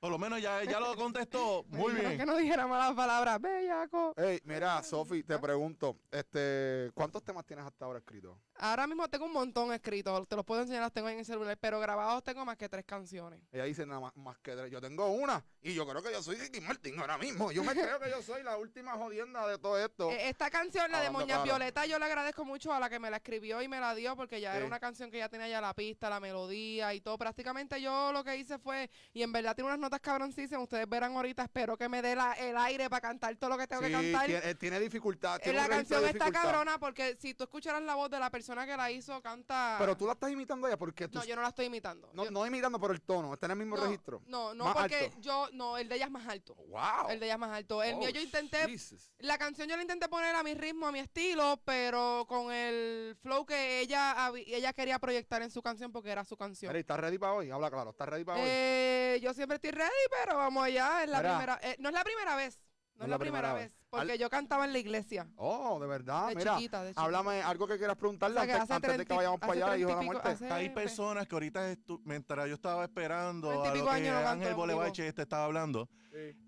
[0.00, 1.62] Por lo menos ya, ya lo contestó.
[1.68, 2.16] Muy bien.
[2.16, 3.38] que no dijera malas palabras.
[3.38, 4.14] Bellaco.
[4.16, 8.34] Ey, mira, Sofi, te pregunto, este, ¿cuántos temas tienes hasta ahora escritos?
[8.54, 10.26] Ahora mismo tengo un montón escritos.
[10.26, 11.54] Te los puedo enseñar, los tengo en el celular.
[11.60, 13.40] Pero grabados tengo más que tres canciones.
[13.52, 14.70] Ella dice nada más, más que tres.
[14.70, 17.52] Yo tengo una y yo creo que yo soy Ricky Martin ahora mismo.
[17.52, 20.10] Yo me creo que yo soy la última jodienda de todo esto.
[20.10, 21.44] Eh, Esta canción, la de Hablando Moña claro.
[21.44, 24.16] Violeta, yo le agradezco mucho a la que me la escribió y me la dio
[24.16, 24.56] porque ya Sí.
[24.58, 27.18] era una canción que ya tenía ya la pista, la melodía y todo.
[27.18, 31.16] Prácticamente yo lo que hice fue, y en verdad tiene unas notas cabroncísimas, ustedes verán
[31.16, 33.88] ahorita, espero que me dé la- el aire para cantar todo lo que tengo Sí,
[33.88, 34.26] que cantar.
[34.26, 35.40] tiene, eh, tiene dificultad.
[35.40, 38.76] Tiene la canción está cabrona porque si tú escucharas la voz de la persona que
[38.76, 39.76] la hizo, canta...
[39.80, 41.18] Pero tú la estás imitando a ella porque tú.
[41.18, 42.08] No, yo no la estoy imitando.
[42.12, 43.34] no, Yo- no imitando, pero el tono.
[43.34, 44.22] Está en el mismo no, registro.
[44.26, 45.16] No, no, Más porque alto.
[45.20, 46.54] yo, no, el de ella es más alto.
[46.54, 47.10] ¡Wow!
[47.10, 47.82] El de ella es más alto.
[47.82, 49.10] El Oh, mío yo intenté Jesus.
[49.18, 53.16] La canción yo la intenté poner a mi ritmo, a mi estilo, pero con el
[53.20, 56.70] flow que ella, ella quería proyectar en su canción porque era su canción.
[56.70, 57.50] Mira, ¿y ¿estás ready para hoy?
[57.50, 57.90] Habla claro.
[57.90, 58.46] ¿Estás ready para hoy?
[58.48, 59.79] Eh, yo siempre estoy ready,
[60.10, 61.02] pero vamos allá.
[61.02, 61.30] Es la Mira.
[61.38, 62.60] primera, eh, no es la primera vez.
[62.96, 63.72] No, es la primera, vez.
[63.90, 65.26] Porque Al- yo cantaba en la iglesia.
[65.36, 66.28] Oh, de verdad.
[66.28, 67.02] De Mira, chiquita, de chiquita.
[67.02, 69.52] háblame algo que quieras preguntarle O sea, que antes, antes de que 30 vayamos para
[69.52, 70.28] allá, hijo de la 30 y pico- muerte.
[70.44, 73.80] hace- Hay pe- personas que ahorita, estu- mientras yo estaba esperando a lo que
[74.10, 75.88] no Ángel Bolevache este estaba hablando,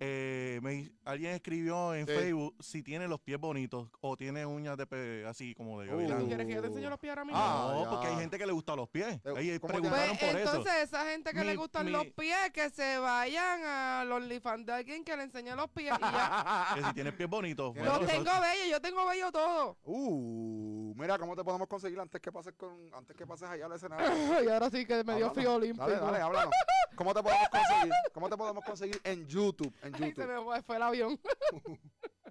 [0.00, 2.12] eh, me- alguien escribió en Sí.
[2.12, 5.92] Facebook si tiene los pies bonitos o tiene uñas de pe- así como de Uh.
[5.96, 6.26] gavilán.
[6.26, 7.40] ¿Quieres que yo te enseñe los pies ahora mismo?
[7.40, 7.90] Ah, no, ya.
[7.90, 9.20] porque hay gente que le gusta los pies.
[9.36, 10.50] Ahí ¿cómo te- preguntaron Pues por eso.
[10.56, 14.66] entonces esa gente que le gustan mi- los pies, que se vayan a los OnlyFans
[14.66, 16.02] de alguien que le enseñe los pies y ya.
[16.76, 17.72] Que si tienes pies bonitos.
[17.72, 19.78] Tiene los bueno, tengo bellos, yo tengo bello todo.
[19.84, 23.72] Uh, mira, ¿cómo te podemos conseguir antes que pases con, antes que pases allá al
[23.72, 24.06] escenario?
[24.44, 25.34] y ahora sí que me dio Háblanos.
[25.34, 25.88] frío olímpico.
[25.88, 26.54] Dale, dale, háblanos.
[26.94, 27.92] ¿Cómo te podemos conseguir?
[28.12, 29.74] ¿Cómo te podemos conseguir en YouTube?
[29.82, 30.54] En Ay, se YouTube.
[30.54, 31.20] me fue el avión.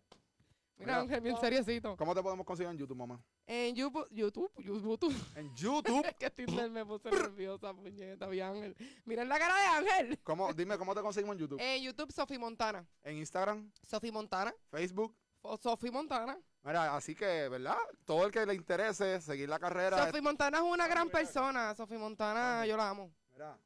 [0.81, 0.99] Mira, Mira.
[1.01, 1.95] Ángel, bien seriecito.
[1.95, 3.23] ¿Cómo te podemos conseguir en YouTube, mamá?
[3.45, 5.15] En YouTube, YouTube, YouTube.
[5.35, 6.05] En YouTube.
[6.05, 8.75] Es que Tinder me puse nerviosa, puñeta, vi Ángel.
[9.05, 10.19] Miren la cara de Ángel.
[10.23, 11.59] ¿Cómo, dime, ¿cómo te conseguimos en YouTube?
[11.61, 12.85] En YouTube, Sofi Montana.
[13.03, 14.53] En Instagram, Sofi Montana.
[14.71, 15.15] Facebook.
[15.61, 16.37] Sofi Montana.
[16.63, 17.77] Mira, así que, ¿verdad?
[18.05, 20.07] Todo el que le interese seguir la carrera.
[20.07, 21.75] Sofi Montana es una gran persona.
[21.75, 23.11] Sofi Montana, yo la amo.
[23.31, 23.57] Mira,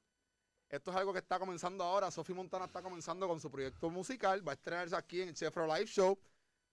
[0.69, 2.09] esto es algo que está comenzando ahora.
[2.11, 4.45] Sofi Montana está comenzando con su proyecto musical.
[4.47, 6.17] Va a estrenarse aquí en Chefro Live Show.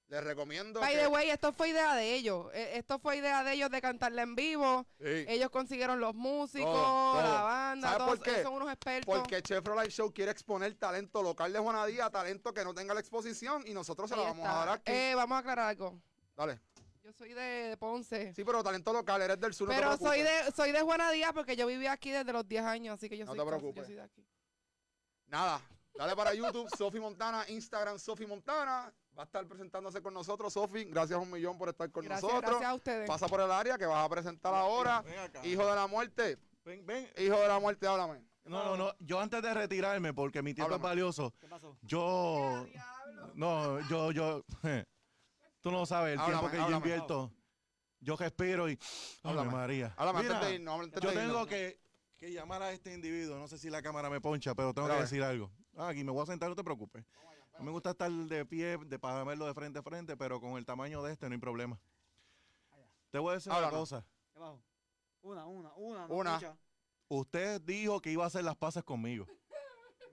[0.09, 0.79] Les recomiendo.
[0.81, 2.47] By que- the way, esto fue idea de ellos.
[2.53, 4.87] Eh, Esto fue idea de ellos de cantarla en vivo.
[4.99, 7.23] Sí, Ellos consiguieron los músicos, Todo, todo.
[7.23, 8.43] la banda, ¿Sabes todos por qué?
[8.43, 9.19] son unos expertos.
[9.19, 9.43] porque
[9.91, 14.11] Show quiere exponer talento local de Juanadía, talento que no tenga la exposición y nosotros
[14.11, 14.63] se la Ahí vamos está.
[14.63, 14.93] a dar aquí.
[14.93, 15.99] Eh, vamos a aclarar algo.
[16.37, 16.61] Dale.
[17.03, 18.35] Yo soy de, Ponce.
[18.35, 19.67] Sí, pero talento local, eres del sur.
[19.69, 20.47] no te pero soy preocupes.
[20.47, 23.17] de, soy de Juana Díaz porque yo viví aquí desde los 10 años, así que
[23.17, 23.77] yo No soy, te preocupes.
[23.83, 24.25] yo soy de aquí.
[25.27, 25.61] Nada,
[25.95, 28.93] dale para YouTube, Sofi Montana, Instagram, Sofi Montana.
[29.17, 30.85] Va a estar presentándose con nosotros, Sofi.
[30.85, 32.51] Gracias un millón por estar con Gracias, nosotros.
[32.53, 33.07] gracias a ustedes.
[33.07, 35.03] Pasa por el área que vas a presentar ahora.
[35.03, 35.47] Ven acá.
[35.47, 36.39] Hijo de la muerte.
[36.65, 37.09] Ven, ven.
[37.19, 38.23] Hijo de la muerte, háblame.
[38.45, 38.93] No, no, no.
[39.01, 40.83] Yo antes de retirarme, porque mi tiempo Háblame.
[40.83, 41.77] es valioso, ¿Qué pasó?
[41.83, 42.67] yo.
[43.35, 44.45] No, yo, yo.
[45.61, 46.77] Tú no sabes el Háblame, tiempo que yo háblame.
[46.87, 47.33] invierto.
[48.01, 48.79] Yo respiro y.
[49.23, 49.51] Háblame.
[49.53, 49.95] María.
[49.97, 51.29] Háblame Mira, antes de irnos, antes yo de irnos.
[51.29, 51.79] tengo que,
[52.17, 53.39] que llamar a este individuo.
[53.39, 55.51] No sé si la cámara me poncha, pero tengo Mira, que decir algo.
[55.77, 57.05] Ah, aquí me voy a sentar, no te preocupes.
[57.63, 60.67] Me gusta estar de pie de, para verlo de frente a frente, pero con el
[60.67, 61.79] tamaño de este no hay problema.
[63.11, 64.05] Te voy a decir una cosa.
[64.33, 64.63] ¿Qué pasó?
[65.23, 66.09] Una, una, una.
[66.09, 66.59] no Una.
[67.09, 69.27] Usted dijo que iba a hacer las paces conmigo.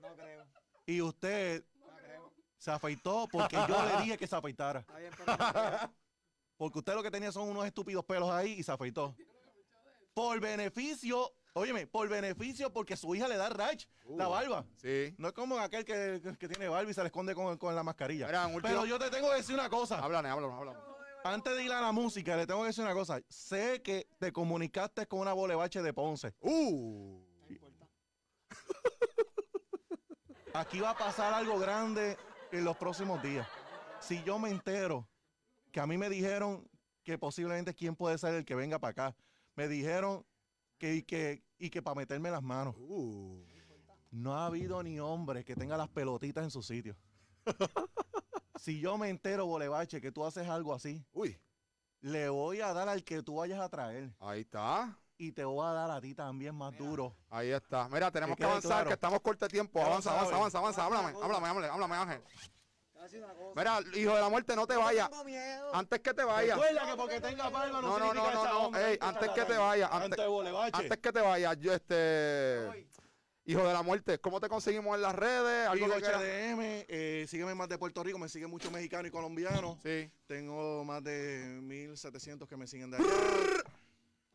[0.02, 0.46] No creo.
[0.86, 2.34] Y usted No creo.
[2.58, 4.82] se afeitó porque yo le dije que se afeitara.
[4.82, 5.94] Está bien, pero no creo.
[6.58, 9.16] Porque usted lo que tenía son unos estúpidos pelos ahí y se afeitó.
[10.14, 14.66] Por beneficio, óyeme, por beneficio porque su hija le da rash, la barba.
[14.78, 15.14] Sí.
[15.18, 17.84] No es como aquel que, que tiene barba y se le esconde con, con la
[17.84, 18.26] mascarilla.
[18.28, 20.00] Mira, en último- Pero yo te tengo que decir una cosa.
[20.00, 20.80] Háblame, háblame, háblame.
[21.24, 23.20] Antes de ir a la música, le tengo que decir una cosa.
[23.28, 26.34] Sé que te comunicaste con una bolevache de Ponce.
[26.40, 27.22] Uh.
[27.46, 27.88] No importa.
[30.54, 32.18] Aquí va a pasar algo grande
[32.52, 33.48] en los próximos días.
[34.00, 35.08] Si yo me entero
[35.72, 36.68] que a mí me dijeron
[37.04, 39.16] que posiblemente quién puede ser el que venga para acá.
[39.56, 40.26] Me dijeron
[40.78, 42.76] que, que, y que para meterme las manos.
[42.80, 43.44] Uh.
[44.12, 46.96] No ha habido ni hombre que tenga las pelotitas en su sitio.
[48.60, 51.40] si yo me entero, Bolevache, que tú haces algo así, Uy,
[52.02, 54.12] le voy a dar al que tú vayas a traer.
[54.20, 54.98] ahí está.
[55.22, 57.14] Y te voy a dar a ti también más duro.
[57.30, 57.90] Ahí está.
[57.90, 58.88] Mira, tenemos Que avanzar, claro.
[58.88, 59.82] que estamos corto de tiempo.
[59.82, 60.86] Avanza, avanza, avanza, avanza.
[60.86, 62.22] Háblame, háblame, háblame, háblame, Ángel.
[63.56, 65.10] Mira, hijo de la muerte, no te vayas.
[65.74, 66.58] Antes que te vayas.
[66.58, 68.78] Recuerda que porque tenga barba no, No, no, no, no.
[68.78, 70.20] Ey, antes que te vayas, antes,
[70.74, 72.90] Antes que te vayas, yo este.
[73.46, 75.68] Hijo de la muerte, ¿cómo te conseguimos en las redes?
[75.68, 76.06] ¿Algo que?
[76.06, 79.80] HDM, eh, sígueme más de Puerto Rico, me sigue mucho mexicano y colombiano.
[79.82, 80.12] Sí.
[80.28, 83.08] Tengo más de 1700 que me siguen de allá.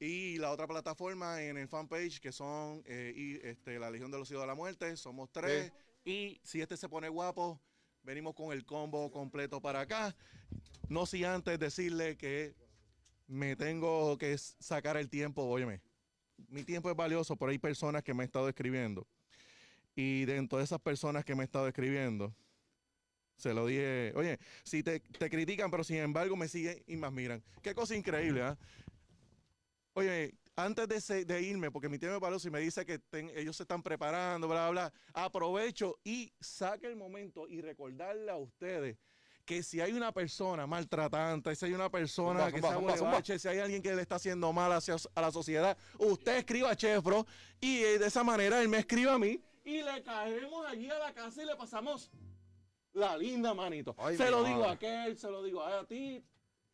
[0.01, 4.19] y la otra plataforma en el fanpage que son eh, y, este, la Legión de
[4.19, 5.71] los Hijos de la Muerte, somos tres.
[6.05, 7.61] Y si este se pone guapo,
[8.05, 10.15] venimos con el combo completo para acá.
[10.89, 12.55] No si antes decirle que
[13.27, 15.81] me tengo que sacar el tiempo, óyeme.
[16.49, 19.07] Mi tiempo es valioso, pero hay personas que me han estado escribiendo.
[19.97, 22.35] Y dentro de esas personas que me han estado escribiendo,
[23.37, 27.07] se lo dije, oye, si te, te critican, pero sin embargo me siguen y me
[27.07, 27.43] admiran.
[27.63, 28.59] Qué cosa increíble, ¿ah?
[29.95, 32.99] Oye, antes de, se- de irme, porque mi tiempo es valioso y me dice que
[32.99, 38.31] ten- ellos se están preparando, bla, bla, bla, aprovecho y saque el momento y recordarle
[38.31, 38.97] a ustedes
[39.45, 42.93] que si hay una persona maltratante, si hay una persona Zumba, que zumba, sea zumba,
[42.97, 43.05] zumba.
[43.11, 46.71] huelebache, si hay alguien que le está haciendo mal hacia, a la sociedad, usted escriba
[46.71, 47.27] a Chefro
[47.61, 50.99] y eh, de esa manera él me escribe a mí y le caemos allí a
[50.99, 52.11] la casa y le pasamos
[52.95, 53.95] la linda manito.
[53.99, 56.25] Ay, se lo digo a aquel, se lo digo a ti.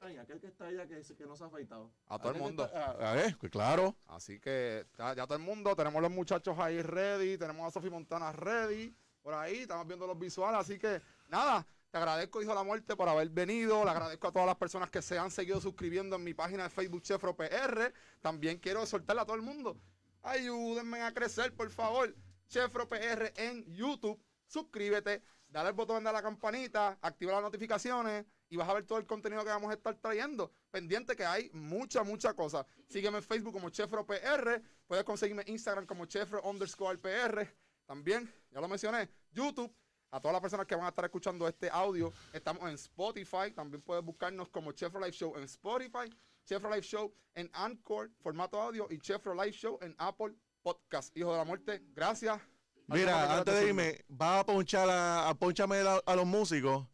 [0.00, 1.90] Aquel que está allá que, que no se ha afeitado.
[2.08, 2.64] A todo el mundo.
[2.64, 3.94] está- a, a ver, pues claro.
[4.06, 7.90] Así que ya, ya todo el mundo, tenemos los muchachos ahí ready, tenemos a Sofi
[7.90, 12.54] Montana ready, por ahí, estamos viendo los visuales, así que nada, te agradezco, hijo de
[12.56, 15.60] la muerte, por haber venido, le agradezco a todas las personas que se han seguido
[15.60, 17.92] suscribiendo en mi página de Facebook Chefro PR,
[18.22, 19.76] también quiero soltarle a todo el mundo,
[20.22, 22.14] ayúdenme a crecer, por favor,
[22.48, 28.56] Chefro PR en YouTube, suscríbete, dale al botón de la campanita, activa las notificaciones y
[28.56, 30.52] vas a ver todo el contenido que vamos a estar trayendo.
[30.70, 32.66] Pendiente que hay mucha, mucha cosa.
[32.88, 34.60] Sígueme en Facebook como Chefro PR.
[34.86, 37.48] Puedes conseguirme en Instagram como Chefro underscore PR.
[37.86, 39.72] También, ya lo mencioné, YouTube.
[40.10, 43.52] A todas las personas que van a estar escuchando este audio, estamos en Spotify.
[43.54, 46.12] También puedes buscarnos como Chefro Live Show en Spotify,
[46.44, 51.16] Chefro Live Show en Anchor, formato audio, y Chefro Live Show en Apple Podcast.
[51.16, 52.34] Hijo de la muerte, gracias.
[52.34, 52.48] ¿Algo
[52.88, 56.89] más que Mira, antes de irme, va a ponchar a, a ponchame a los músicos.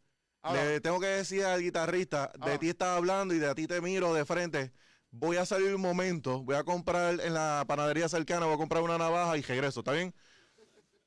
[0.52, 4.12] Le tengo que decir al guitarrista, de ti estaba hablando y de ti te miro
[4.14, 4.72] de frente.
[5.10, 8.82] Voy a salir un momento, voy a comprar en la panadería cercana, voy a comprar
[8.82, 10.14] una navaja y regreso, ¿está bien?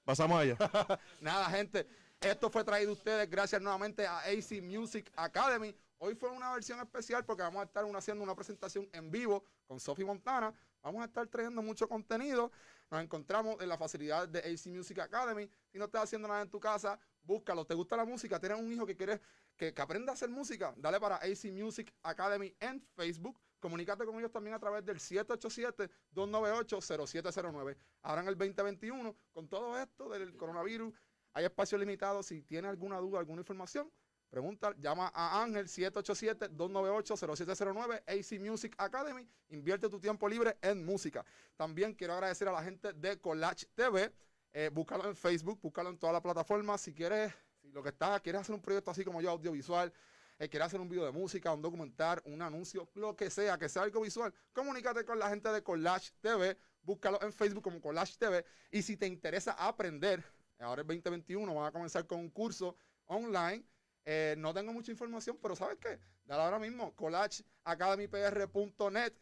[0.03, 0.57] Pasamos allá.
[1.21, 1.87] Nada, gente.
[2.19, 5.75] Esto fue traído a ustedes gracias nuevamente a AC Music Academy.
[5.99, 9.43] Hoy fue una versión especial porque vamos a estar una- haciendo una presentación en vivo
[9.67, 10.53] con Sophie Montana.
[10.81, 12.51] Vamos a estar trayendo mucho contenido.
[12.89, 15.47] Nos encontramos en la facilidad de AC Music Academy.
[15.71, 16.99] Si no estás haciendo nada en tu casa,
[17.29, 17.63] búscalo.
[17.63, 18.39] ¿Te gusta la música?
[18.39, 19.21] ¿Tienes un hijo que quiere
[19.55, 20.73] que, aprenda a hacer música?
[20.75, 23.39] Dale para AC Music Academy en Facebook.
[23.59, 27.77] Comunícate con ellos también a través del 787-298-0709.
[28.01, 30.91] Ahora en el 2021, con todo esto del coronavirus,
[31.33, 32.23] hay espacio limitado.
[32.23, 33.91] Si tienes alguna duda, alguna información,
[34.29, 39.29] pregunta, llama a Ángel 787-298-0709, AC Music Academy.
[39.49, 41.23] Invierte tu tiempo libre en música.
[41.55, 44.11] También quiero agradecer a la gente de Collage TV.
[44.51, 46.81] Eh, búscalo en Facebook, búscalo en todas las plataformas.
[46.81, 49.93] Si quieres, si lo que estás, quieres hacer un proyecto así como yo, audiovisual,
[50.39, 53.69] eh, quieres hacer un video de música, un documental, un anuncio, lo que sea, que
[53.69, 56.57] sea algo visual, comunícate con la gente de Collage TV.
[56.81, 58.45] Búscalo en Facebook como Collage TV.
[58.71, 60.23] Y si te interesa aprender,
[60.59, 62.75] ahora es 2021, van a comenzar con un curso
[63.05, 63.63] online.
[64.05, 65.99] Eh, no tengo mucha información, pero ¿sabes qué?
[66.25, 69.13] Dale ahora mismo, collageacademypr.net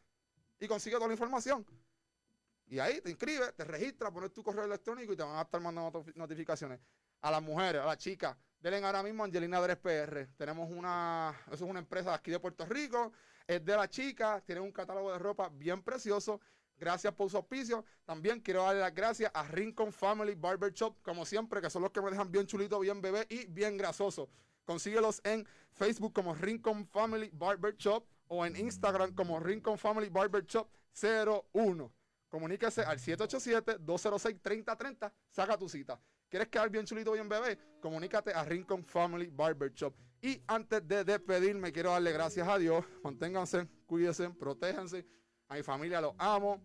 [0.59, 1.65] y consigue toda la información.
[2.69, 5.61] Y ahí te inscribes, te registras, pones tu correo electrónico y te van a estar
[5.61, 6.79] mandando notif- notificaciones.
[7.21, 10.27] A las mujeres, a las chicas, denle ahora mismo Angelina Dres PR.
[10.37, 13.11] Tenemos una, eso es una empresa de aquí de Puerto Rico,
[13.47, 16.41] es de la chica, tiene un catálogo de ropa bien precioso.
[16.79, 17.83] Gracias por su auspicio.
[18.05, 21.91] También quiero darle las gracias a Rincon Family Barber Shop, como siempre, que son los
[21.91, 24.29] que me dejan bien chulito, bien bebé y bien grasoso.
[24.63, 30.45] Consíguelos en Facebook como Rincon Family Barber Shop o en Instagram como Rincon Family Barber
[30.45, 30.69] Shop
[31.01, 31.93] 01.
[32.37, 35.11] Comuníquese al 787-206-3030.
[35.31, 35.99] Saca tu cita.
[36.29, 37.57] ¿Quieres quedar bien chulito, bien bebé?
[37.81, 39.95] Comunícate a Rincon Family Barber Shop.
[40.21, 42.85] Y antes de despedirme, quiero darle gracias a Dios.
[43.03, 45.03] Manténganse, cuídense, protéjanse.
[45.47, 46.61] A mi familia los amo.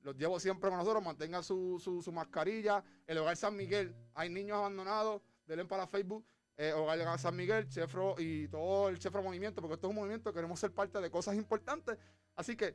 [0.00, 1.04] Los llevo siempre con nosotros.
[1.04, 2.82] Mantengan su, su, su mascarilla.
[3.06, 3.94] El hogar San Miguel.
[4.14, 5.22] Hay niños abandonados.
[5.46, 6.26] Denle para Facebook.
[6.56, 10.32] eh, Hogar San Miguel, Chefro y todo el Chefro Movimiento, porque esto es un movimiento,
[10.32, 11.96] queremos ser parte de cosas importantes.
[12.34, 12.74] Así que,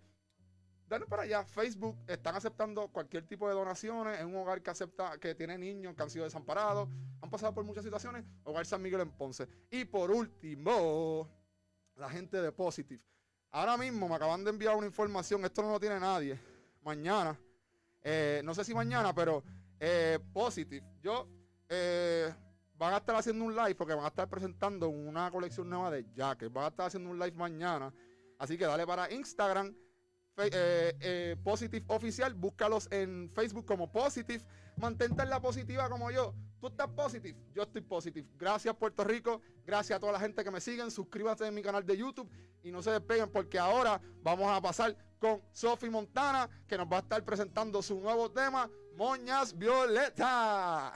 [0.89, 1.45] dale para allá.
[1.45, 4.19] Facebook están aceptando cualquier tipo de donaciones.
[4.19, 6.89] Es un hogar que acepta, que tiene niños que han sido desamparados,
[7.21, 8.25] han pasado por muchas situaciones.
[8.43, 9.47] Hogar San Miguel en Ponce.
[9.69, 11.29] Y por último,
[11.95, 13.01] la gente de Positive.
[13.51, 16.39] Ahora mismo me acaban de enviar una información, esto no lo tiene nadie.
[16.81, 17.39] Mañana,
[18.01, 19.43] eh, no sé si mañana, pero
[19.79, 20.85] eh, Positive.
[21.01, 21.27] Yo
[21.67, 22.33] eh,
[22.75, 26.05] van a estar haciendo un live porque van a estar presentando una colección nueva de
[26.13, 26.51] jackets.
[26.51, 27.93] Van a estar haciendo un live mañana.
[28.37, 29.75] Así que dale para Instagram,
[30.41, 32.33] eh, eh, Positive Oficial.
[32.33, 34.43] Búscalos en Facebook como Positive.
[34.77, 36.33] Mantente en la positiva como yo.
[36.59, 38.27] Tú estás positive, yo estoy positive.
[38.37, 40.91] Gracias Puerto Rico, gracias a toda la gente que me siguen.
[40.91, 42.29] Suscríbanse en mi canal de YouTube
[42.63, 46.97] y no se despeguen porque ahora vamos a pasar con Sophie Montana que nos va
[46.97, 50.93] a estar presentando su nuevo tema, Moñas Violeta.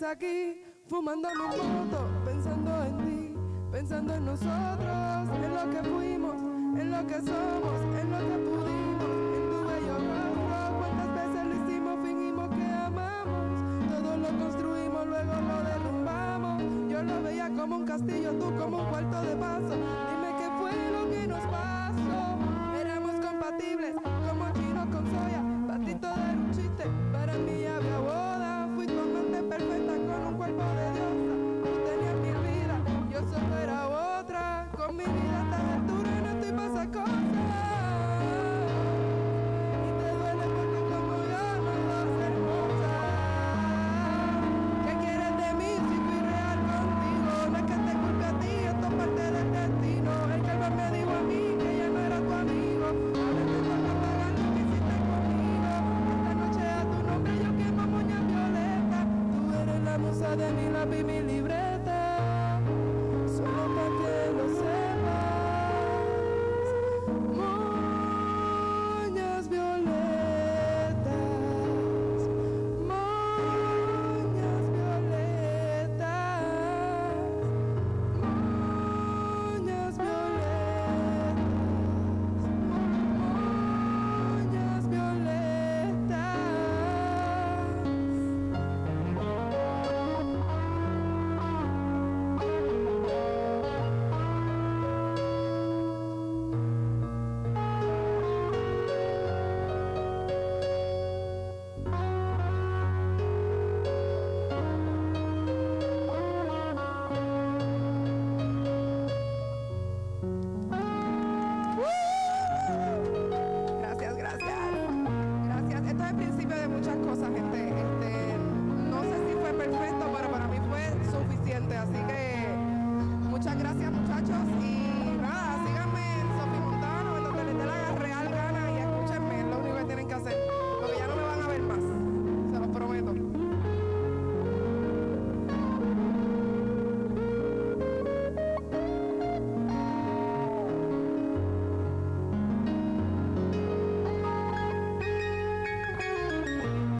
[0.00, 3.34] Aquí fumando mi moto, pensando en ti,
[3.72, 6.36] pensando en nosotros, en lo que fuimos,
[6.80, 10.78] en lo que somos, en lo que pudimos, en tu bello rostro.
[10.78, 16.62] Cuántas veces lo hicimos, fingimos que amamos, todo lo construimos, luego lo derrumbamos.
[16.88, 20.17] Yo lo veía como un castillo, tú como un cuarto de paso.